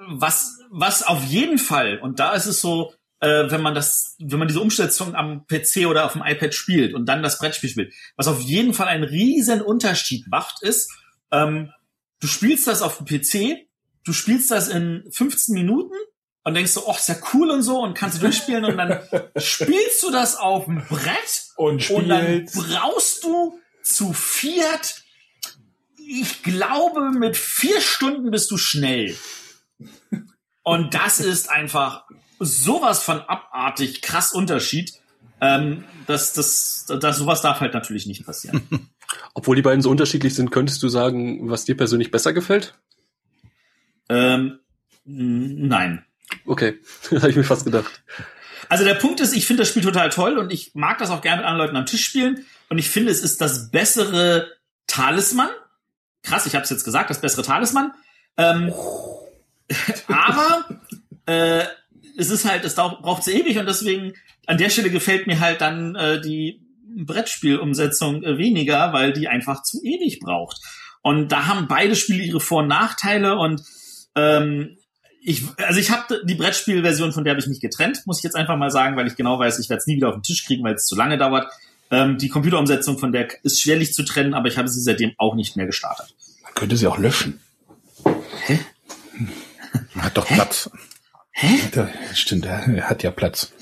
[0.09, 4.39] was, was auf jeden Fall, und da ist es so, äh, wenn man das, wenn
[4.39, 7.95] man diese Umsetzung am PC oder auf dem iPad spielt und dann das Brettspiel spielt,
[8.17, 10.91] was auf jeden Fall einen riesen Unterschied macht, ist,
[11.31, 11.71] ähm,
[12.21, 13.69] du spielst das auf dem PC,
[14.05, 15.95] du spielst das in 15 Minuten
[16.45, 19.01] und denkst so, oh, ist ja cool und so und kannst du durchspielen und dann
[19.37, 25.03] spielst du das auf dem Brett Und und dann brauchst du zu viert,
[25.97, 29.17] ich glaube, mit vier Stunden bist du schnell.
[30.63, 32.05] Und das ist einfach
[32.39, 34.93] sowas von abartig krass Unterschied.
[35.41, 38.63] Ähm, das, das, das, sowas darf halt natürlich nicht passieren.
[39.35, 42.75] obwohl die beiden so unterschiedlich sind, könntest du sagen, was dir persönlich besser gefällt?
[44.09, 44.61] ähm,
[45.05, 46.05] nein.
[46.47, 46.79] Okay,
[47.11, 48.03] das habe ich mir fast gedacht.
[48.69, 51.21] Also der Punkt ist, ich finde das Spiel total toll und ich mag das auch
[51.21, 52.47] gerne mit anderen Leuten am Tisch spielen.
[52.69, 54.51] Und ich finde, es ist das bessere
[54.87, 55.51] Talisman.
[56.23, 57.93] Krass, ich habe es jetzt gesagt, das bessere Talisman.
[58.39, 58.73] Ähm,
[60.09, 60.65] aber
[61.27, 61.65] äh,
[62.17, 64.13] es ist halt, es braucht sehr ewig und deswegen
[64.47, 66.61] an der Stelle gefällt mir halt dann äh, die
[66.97, 70.59] Brettspielumsetzung äh, weniger, weil die einfach zu ewig braucht.
[71.03, 73.63] Und da haben beide Spiele ihre Vor- und Nachteile und
[74.15, 74.77] ähm,
[75.25, 78.35] ich, also ich habe die Brettspielversion, von der habe ich mich getrennt, muss ich jetzt
[78.35, 80.45] einfach mal sagen, weil ich genau weiß, ich werde es nie wieder auf den Tisch
[80.45, 81.51] kriegen, weil es zu lange dauert.
[81.91, 85.35] Ähm, die Computerumsetzung von der ist schwerlich zu trennen, aber ich habe sie seitdem auch
[85.35, 86.15] nicht mehr gestartet.
[86.43, 87.41] Man könnte sie auch löschen.
[89.99, 90.71] Hat doch Platz.
[91.73, 93.53] Da, stimmt, er hat ja Platz.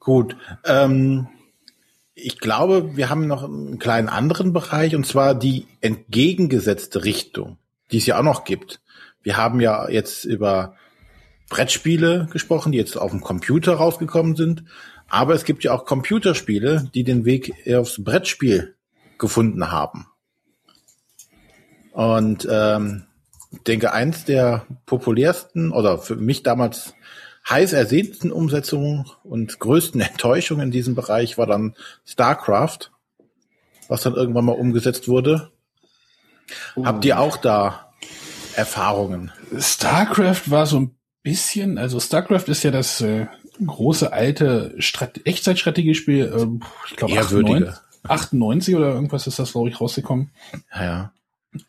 [0.00, 0.36] Gut.
[0.64, 1.28] Ähm,
[2.14, 7.58] Ich glaube, wir haben noch einen kleinen anderen Bereich und zwar die entgegengesetzte Richtung,
[7.90, 8.80] die es ja auch noch gibt.
[9.22, 10.76] Wir haben ja jetzt über
[11.48, 14.64] Brettspiele gesprochen, die jetzt auf dem Computer rausgekommen sind.
[15.08, 18.74] Aber es gibt ja auch Computerspiele, die den Weg aufs Brettspiel
[19.18, 20.06] gefunden haben.
[21.92, 23.04] Und ähm,
[23.66, 26.94] denke, eins der populärsten oder für mich damals
[27.48, 31.74] heiß ersehnten Umsetzungen und größten Enttäuschungen in diesem Bereich war dann
[32.06, 32.90] StarCraft,
[33.88, 35.50] was dann irgendwann mal umgesetzt wurde.
[36.76, 36.84] Oh.
[36.84, 37.92] Habt ihr auch da
[38.54, 39.32] Erfahrungen?
[39.58, 43.26] StarCraft war so ein bisschen, also StarCraft ist ja das äh,
[43.64, 47.74] große alte Strat Echtzeitstrategiespiel, äh, ich glaube 98,
[48.04, 50.30] 98 oder irgendwas ist das, glaube ich, rausgekommen.
[50.74, 51.12] Ja, ja.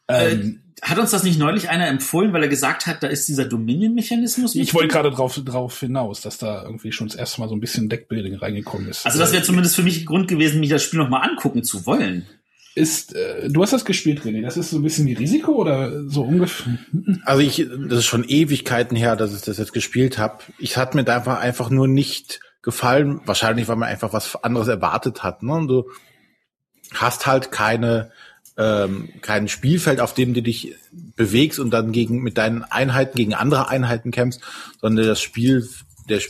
[0.08, 3.28] Ähm, äh, hat uns das nicht neulich einer empfohlen, weil er gesagt hat, da ist
[3.28, 4.56] dieser Dominion-Mechanismus?
[4.56, 7.60] Ich wollte gerade drauf, drauf hinaus, dass da irgendwie schon das erste Mal so ein
[7.60, 9.06] bisschen Deckbuilding reingekommen ist.
[9.06, 12.26] Also das wäre zumindest für mich Grund gewesen, mich das Spiel nochmal angucken zu wollen
[12.76, 14.42] ist, äh, du hast das gespielt, René.
[14.42, 16.78] Das ist so ein bisschen wie Risiko oder so ungefähr?
[17.26, 20.40] Also ich, das ist schon Ewigkeiten her, dass ich das jetzt gespielt habe.
[20.58, 23.22] Ich hat mir da einfach, einfach nur nicht gefallen.
[23.26, 25.44] Wahrscheinlich, weil man einfach was anderes erwartet hat.
[25.44, 25.54] Ne?
[25.54, 25.90] Und du
[26.94, 28.12] hast halt keine
[28.58, 30.76] ähm, kein Spielfeld, auf dem du dich
[31.16, 34.42] bewegst und dann gegen mit deinen Einheiten gegen andere Einheiten kämpfst,
[34.80, 35.68] sondern das Spiel
[36.10, 36.22] der,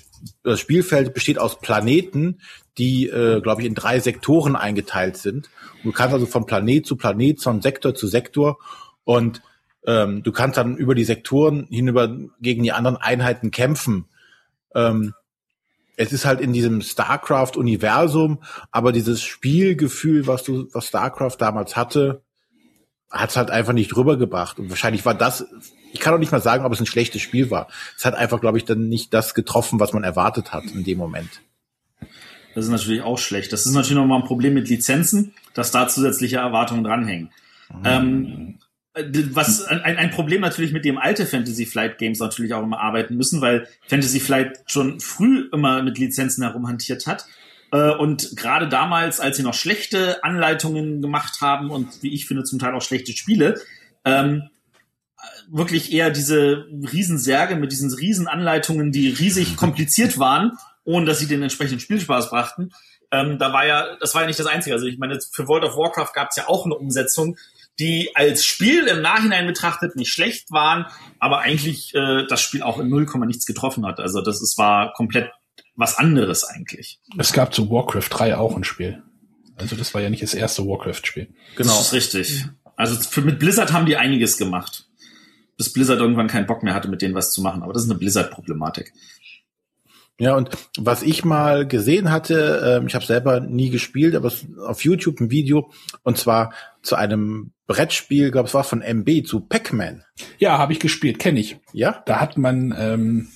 [0.43, 2.39] das Spielfeld besteht aus Planeten,
[2.77, 5.49] die, äh, glaube ich, in drei Sektoren eingeteilt sind.
[5.83, 8.57] Und du kannst also von Planet zu Planet, von Sektor zu Sektor
[9.03, 9.41] und
[9.85, 14.05] ähm, du kannst dann über die Sektoren hinüber gegen die anderen Einheiten kämpfen.
[14.75, 15.13] Ähm,
[15.95, 18.41] es ist halt in diesem StarCraft-Universum,
[18.71, 22.23] aber dieses Spielgefühl, was du, was StarCraft damals hatte,
[23.11, 24.57] hat es halt einfach nicht rübergebracht.
[24.59, 25.45] Und wahrscheinlich war das,
[25.91, 27.67] ich kann auch nicht mal sagen, ob es ein schlechtes Spiel war.
[27.95, 30.97] Es hat einfach, glaube ich, dann nicht das getroffen, was man erwartet hat in dem
[30.97, 31.41] Moment.
[32.55, 33.53] Das ist natürlich auch schlecht.
[33.53, 37.31] Das ist natürlich nochmal ein Problem mit Lizenzen, dass da zusätzliche Erwartungen dranhängen.
[37.69, 37.81] Mhm.
[37.83, 38.59] Ähm,
[38.95, 43.15] was ein, ein Problem natürlich mit dem alte Fantasy Flight Games natürlich auch immer arbeiten
[43.15, 47.25] müssen, weil Fantasy Flight schon früh immer mit Lizenzen herumhantiert hat.
[47.71, 52.43] Äh, und gerade damals, als sie noch schlechte Anleitungen gemacht haben und wie ich finde
[52.43, 53.59] zum Teil auch schlechte Spiele,
[54.05, 54.49] ähm,
[55.49, 61.41] wirklich eher diese Riesensärge mit diesen Riesenanleitungen, die riesig kompliziert waren ohne dass sie den
[61.41, 62.71] entsprechenden Spielspaß brachten.
[63.11, 64.73] Ähm, da war ja, das war ja nicht das Einzige.
[64.73, 67.37] Also ich meine, für World of Warcraft gab es ja auch eine Umsetzung,
[67.79, 70.85] die als Spiel im Nachhinein betrachtet nicht schlecht waren,
[71.19, 73.99] aber eigentlich äh, das Spiel auch in 0, nichts getroffen hat.
[73.99, 75.31] Also das ist, war komplett
[75.75, 76.99] was anderes eigentlich.
[77.17, 79.01] Es gab zu Warcraft 3 auch ein Spiel.
[79.55, 81.27] Also das war ja nicht das erste Warcraft-Spiel.
[81.55, 81.69] Genau.
[81.69, 82.45] Das ist richtig.
[82.75, 84.87] Also für, mit Blizzard haben die einiges gemacht.
[85.57, 87.61] Bis Blizzard irgendwann keinen Bock mehr hatte, mit denen was zu machen.
[87.61, 88.93] Aber das ist eine Blizzard-Problematik.
[90.19, 94.31] Ja, und was ich mal gesehen hatte, äh, ich habe selber nie gespielt, aber
[94.65, 95.71] auf YouTube ein Video,
[96.03, 100.03] und zwar zu einem Brettspiel, glaube es war von MB zu Pac-Man.
[100.37, 101.57] Ja, habe ich gespielt, kenne ich.
[101.71, 102.03] Ja?
[102.05, 103.27] Da hat man ähm,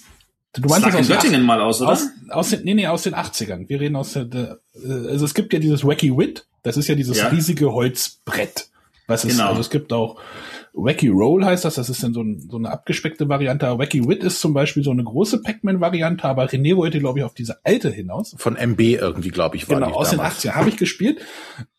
[0.54, 1.92] Du meinst das aus Göttingen mal aus, oder?
[1.92, 3.70] Aus, aus den, nee, nee, aus den 80ern.
[3.70, 6.96] Wir reden aus der, der also es gibt ja dieses Wacky Wit, das ist ja
[6.96, 7.28] dieses ja.
[7.28, 8.70] riesige Holzbrett.
[9.08, 9.48] Was genau.
[9.48, 10.20] also es gibt auch
[10.74, 13.66] Wacky Roll heißt das, das ist dann so, ein, so eine abgespeckte Variante.
[13.80, 17.34] Wacky Wit ist zum Beispiel so eine große Pac-Man-Variante, aber René wollte, glaube ich, auf
[17.34, 18.36] diese alte hinaus.
[18.38, 20.42] Von MB irgendwie, glaube ich, war Genau, aus damals.
[20.42, 21.22] den 80ern habe ich gespielt.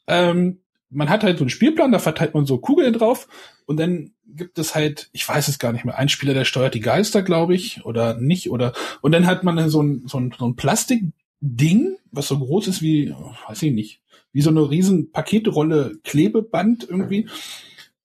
[0.09, 0.59] Ähm,
[0.91, 3.29] man hat halt so einen Spielplan, da verteilt man so Kugeln drauf
[3.67, 6.75] und dann gibt es halt, ich weiß es gar nicht mehr, ein Spieler, der steuert
[6.75, 10.19] die Geister, glaube ich, oder nicht, oder und dann hat man dann so ein, so
[10.19, 13.15] ein, so ein Plastikding, was so groß ist wie,
[13.49, 14.01] weiß ich nicht,
[14.39, 17.27] wie so eine riesen Paketrolle Klebeband irgendwie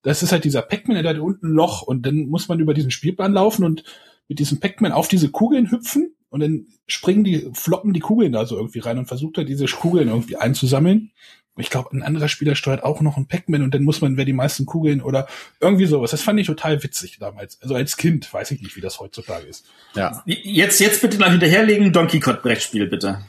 [0.03, 2.73] das ist halt dieser Pac-Man, der hat unten ein Loch und dann muss man über
[2.73, 3.83] diesen Spielplan laufen und
[4.27, 8.45] mit diesem Pac-Man auf diese Kugeln hüpfen und dann springen die, floppen die Kugeln da
[8.45, 11.11] so irgendwie rein und versucht halt diese Kugeln irgendwie einzusammeln.
[11.55, 14.25] Ich glaube, ein anderer Spieler steuert auch noch ein Pac-Man und dann muss man, wer
[14.25, 15.27] die meisten Kugeln oder
[15.61, 16.11] irgendwie sowas.
[16.11, 17.61] Das fand ich total witzig damals.
[17.61, 19.65] Also als Kind weiß ich nicht, wie das heutzutage ist.
[19.95, 20.23] Ja.
[20.25, 23.23] Jetzt, jetzt bitte mal hinterherlegen, Donkey Kong Brettspiel bitte.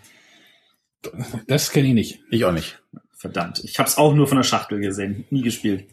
[1.46, 2.20] Das kenne ich nicht.
[2.30, 2.80] Ich auch nicht.
[3.16, 3.62] Verdammt.
[3.64, 5.86] Ich habe es auch nur von der Schachtel gesehen, nie gespielt.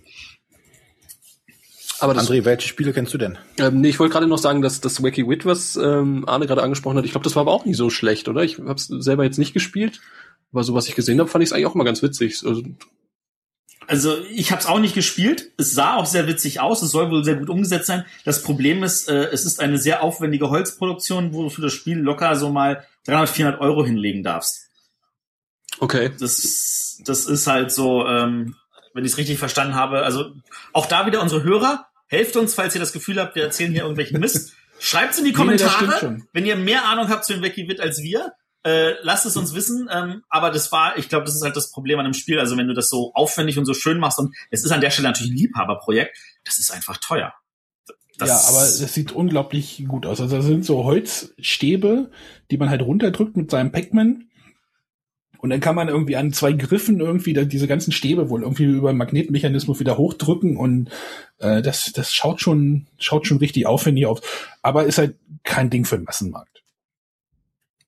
[2.02, 3.38] Aber das, André, welche Spiele kennst du denn?
[3.60, 6.64] Ähm, nee, ich wollte gerade noch sagen, dass das Wacky Wit, was ähm, Arne gerade
[6.64, 8.42] angesprochen hat, ich glaube, das war aber auch nicht so schlecht, oder?
[8.44, 10.02] Ich habe es selber jetzt nicht gespielt,
[10.52, 12.42] aber so was ich gesehen habe, fand ich es eigentlich auch mal ganz witzig.
[12.44, 12.64] Also,
[13.86, 15.52] also ich habe es auch nicht gespielt.
[15.58, 16.82] Es sah auch sehr witzig aus.
[16.82, 18.04] Es soll wohl sehr gut umgesetzt sein.
[18.26, 22.00] Das Problem ist, äh, es ist eine sehr aufwendige Holzproduktion, wo du für das Spiel
[22.00, 24.71] locker so mal 300, 400 Euro hinlegen darfst.
[25.82, 26.12] Okay.
[26.20, 28.56] Das, das ist halt so, ähm,
[28.94, 30.04] wenn ich es richtig verstanden habe.
[30.04, 30.32] Also
[30.74, 31.88] auch da wieder unsere Hörer.
[32.08, 34.54] Helft uns, falls ihr das Gefühl habt, wir erzählen hier irgendwelchen Mist.
[34.80, 38.02] Schreibt's in die Kommentare, nee, wenn ihr mehr Ahnung habt zu dem Wiki Wit als
[38.02, 38.34] wir.
[38.64, 39.90] Äh, lasst es uns wissen.
[39.92, 42.40] Ähm, aber das war, ich glaube, das ist halt das Problem an dem Spiel.
[42.40, 44.92] Also wenn du das so aufwendig und so schön machst und es ist an der
[44.92, 47.34] Stelle natürlich ein Liebhaberprojekt, das ist einfach teuer.
[48.20, 50.22] Das ja, aber es sieht unglaublich gut aus.
[50.22, 52.12] Also das sind so Holzstäbe,
[52.52, 54.30] die man halt runterdrückt mit seinem Pac-Man.
[55.42, 58.90] Und dann kann man irgendwie an zwei Griffen irgendwie diese ganzen Stäbe wohl irgendwie über
[58.90, 60.92] einen Magnetmechanismus wieder hochdrücken und
[61.40, 64.22] äh, das, das schaut schon, schaut schon richtig aufwendig aus.
[64.62, 66.64] Aber ist halt kein Ding für den Massenmarkt.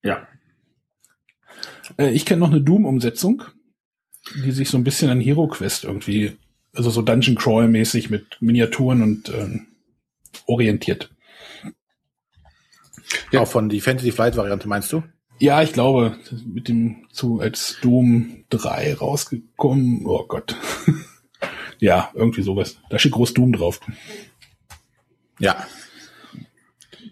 [0.01, 0.27] Ja.
[1.97, 3.43] Äh, ich kenne noch eine Doom-Umsetzung,
[4.43, 6.35] die sich so ein bisschen an Hero Quest irgendwie,
[6.73, 9.59] also so Dungeon Crawl mäßig mit Miniaturen und äh,
[10.47, 11.11] orientiert.
[13.31, 15.03] Ja, von die Fantasy Flight Variante meinst du?
[15.43, 16.15] Ja, ich glaube,
[16.45, 20.05] mit dem zu als Doom 3 rausgekommen.
[20.05, 20.55] Oh Gott.
[21.79, 22.77] ja, irgendwie sowas.
[22.89, 23.81] Da steht groß Doom drauf.
[25.39, 25.67] Ja.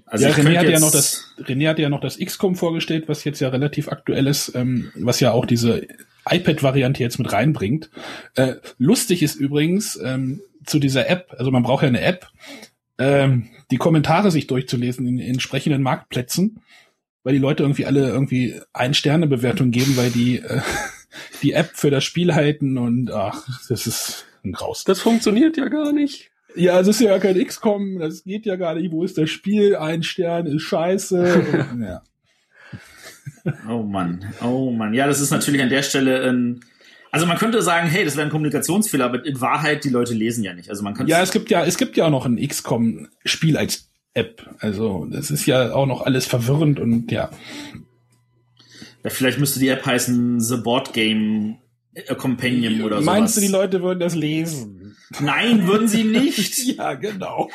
[0.06, 3.26] Also ja, René hat ja noch das René hat ja noch das XCOM vorgestellt, was
[3.26, 5.86] jetzt ja relativ aktuell ist, ähm, was ja auch diese
[6.26, 7.90] iPad-Variante jetzt mit reinbringt.
[8.36, 12.30] Äh, lustig ist übrigens ähm, zu dieser App, also man braucht ja eine App,
[12.98, 16.62] ähm, die Kommentare sich durchzulesen in, in entsprechenden Marktplätzen,
[17.24, 20.62] weil die Leute irgendwie alle irgendwie ein Sterne Bewertung geben, weil die äh,
[21.42, 24.84] die App für das Spiel halten und ach, das ist ein Graus.
[24.84, 26.32] Das funktioniert ja gar nicht.
[26.56, 28.92] Ja, es ist ja kein XCOM, das geht ja gar nicht.
[28.92, 29.76] Wo ist das Spiel?
[29.76, 31.68] Ein Stern ist scheiße.
[31.72, 32.02] und, ja.
[33.70, 34.94] Oh Mann, oh Mann.
[34.94, 36.62] Ja, das ist natürlich an der Stelle ein
[37.12, 40.46] also man könnte sagen, hey, das wäre ein Kommunikationsfehler, aber in Wahrheit, die Leute lesen
[40.46, 40.70] ja nicht.
[40.70, 43.90] Also man könnte Ja, es gibt ja, es gibt ja auch noch ein XCOM-Spiel als
[44.14, 44.50] App.
[44.60, 47.30] Also das ist ja auch noch alles verwirrend und ja.
[49.04, 51.58] ja vielleicht müsste die App heißen The Board Game
[52.18, 53.06] Companion oder so.
[53.06, 53.44] Meinst sowas.
[53.44, 54.96] du, die Leute würden das lesen?
[55.20, 56.64] Nein, würden sie nicht.
[56.78, 57.50] ja, genau.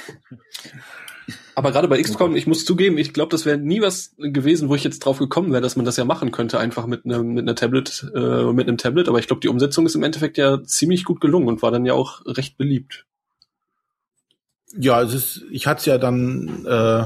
[1.55, 4.75] Aber gerade bei XCOM, ich muss zugeben, ich glaube, das wäre nie was gewesen, wo
[4.75, 7.45] ich jetzt drauf gekommen wäre, dass man das ja machen könnte, einfach mit einem mit
[7.45, 9.09] einer Tablet, äh, mit einem Tablet.
[9.09, 11.87] Aber ich glaube, die Umsetzung ist im Endeffekt ja ziemlich gut gelungen und war dann
[11.87, 13.07] ja auch recht beliebt.
[14.79, 17.05] Ja, es ist, ich hatte es ja dann äh,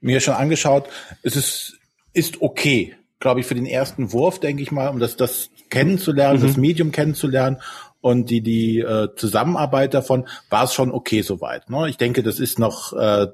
[0.00, 0.88] mir schon angeschaut.
[1.22, 1.76] Es ist
[2.12, 6.40] ist okay, glaube ich, für den ersten Wurf, denke ich mal, um das das kennenzulernen,
[6.40, 6.46] mhm.
[6.46, 7.58] das Medium kennenzulernen
[8.00, 11.70] und die die äh, Zusammenarbeit davon war es schon okay soweit.
[11.70, 11.88] Ne?
[11.88, 13.28] Ich denke, das ist noch äh,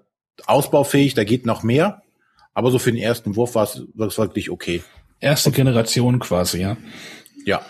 [0.46, 2.02] ausbaufähig, da geht noch mehr.
[2.52, 4.82] Aber so für den ersten Wurf war es wirklich okay.
[5.20, 6.76] Erste Generation quasi, ja.
[7.44, 7.60] Ja.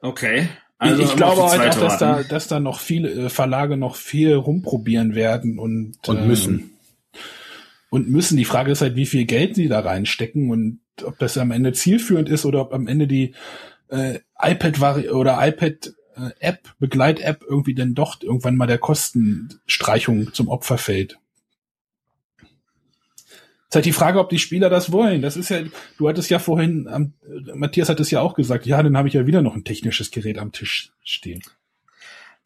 [0.00, 0.48] Okay.
[0.78, 4.34] Also ich, glaube halt auch, dass da, dass da noch viele äh, Verlage noch viel
[4.34, 6.54] rumprobieren werden und, und müssen.
[6.54, 6.70] Ähm,
[7.88, 8.36] und müssen.
[8.36, 11.72] Die Frage ist halt, wie viel Geld sie da reinstecken und ob das am Ende
[11.72, 13.34] zielführend ist oder ob am Ende die
[13.88, 20.48] äh, iPad oder iPad äh, App, Begleit-App irgendwie denn doch irgendwann mal der Kostenstreichung zum
[20.48, 21.18] Opfer fällt
[23.76, 25.20] ist halt die Frage, ob die Spieler das wollen.
[25.20, 25.60] Das ist ja,
[25.98, 27.12] du hattest ja vorhin, ähm,
[27.54, 30.10] Matthias hat es ja auch gesagt, ja, dann habe ich ja wieder noch ein technisches
[30.10, 31.42] Gerät am Tisch stehen.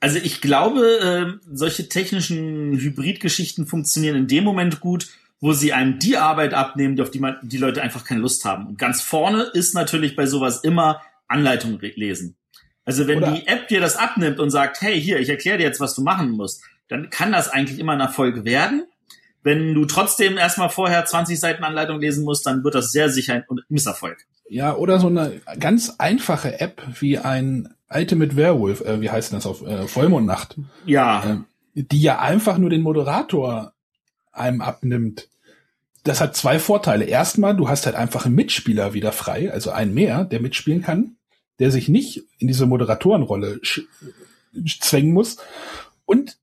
[0.00, 5.08] Also ich glaube, äh, solche technischen Hybridgeschichten funktionieren in dem Moment gut,
[5.40, 8.66] wo sie einem die Arbeit abnehmen, auf die man, die Leute einfach keine Lust haben.
[8.66, 12.36] Und ganz vorne ist natürlich bei sowas immer Anleitung lesen.
[12.84, 15.64] Also wenn Oder die App dir das abnimmt und sagt, hey, hier, ich erkläre dir
[15.64, 18.84] jetzt, was du machen musst, dann kann das eigentlich immer ein Erfolg werden.
[19.42, 23.34] Wenn du trotzdem erstmal vorher 20 Seiten Anleitung lesen musst, dann wird das sehr sicher
[23.34, 24.18] ein Misserfolg.
[24.48, 29.46] Ja, oder so eine ganz einfache App wie ein Ultimate Werewolf, äh, wie heißt das
[29.46, 30.56] auf äh, Vollmondnacht?
[30.84, 31.42] Ja.
[31.74, 33.72] Äh, die ja einfach nur den Moderator
[34.32, 35.28] einem abnimmt.
[36.04, 37.04] Das hat zwei Vorteile.
[37.04, 41.16] Erstmal, du hast halt einfach einen Mitspieler wieder frei, also einen mehr, der mitspielen kann,
[41.58, 43.60] der sich nicht in diese Moderatorenrolle
[44.80, 45.36] zwängen muss.
[46.06, 46.38] Und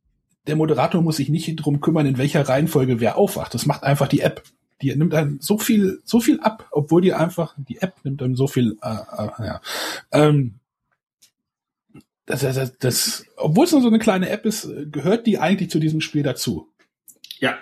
[0.48, 3.54] der Moderator muss sich nicht drum kümmern, in welcher Reihenfolge wer aufwacht.
[3.54, 4.44] Das macht einfach die App.
[4.82, 8.36] Die nimmt dann so viel, so viel ab, obwohl die einfach, die App nimmt dann
[8.36, 9.62] so viel, äh, äh, ja.
[10.12, 10.56] Ähm,
[12.26, 15.80] das, das, das, obwohl es nur so eine kleine App ist, gehört die eigentlich zu
[15.80, 16.70] diesem Spiel dazu.
[17.40, 17.58] Ja.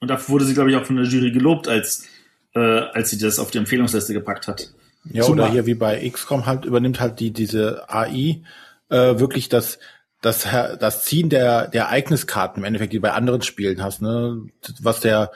[0.00, 2.06] Und da wurde sie, glaube ich, auch von der Jury gelobt, als,
[2.54, 4.72] äh, als sie das auf die Empfehlungsliste gepackt hat.
[5.04, 5.44] Ja, Zumal.
[5.44, 8.42] oder hier wie bei XCOM halt übernimmt halt die, diese AI,
[8.90, 9.78] äh, wirklich das,
[10.20, 10.46] das,
[10.80, 14.42] das Ziehen der, der Ereigniskarten im Endeffekt, die du bei anderen Spielen hast, ne,
[14.80, 15.30] was der,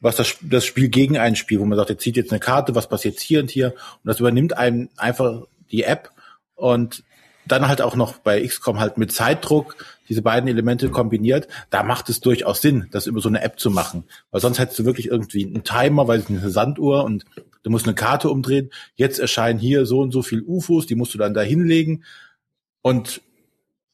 [0.00, 2.74] was das, das Spiel gegen ein Spiel, wo man sagt, er zieht jetzt eine Karte,
[2.74, 6.10] was passiert hier und hier, und das übernimmt einem einfach die App
[6.54, 7.02] und
[7.46, 9.76] dann halt auch noch bei XCOM halt mit Zeitdruck
[10.08, 13.70] diese beiden Elemente kombiniert, da macht es durchaus Sinn, das über so eine App zu
[13.70, 14.04] machen.
[14.30, 17.24] Weil sonst hättest du wirklich irgendwie einen Timer, weil es eine Sanduhr und
[17.62, 18.70] du musst eine Karte umdrehen.
[18.94, 22.04] Jetzt erscheinen hier so und so viel UFOs, die musst du dann da hinlegen.
[22.82, 23.20] Und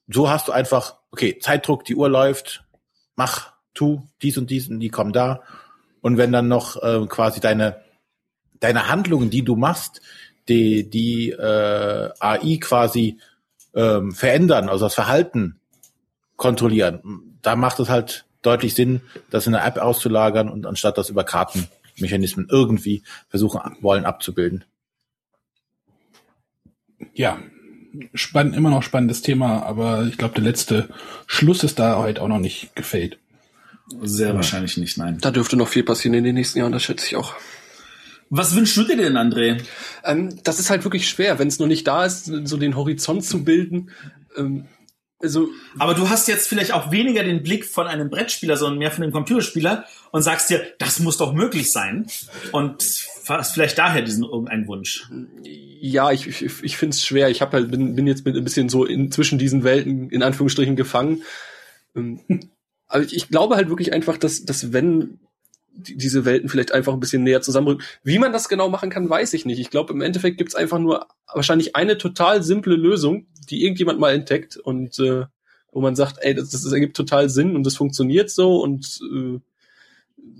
[0.08, 2.64] so hast du einfach, okay, Zeitdruck, die Uhr läuft,
[3.16, 5.42] mach, tu dies und dies und die kommen da.
[6.00, 7.82] Und wenn dann noch äh, quasi deine
[8.62, 10.00] deine Handlungen, die du machst,
[10.48, 13.18] die, die äh, AI quasi
[13.74, 15.60] ähm, verändern, also das Verhalten
[16.36, 17.38] kontrollieren.
[17.42, 21.24] Da macht es halt deutlich Sinn, das in der App auszulagern und anstatt das über
[21.24, 24.64] Kartenmechanismen irgendwie versuchen wollen abzubilden.
[27.14, 27.38] Ja,
[28.14, 30.88] spannend, immer noch spannendes Thema, aber ich glaube, der letzte
[31.26, 33.18] Schluss ist da heute auch noch nicht gefällt.
[34.00, 34.34] Sehr ja.
[34.34, 35.18] wahrscheinlich nicht, nein.
[35.20, 37.34] Da dürfte noch viel passieren in den nächsten Jahren, das schätze ich auch.
[38.30, 39.62] Was wünschst du dir denn, André?
[40.04, 43.24] Ähm, das ist halt wirklich schwer, wenn es noch nicht da ist, so den Horizont
[43.24, 43.90] zu bilden.
[44.36, 44.66] Ähm,
[45.20, 45.48] also,
[45.78, 49.04] aber du hast jetzt vielleicht auch weniger den Blick von einem Brettspieler, sondern mehr von
[49.04, 52.06] einem Computerspieler und sagst dir, das muss doch möglich sein.
[52.52, 55.08] Und hast vielleicht daher diesen irgendeinen Wunsch.
[55.80, 57.30] Ja, ich, ich, ich finde es schwer.
[57.30, 60.22] Ich hab halt, bin, bin jetzt mit ein bisschen so in, zwischen diesen Welten in
[60.22, 61.22] Anführungsstrichen gefangen.
[61.96, 62.20] Ähm,
[62.86, 65.18] aber ich, ich glaube halt wirklich einfach, dass, dass wenn
[65.74, 67.82] diese Welten vielleicht einfach ein bisschen näher zusammenrücken.
[68.04, 69.58] Wie man das genau machen kann, weiß ich nicht.
[69.58, 74.12] Ich glaube, im Endeffekt gibt's einfach nur wahrscheinlich eine total simple Lösung, die irgendjemand mal
[74.12, 75.24] entdeckt und äh,
[75.72, 79.40] wo man sagt, ey, das, das ergibt total Sinn und das funktioniert so und äh,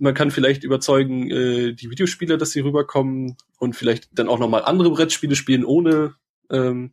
[0.03, 4.65] man kann vielleicht überzeugen äh, die Videospieler, dass sie rüberkommen und vielleicht dann auch nochmal
[4.65, 6.15] andere Brettspiele spielen ohne
[6.51, 6.93] ähm,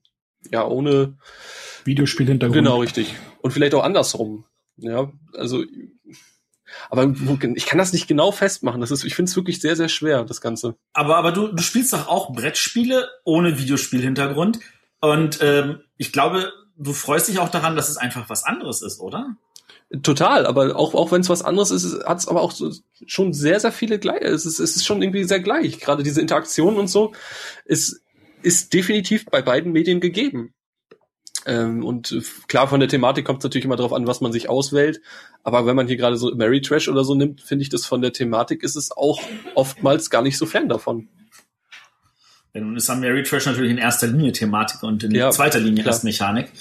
[0.52, 1.18] ja ohne
[1.86, 2.56] Videospielhintergrund.
[2.56, 3.16] Genau, richtig.
[3.42, 4.46] Und vielleicht auch andersrum.
[4.78, 5.66] Ja, also
[6.90, 7.14] aber
[7.56, 8.80] ich kann das nicht genau festmachen.
[8.80, 10.76] Das ist, ich finde es wirklich sehr, sehr schwer, das Ganze.
[10.94, 14.60] Aber, aber du, du spielst doch auch Brettspiele ohne Videospielhintergrund.
[15.02, 19.00] Und ähm, ich glaube, du freust dich auch daran, dass es einfach was anderes ist,
[19.00, 19.36] oder?
[20.04, 22.72] Total, aber auch, auch wenn es was anderes ist, hat es aber auch so,
[23.08, 24.22] schon sehr, sehr viele gleich.
[24.22, 25.80] Es ist, es ist schon irgendwie sehr gleich.
[25.80, 27.14] Gerade diese Interaktion und so
[27.66, 28.04] ist,
[28.44, 30.54] ist definitiv bei beiden Medien gegeben.
[31.48, 32.16] Ähm, und
[32.48, 35.02] klar, von der Thematik kommt es natürlich immer darauf an, was man sich auswählt.
[35.44, 38.02] Aber wenn man hier gerade so Mary Trash oder so nimmt, finde ich das von
[38.04, 39.20] der Thematik ist es auch
[39.56, 41.08] oftmals gar nicht so fern davon.
[42.54, 45.84] Ja, nun ist Mary Trash natürlich in erster Linie Thematik und in ja, zweiter Linie
[45.84, 45.96] klar.
[45.96, 46.52] erst Mechanik.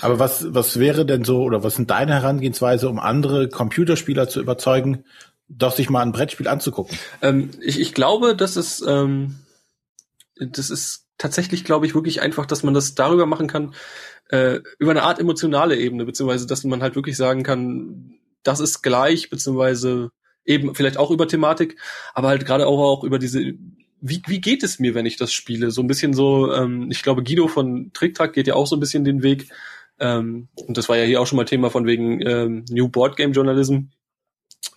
[0.00, 4.40] Aber was, was wäre denn so, oder was sind deine Herangehensweise, um andere Computerspieler zu
[4.40, 5.04] überzeugen,
[5.48, 6.98] doch sich mal ein Brettspiel anzugucken?
[7.22, 9.36] Ähm, ich, ich glaube, dass es, ähm,
[10.38, 13.74] das ist tatsächlich, glaube ich, wirklich einfach, dass man das darüber machen kann,
[14.28, 18.82] äh, über eine Art emotionale Ebene, beziehungsweise dass man halt wirklich sagen kann, das ist
[18.82, 20.10] gleich, beziehungsweise
[20.44, 21.76] eben vielleicht auch über Thematik,
[22.14, 23.40] aber halt gerade auch, auch über diese,
[24.00, 25.70] wie, wie geht es mir, wenn ich das spiele?
[25.70, 28.80] So ein bisschen so, ähm, ich glaube, Guido von TrickTrack geht ja auch so ein
[28.80, 29.48] bisschen den Weg,
[29.98, 33.16] ähm, und das war ja hier auch schon mal Thema von wegen ähm, New Board
[33.16, 33.88] Game Journalism,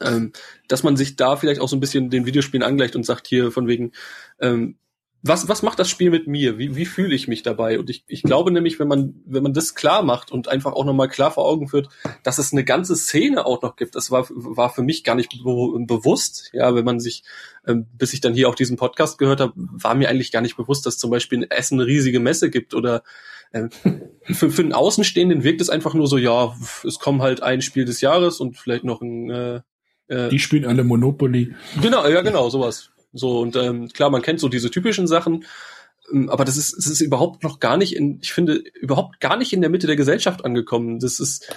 [0.02, 0.32] ähm,
[0.68, 3.52] dass man sich da vielleicht auch so ein bisschen den Videospielen angleicht und sagt hier
[3.52, 3.92] von wegen,
[4.40, 4.78] ähm,
[5.22, 6.58] was, was macht das Spiel mit mir?
[6.58, 7.78] Wie, wie fühle ich mich dabei?
[7.78, 10.86] Und ich, ich glaube nämlich, wenn man, wenn man das klar macht und einfach auch
[10.86, 11.90] nochmal klar vor Augen führt,
[12.24, 15.30] dass es eine ganze Szene auch noch gibt, das war, war für mich gar nicht
[15.44, 16.50] be bewusst.
[16.54, 17.24] Ja, wenn man sich,
[17.68, 20.56] ähm, bis ich dann hier auch diesen Podcast gehört habe, war mir eigentlich gar nicht
[20.56, 23.04] bewusst, dass zum Beispiel in Essen eine riesige Messe gibt oder
[23.54, 23.70] ähm,
[24.24, 26.56] für, für einen Außenstehenden wirkt es einfach nur so, ja,
[26.86, 29.62] es kommen halt ein Spiel des Jahres und vielleicht noch ein äh,
[30.08, 31.54] äh die spielen alle Monopoly.
[31.82, 32.92] Genau, ja, genau, sowas.
[33.14, 35.46] So, und ähm, klar, man kennt so diese typischen Sachen,
[36.12, 39.38] ähm, aber das ist, das ist überhaupt noch gar nicht in, ich finde, überhaupt gar
[39.38, 41.00] nicht in der Mitte der Gesellschaft angekommen.
[41.00, 41.52] Das ist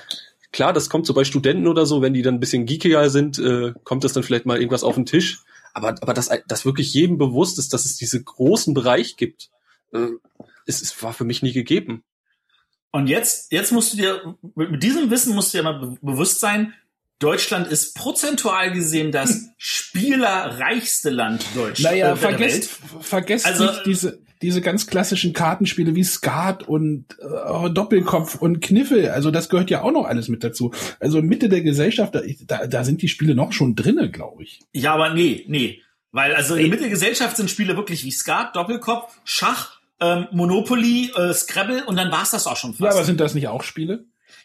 [0.50, 3.38] klar, das kommt so bei Studenten oder so, wenn die dann ein bisschen geekiger sind,
[3.38, 5.42] äh, kommt das dann vielleicht mal irgendwas auf den Tisch.
[5.74, 9.50] Aber, aber dass, dass wirklich jedem bewusst ist, dass es diese großen Bereich gibt,
[9.92, 10.08] äh,
[10.66, 12.04] es, es war für mich nie gegeben.
[12.90, 16.74] Und jetzt, jetzt musst du dir, mit diesem Wissen musst du dir mal bewusst sein,
[17.18, 21.82] Deutschland ist prozentual gesehen das spielerreichste Land Deutschlands.
[21.82, 22.70] Naja, äh, vergesst,
[23.00, 29.08] vergesst also, nicht diese, diese ganz klassischen Kartenspiele wie Skat und äh, Doppelkopf und Kniffel.
[29.08, 30.72] Also das gehört ja auch noch alles mit dazu.
[30.98, 32.14] Also Mitte der Gesellschaft,
[32.46, 34.60] da, da sind die Spiele noch schon drinne, glaube ich.
[34.72, 35.80] Ja, aber nee, nee.
[36.10, 40.26] Weil also in der Mitte der Gesellschaft sind Spiele wirklich wie Skat, Doppelkopf, Schach, ähm,
[40.32, 42.82] Monopoly, äh, Scrabble und dann war's das auch schon fast.
[42.82, 44.04] Ja, aber sind das nicht auch Spiele?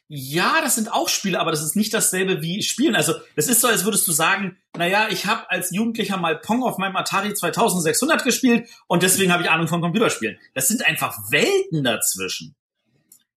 [0.10, 2.96] Ja, das sind auch Spiele, aber das ist nicht dasselbe wie Spielen.
[2.96, 6.64] Also das ist so, als würdest du sagen, naja, ich habe als Jugendlicher mal Pong
[6.64, 10.38] auf meinem Atari 2600 gespielt und deswegen habe ich Ahnung von Computerspielen.
[10.54, 12.56] Das sind einfach Welten dazwischen.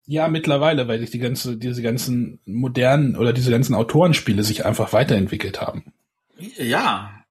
[0.07, 4.93] Ja, mittlerweile, weil sich die ganze, diese ganzen modernen oder diese ganzen Autorenspiele sich einfach
[4.93, 5.93] weiterentwickelt haben.
[6.57, 7.25] Ja.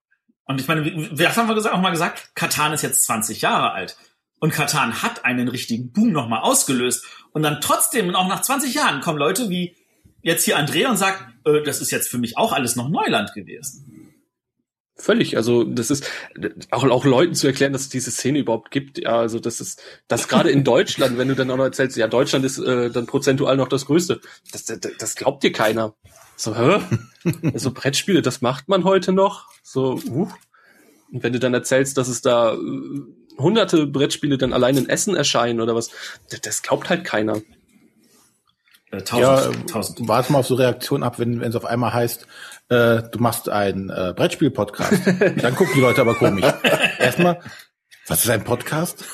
[0.44, 3.96] Und ich meine, wir haben wir auch mal gesagt, Katan ist jetzt 20 Jahre alt.
[4.40, 7.04] Und Katan hat einen richtigen Boom nochmal ausgelöst.
[7.32, 9.76] Und dann trotzdem, auch nach 20 Jahren, kommen Leute wie
[10.22, 13.32] jetzt hier Andrea und sagt, äh, das ist jetzt für mich auch alles noch Neuland
[13.34, 14.00] gewesen.
[14.96, 16.10] Völlig, also das ist
[16.70, 18.98] auch, auch Leuten zu erklären, dass es diese Szene überhaupt gibt.
[18.98, 22.06] Ja, also das ist das gerade in Deutschland, wenn du dann auch noch erzählst, ja,
[22.06, 24.20] Deutschland ist äh, dann prozentual noch das Größte.
[24.52, 25.94] Das, das, das glaubt dir keiner.
[26.36, 26.80] So, hä?
[27.54, 29.46] so Brettspiele, das macht man heute noch?
[29.62, 30.28] So, uh.
[31.12, 32.58] Und wenn du dann erzählst, dass es da äh,
[33.40, 35.90] hunderte Brettspiele dann allein in Essen erscheinen oder was,
[36.30, 37.40] das, das glaubt halt keiner.
[38.90, 40.08] Äh, tausend, ja, tausend.
[40.08, 42.26] warte mal auf so Reaktion ab, wenn es auf einmal heißt,
[42.70, 45.06] äh, du machst einen äh, Brettspiel-Podcast.
[45.36, 46.44] Dann gucken die Leute aber komisch.
[46.98, 47.40] Erstmal,
[48.06, 49.04] was ist ein Podcast?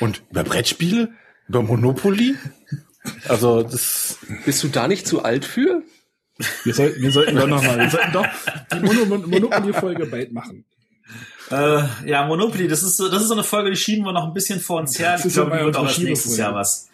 [0.00, 1.10] Und über Brettspiele?
[1.48, 2.36] Über Monopoly?
[3.26, 4.18] Also das.
[4.44, 5.82] Bist du da nicht zu alt für?
[6.64, 8.26] Wir sollten, wir sollten doch nochmal, wir sollten doch
[8.72, 10.64] die Mono Monopoly-Folge bald machen.
[11.50, 14.24] Äh, ja, Monopoly, das ist so, das ist so eine Folge, die schieben wir noch
[14.24, 15.12] ein bisschen vor uns her.
[15.12, 16.88] Das ich glaube, ja wird auch als nächstes Jahr was.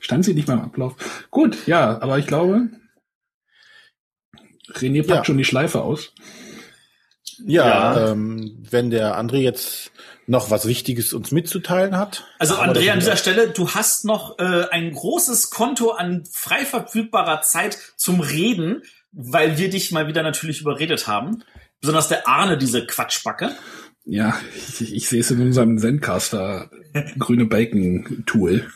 [0.00, 0.94] Stand sie nicht beim Ablauf.
[1.30, 2.68] Gut, ja, aber ich glaube,
[4.72, 5.24] René packt ja.
[5.24, 6.12] schon die Schleife aus.
[7.44, 8.10] Ja, ja.
[8.10, 9.92] Ähm, wenn der André jetzt
[10.26, 12.24] noch was Wichtiges uns mitzuteilen hat.
[12.38, 17.42] Also André, an dieser Stelle, du hast noch äh, ein großes Konto an frei verfügbarer
[17.42, 18.82] Zeit zum Reden,
[19.12, 21.44] weil wir dich mal wieder natürlich überredet haben.
[21.84, 23.54] Besonders der Arne, diese Quatschbacke.
[24.06, 26.70] Ja, ich, ich sehe es in unserem Zencaster
[27.18, 28.66] grüne Bacon Tool.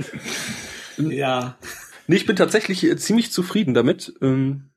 [0.98, 1.56] ja.
[2.08, 4.14] Nee, ich bin tatsächlich äh, ziemlich zufrieden damit.
[4.20, 4.70] Ähm,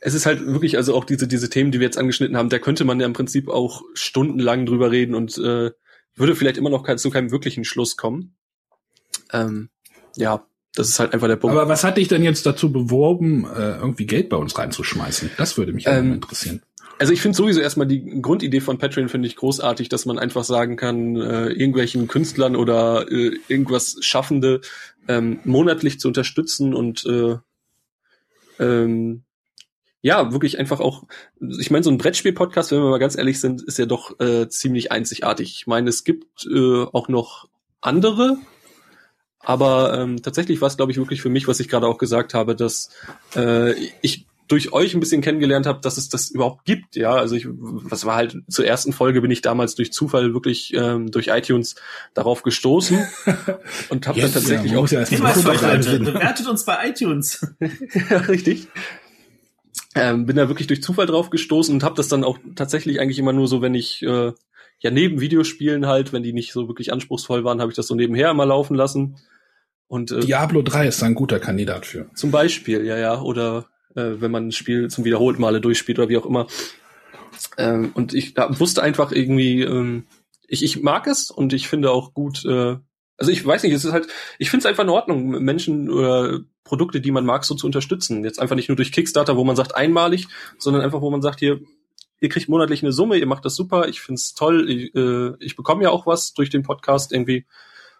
[0.00, 2.58] es ist halt wirklich, also auch diese, diese Themen, die wir jetzt angeschnitten haben, da
[2.58, 5.70] könnte man ja im Prinzip auch stundenlang drüber reden und äh,
[6.16, 8.36] würde vielleicht immer noch zu keinem wirklichen Schluss kommen.
[9.32, 9.70] Ähm,
[10.16, 11.56] ja, das ist halt einfach der Punkt.
[11.56, 15.30] Aber was hat dich denn jetzt dazu beworben, äh, irgendwie Geld bei uns reinzuschmeißen?
[15.38, 16.60] Das würde mich ähm, interessieren.
[16.98, 20.44] Also ich finde sowieso erstmal die Grundidee von Patreon finde ich großartig, dass man einfach
[20.44, 24.60] sagen kann, äh, irgendwelchen Künstlern oder äh, irgendwas Schaffende
[25.08, 27.36] ähm, monatlich zu unterstützen und äh,
[28.60, 29.24] ähm,
[30.02, 31.04] ja, wirklich einfach auch,
[31.40, 34.48] ich meine, so ein Brettspiel-Podcast, wenn wir mal ganz ehrlich sind, ist ja doch äh,
[34.48, 35.54] ziemlich einzigartig.
[35.54, 37.48] Ich meine, es gibt äh, auch noch
[37.80, 38.36] andere,
[39.40, 42.34] aber ähm, tatsächlich war es, glaube ich, wirklich für mich, was ich gerade auch gesagt
[42.34, 42.90] habe, dass
[43.34, 43.72] äh,
[44.02, 46.96] ich durch euch ein bisschen kennengelernt habe, dass es das überhaupt gibt.
[46.96, 50.74] Ja, also ich, was war halt zur ersten Folge bin ich damals durch Zufall wirklich
[50.74, 51.76] ähm, durch iTunes
[52.12, 53.06] darauf gestoßen
[53.88, 57.46] und habe yes, dann tatsächlich ja, auch ja bewertet uns bei iTunes.
[58.10, 58.68] ja, richtig.
[59.94, 63.18] Ähm, bin da wirklich durch Zufall drauf gestoßen und habe das dann auch tatsächlich eigentlich
[63.18, 64.32] immer nur so, wenn ich äh,
[64.80, 67.94] ja neben Videospielen halt, wenn die nicht so wirklich anspruchsvoll waren, habe ich das so
[67.94, 69.16] nebenher immer laufen lassen.
[69.86, 72.10] Und äh, Diablo 3 ist ein guter Kandidat für.
[72.14, 73.20] Zum Beispiel, ja, ja.
[73.20, 76.46] Oder äh, wenn man ein Spiel zum wiederholten Male durchspielt oder wie auch immer.
[77.58, 80.06] Ähm, und ich da, wusste einfach irgendwie, ähm,
[80.46, 82.76] ich, ich mag es und ich finde auch gut, äh,
[83.16, 84.08] also ich weiß nicht, es ist halt,
[84.38, 88.24] ich finde es einfach in Ordnung, Menschen oder Produkte, die man mag, so zu unterstützen.
[88.24, 90.26] Jetzt einfach nicht nur durch Kickstarter, wo man sagt einmalig,
[90.58, 91.60] sondern einfach, wo man sagt, hier,
[92.20, 95.56] ihr kriegt monatlich eine Summe, ihr macht das super, ich find's toll, ich, äh, ich
[95.56, 97.46] bekomme ja auch was durch den Podcast irgendwie.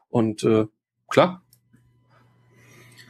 [0.09, 0.67] Und äh,
[1.09, 1.44] klar.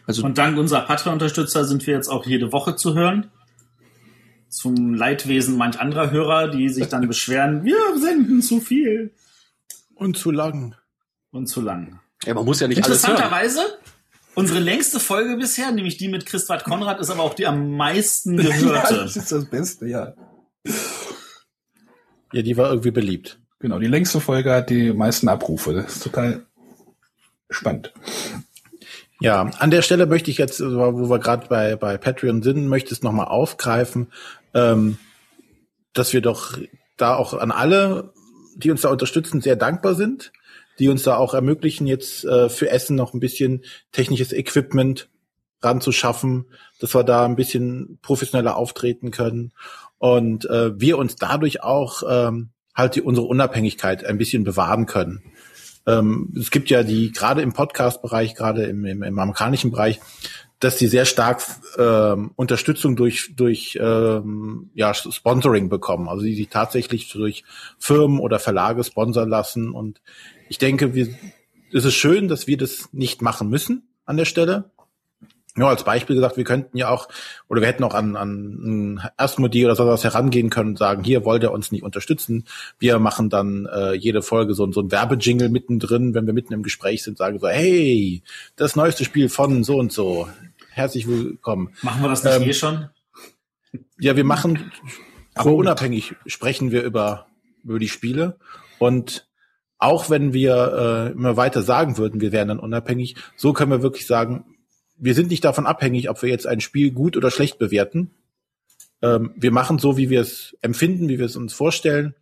[0.06, 3.30] Also, und dank unserer Patreon-Unterstützer sind wir jetzt auch jede Woche zu hören.
[4.48, 9.14] Zum Leidwesen manch anderer Hörer, die sich dann beschweren, wir senden zu viel.
[9.94, 10.74] Und zu lang.
[11.30, 12.00] Und zu lang.
[12.24, 13.16] Ja, man muss ja nicht alles hören.
[13.16, 13.78] Interessanterweise,
[14.34, 18.36] Unsere längste Folge bisher, nämlich die mit Christoph Konrad, ist aber auch die am meisten
[18.36, 18.94] gehörte.
[18.94, 20.14] ja, das ist das Beste, ja.
[22.32, 23.38] Ja, die war irgendwie beliebt.
[23.60, 25.72] Genau, die längste Folge hat die meisten Abrufe.
[25.72, 26.46] Das ist total
[27.48, 27.92] spannend.
[29.20, 32.92] Ja, an der Stelle möchte ich jetzt, wo wir gerade bei, bei Patreon sind, möchte
[32.92, 34.08] es nochmal aufgreifen,
[34.54, 34.98] ähm,
[35.92, 36.58] dass wir doch
[36.96, 38.12] da auch an alle,
[38.56, 40.32] die uns da unterstützen, sehr dankbar sind
[40.78, 45.08] die uns da auch ermöglichen, jetzt äh, für Essen noch ein bisschen technisches Equipment
[45.62, 46.46] ranzuschaffen,
[46.80, 49.52] dass wir da ein bisschen professioneller auftreten können
[49.98, 55.22] und äh, wir uns dadurch auch ähm, halt die, unsere Unabhängigkeit ein bisschen bewahren können.
[55.86, 60.00] Ähm, es gibt ja die, gerade im Podcast-Bereich, gerade im, im, im amerikanischen Bereich,
[60.60, 61.42] dass die sehr stark
[61.78, 67.44] ähm, Unterstützung durch durch ähm, ja Sponsoring bekommen, also die sich tatsächlich durch
[67.78, 70.00] Firmen oder Verlage sponsern lassen und
[70.48, 71.08] ich denke, wir,
[71.72, 74.70] es ist schön, dass wir das nicht machen müssen an der Stelle.
[75.56, 77.08] Nur als Beispiel gesagt, wir könnten ja auch,
[77.48, 81.44] oder wir hätten auch an, an Erstmodell oder sowas herangehen können und sagen, hier wollt
[81.44, 82.44] ihr uns nicht unterstützen.
[82.80, 86.64] Wir machen dann äh, jede Folge so, so ein Werbejingle mittendrin, wenn wir mitten im
[86.64, 88.22] Gespräch sind, sagen so, hey,
[88.56, 90.28] das neueste Spiel von so und so.
[90.70, 91.70] Herzlich willkommen.
[91.82, 92.88] Machen wir das nicht ähm, eh schon?
[94.00, 94.72] Ja, wir machen,
[95.34, 97.26] aber unabhängig sprechen wir über,
[97.62, 98.38] über die Spiele
[98.80, 99.28] und
[99.78, 103.82] auch wenn wir äh, immer weiter sagen würden, wir wären dann unabhängig, so können wir
[103.82, 104.53] wirklich sagen,
[105.04, 108.10] wir sind nicht davon abhängig, ob wir jetzt ein Spiel gut oder schlecht bewerten.
[109.02, 112.14] Ähm, wir machen so, wie wir es empfinden, wie wir es uns vorstellen.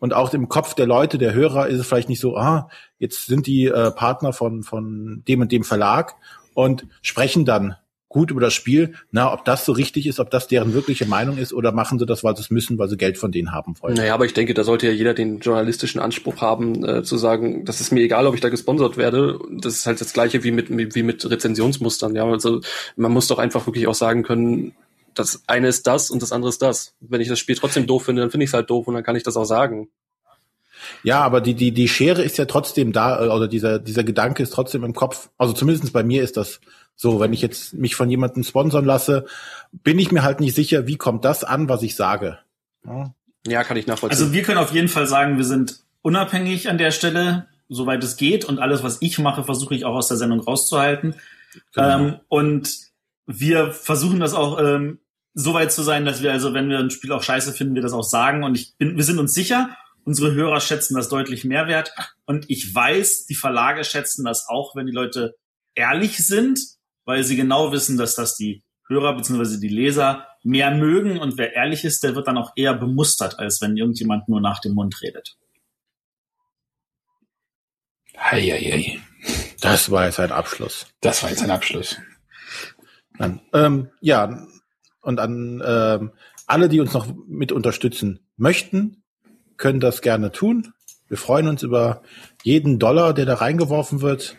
[0.00, 3.26] Und auch im Kopf der Leute, der Hörer, ist es vielleicht nicht so, ah, jetzt
[3.26, 6.16] sind die äh, Partner von, von dem und dem Verlag
[6.52, 7.76] und sprechen dann
[8.16, 8.94] gut über das Spiel.
[9.10, 12.06] Na, ob das so richtig ist, ob das deren wirkliche Meinung ist oder machen sie
[12.06, 13.92] das, weil sie es müssen, weil sie Geld von denen haben wollen.
[13.92, 17.66] Naja, aber ich denke, da sollte ja jeder den journalistischen Anspruch haben, äh, zu sagen,
[17.66, 19.38] das ist mir egal, ob ich da gesponsert werde.
[19.50, 22.14] Das ist halt das gleiche wie mit, wie mit Rezensionsmustern.
[22.14, 22.62] Ja, also
[22.96, 24.72] man muss doch einfach wirklich auch sagen können,
[25.12, 26.94] das eine ist das und das andere ist das.
[27.00, 29.04] Wenn ich das Spiel trotzdem doof finde, dann finde ich es halt doof und dann
[29.04, 29.90] kann ich das auch sagen.
[31.02, 34.42] Ja, aber die, die, die Schere ist ja trotzdem da, äh, oder dieser, dieser Gedanke
[34.42, 35.28] ist trotzdem im Kopf.
[35.36, 36.60] Also zumindest bei mir ist das
[36.96, 37.20] so.
[37.20, 39.26] Wenn ich jetzt mich von jemandem sponsern lasse,
[39.72, 42.38] bin ich mir halt nicht sicher, wie kommt das an, was ich sage.
[42.84, 43.14] Ja,
[43.46, 44.18] ja kann ich nachvollziehen.
[44.18, 48.16] Also wir können auf jeden Fall sagen, wir sind unabhängig an der Stelle, soweit es
[48.16, 48.44] geht.
[48.44, 51.14] Und alles, was ich mache, versuche ich auch aus der Sendung rauszuhalten.
[51.74, 51.98] Genau.
[51.98, 52.76] Ähm, und
[53.26, 54.98] wir versuchen das auch ähm,
[55.34, 57.82] so weit zu sein, dass wir also, wenn wir ein Spiel auch scheiße finden, wir
[57.82, 58.44] das auch sagen.
[58.44, 59.70] Und ich bin, wir sind uns sicher,
[60.06, 61.92] Unsere Hörer schätzen das deutlich mehr wert.
[62.26, 65.34] Und ich weiß, die Verlage schätzen das auch, wenn die Leute
[65.74, 66.60] ehrlich sind,
[67.06, 69.58] weil sie genau wissen, dass das die Hörer bzw.
[69.58, 71.18] die Leser mehr mögen.
[71.18, 74.60] Und wer ehrlich ist, der wird dann auch eher bemustert, als wenn irgendjemand nur nach
[74.60, 75.38] dem Mund redet.
[78.18, 79.00] Heieiei.
[79.60, 80.86] Das war jetzt ein Abschluss.
[81.00, 81.96] Das war jetzt ein Abschluss.
[83.18, 84.46] Dann, ähm, ja,
[85.00, 86.12] und an ähm,
[86.46, 89.02] alle, die uns noch mit unterstützen möchten,
[89.56, 90.72] können das gerne tun.
[91.08, 92.02] Wir freuen uns über
[92.42, 94.36] jeden Dollar, der da reingeworfen wird.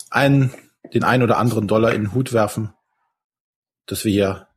[0.09, 0.51] einen,
[0.93, 2.73] den ein oder anderen Dollar in den Hut werfen,
[3.85, 4.47] dass wir hier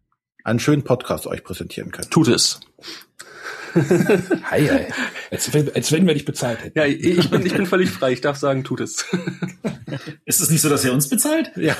[0.45, 2.11] einen schönen Podcast euch präsentieren können.
[2.11, 2.61] Tut es.
[3.75, 4.87] Hi, hi.
[5.35, 6.79] Als, als wenn wir dich bezahlt hätten.
[6.79, 8.13] Ja, ich bin, ich bin völlig frei.
[8.13, 9.05] Ich darf sagen, tut es.
[10.25, 11.53] Ist es nicht so, dass er uns bezahlt?
[11.57, 11.77] Ja.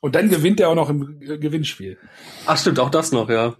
[0.00, 1.98] Und dann gewinnt er auch noch im Gewinnspiel.
[2.46, 3.56] Ach stimmt, auch das noch, ja.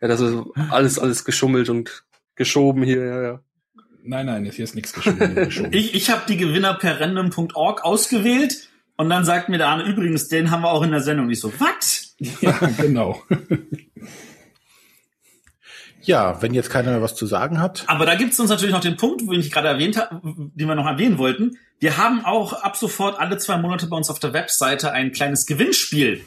[0.00, 0.36] Ja, das ist
[0.70, 2.04] alles, alles geschummelt und
[2.34, 3.40] geschoben hier, ja, ja.
[4.02, 5.48] Nein, nein, hier ist nichts geschoben.
[5.72, 10.28] ich ich habe die Gewinner per random.org ausgewählt und dann sagt mir der Arne, übrigens,
[10.28, 11.30] den haben wir auch in der Sendung.
[11.30, 12.14] Ich so, was?
[12.18, 13.22] Ja, genau.
[16.06, 17.84] Ja, wenn jetzt keiner mehr was zu sagen hat.
[17.86, 20.68] Aber da gibt es uns natürlich noch den Punkt, den ich gerade erwähnt habe, den
[20.68, 21.58] wir noch erwähnen wollten.
[21.80, 25.46] Wir haben auch ab sofort alle zwei Monate bei uns auf der Webseite ein kleines
[25.46, 26.24] Gewinnspiel.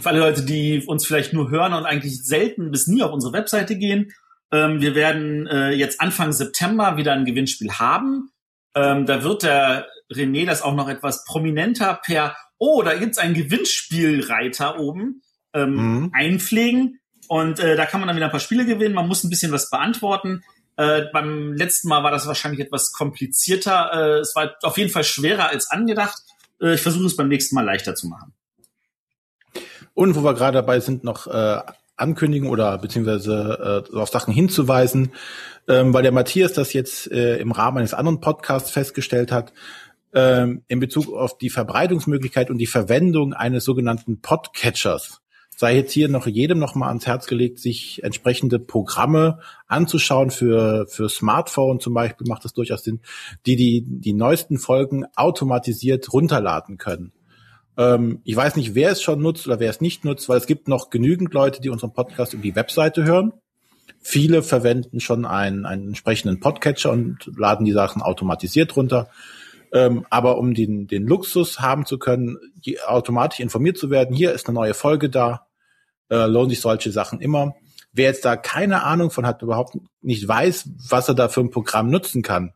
[0.00, 3.32] Für alle Leute, die uns vielleicht nur hören und eigentlich selten bis nie auf unsere
[3.32, 4.12] Webseite gehen.
[4.52, 8.30] Ähm, wir werden äh, jetzt Anfang September wieder ein Gewinnspiel haben.
[8.74, 13.34] Ähm, da wird der René das auch noch etwas prominenter per, oh, da gibt's einen
[13.34, 15.22] Gewinnspielreiter oben
[15.54, 16.10] ähm, mhm.
[16.12, 16.99] einpflegen.
[17.30, 18.92] Und äh, da kann man dann wieder ein paar Spiele gewinnen.
[18.92, 20.42] Man muss ein bisschen was beantworten.
[20.76, 23.92] Äh, beim letzten Mal war das wahrscheinlich etwas komplizierter.
[23.92, 26.24] Äh, es war auf jeden Fall schwerer als angedacht.
[26.60, 28.34] Äh, ich versuche es beim nächsten Mal leichter zu machen.
[29.94, 31.60] Und wo wir gerade dabei sind, noch äh,
[31.96, 35.12] ankündigen oder beziehungsweise äh, auf Sachen hinzuweisen,
[35.68, 39.52] ähm, weil der Matthias das jetzt äh, im Rahmen eines anderen Podcasts festgestellt hat,
[40.14, 45.20] ähm, in Bezug auf die Verbreitungsmöglichkeit und die Verwendung eines sogenannten Podcatchers
[45.60, 50.86] sei jetzt hier noch jedem noch mal ans Herz gelegt, sich entsprechende Programme anzuschauen für,
[50.88, 53.00] für Smartphone zum Beispiel macht es durchaus Sinn,
[53.44, 57.12] die, die die neuesten Folgen automatisiert runterladen können.
[57.76, 60.46] Ähm, ich weiß nicht, wer es schon nutzt oder wer es nicht nutzt, weil es
[60.46, 63.34] gibt noch genügend Leute, die unseren Podcast über die Webseite hören.
[64.00, 69.10] Viele verwenden schon einen, einen entsprechenden Podcatcher und laden die Sachen automatisiert runter.
[69.74, 72.38] Ähm, aber um den, den Luxus haben zu können,
[72.86, 75.49] automatisch informiert zu werden, hier ist eine neue Folge da,
[76.10, 77.54] äh, lohnen sich solche Sachen immer.
[77.92, 81.50] Wer jetzt da keine Ahnung von hat, überhaupt nicht weiß, was er da für ein
[81.50, 82.52] Programm nutzen kann.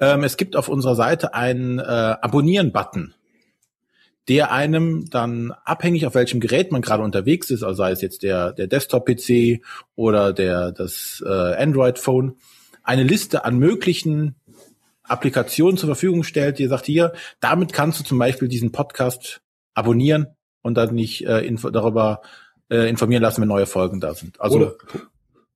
[0.00, 3.14] Ähm, es gibt auf unserer Seite einen äh, Abonnieren-Button,
[4.28, 8.22] der einem dann abhängig auf welchem Gerät man gerade unterwegs ist, also sei es jetzt
[8.22, 9.62] der, der Desktop-PC
[9.94, 12.36] oder der, das äh, Android-Phone,
[12.82, 14.36] eine Liste an möglichen
[15.04, 19.42] Applikationen zur Verfügung stellt, die sagt hier, damit kannst du zum Beispiel diesen Podcast
[19.74, 20.26] abonnieren
[20.62, 22.22] und dann nicht äh, info darüber
[22.70, 24.40] äh, informieren lassen, wenn neue Folgen da sind.
[24.40, 24.74] Also oder,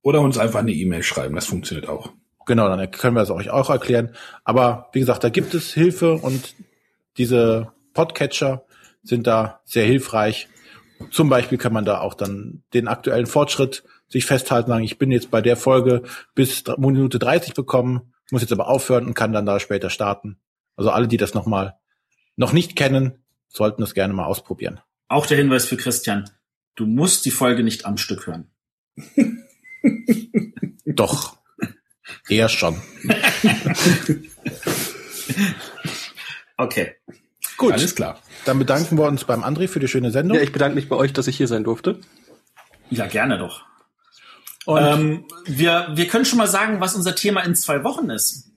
[0.03, 2.11] oder uns einfach eine E-Mail schreiben, das funktioniert auch.
[2.47, 4.15] Genau, dann können wir es euch auch erklären.
[4.45, 6.55] Aber wie gesagt, da gibt es Hilfe und
[7.19, 8.65] diese Podcatcher
[9.03, 10.49] sind da sehr hilfreich.
[11.11, 15.11] Zum Beispiel kann man da auch dann den aktuellen Fortschritt sich festhalten, sagen, ich bin
[15.11, 16.03] jetzt bei der Folge
[16.35, 20.39] bis Minute 30 bekommen, muss jetzt aber aufhören und kann dann da später starten.
[20.77, 21.77] Also alle, die das nochmal
[22.37, 24.81] noch nicht kennen, sollten das gerne mal ausprobieren.
[25.09, 26.31] Auch der Hinweis für Christian.
[26.75, 28.51] Du musst die Folge nicht am Stück hören.
[30.85, 31.39] Doch.
[32.29, 32.81] Eher schon.
[36.57, 36.95] okay.
[37.57, 37.73] Gut.
[37.73, 38.21] Alles klar.
[38.45, 40.37] Dann bedanken wir uns beim André für die schöne Sendung.
[40.37, 42.01] Ja, ich bedanke mich bei euch, dass ich hier sein durfte.
[42.91, 43.65] Ja, gerne doch.
[44.67, 48.51] Und Ähm, wir, wir können schon mal sagen, was unser Thema in zwei Wochen ist.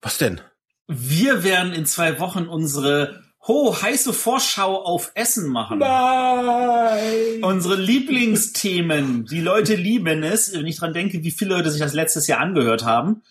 [0.00, 0.40] was denn?
[0.86, 5.78] Wir werden in zwei Wochen unsere ho heiße Vorschau auf Essen machen.
[5.78, 7.42] Nein!
[7.42, 9.24] Unsere Lieblingsthemen.
[9.24, 10.52] Die Leute lieben es.
[10.52, 13.22] Wenn ich dran denke, wie viele Leute sich das letztes Jahr angehört haben,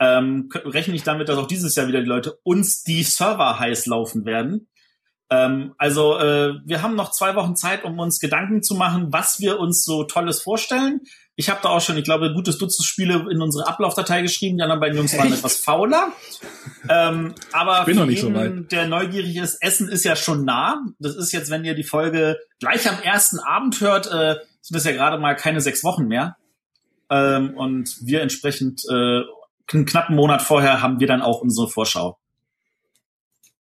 [0.00, 3.86] ähm, rechne ich damit, dass auch dieses Jahr wieder die Leute uns die Server heiß
[3.86, 4.68] laufen werden.
[5.30, 9.40] Ähm, also äh, wir haben noch zwei Wochen Zeit, um uns Gedanken zu machen, was
[9.40, 11.00] wir uns so Tolles vorstellen.
[11.40, 14.56] Ich habe da auch schon, ich glaube, ein gutes Dutzend Spiele in unsere Ablaufdatei geschrieben.
[14.56, 16.12] Die anderen beiden Jungs waren etwas fauler.
[16.88, 20.16] Ähm, aber Ich bin für noch nicht so jeden, der neugierig ist, Essen ist ja
[20.16, 20.82] schon nah.
[20.98, 24.84] Das ist jetzt, wenn ihr die Folge gleich am ersten Abend hört, äh, sind das
[24.84, 26.36] ja gerade mal keine sechs Wochen mehr.
[27.08, 29.20] Ähm, und wir entsprechend äh,
[29.72, 32.18] einen knappen Monat vorher haben wir dann auch unsere Vorschau.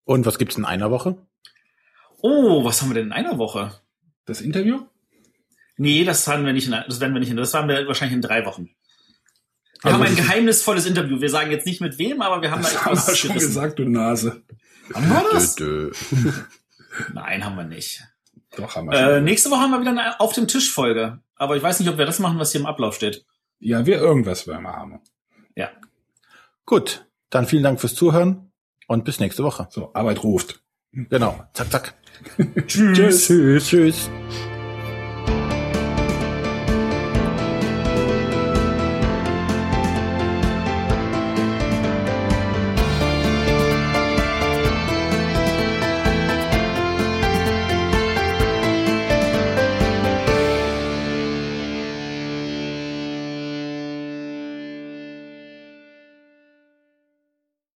[0.04, 1.18] Und was gibt's in einer Woche?
[2.22, 3.72] Oh, was haben wir denn in einer Woche?
[4.24, 4.86] Das Interview?
[5.76, 8.14] Nee, das haben wir nicht in, das werden wir nicht in, das haben wir wahrscheinlich
[8.16, 8.70] in drei Wochen.
[9.82, 11.20] Wir Also haben ein geheimnisvolles Interview.
[11.20, 13.34] Wir sagen jetzt nicht mit wem, aber wir haben da Das haben wir etwas schon
[13.34, 14.42] gesagt, du Nase.
[14.94, 15.54] Haben wir das?
[15.54, 16.32] Dö, dö.
[17.12, 18.02] Nein, haben wir nicht.
[18.56, 19.24] Doch, haben wir Äh, schon.
[19.24, 21.20] nächste Woche haben wir wieder eine Auf dem Tisch Folge.
[21.36, 23.26] Aber ich weiß nicht, ob wir das machen, was hier im Ablauf steht.
[23.58, 25.00] Ja, wir irgendwas werden wir haben.
[25.54, 25.70] Ja.
[26.64, 28.50] Gut, dann vielen Dank fürs Zuhören
[28.86, 29.68] und bis nächste Woche.
[29.70, 30.62] So, Arbeit ruft.
[30.92, 31.46] Genau.
[31.52, 31.94] Zack, zack.
[32.66, 33.26] Tschüss.
[33.26, 33.68] Tschüss.
[33.68, 34.10] Tschüss.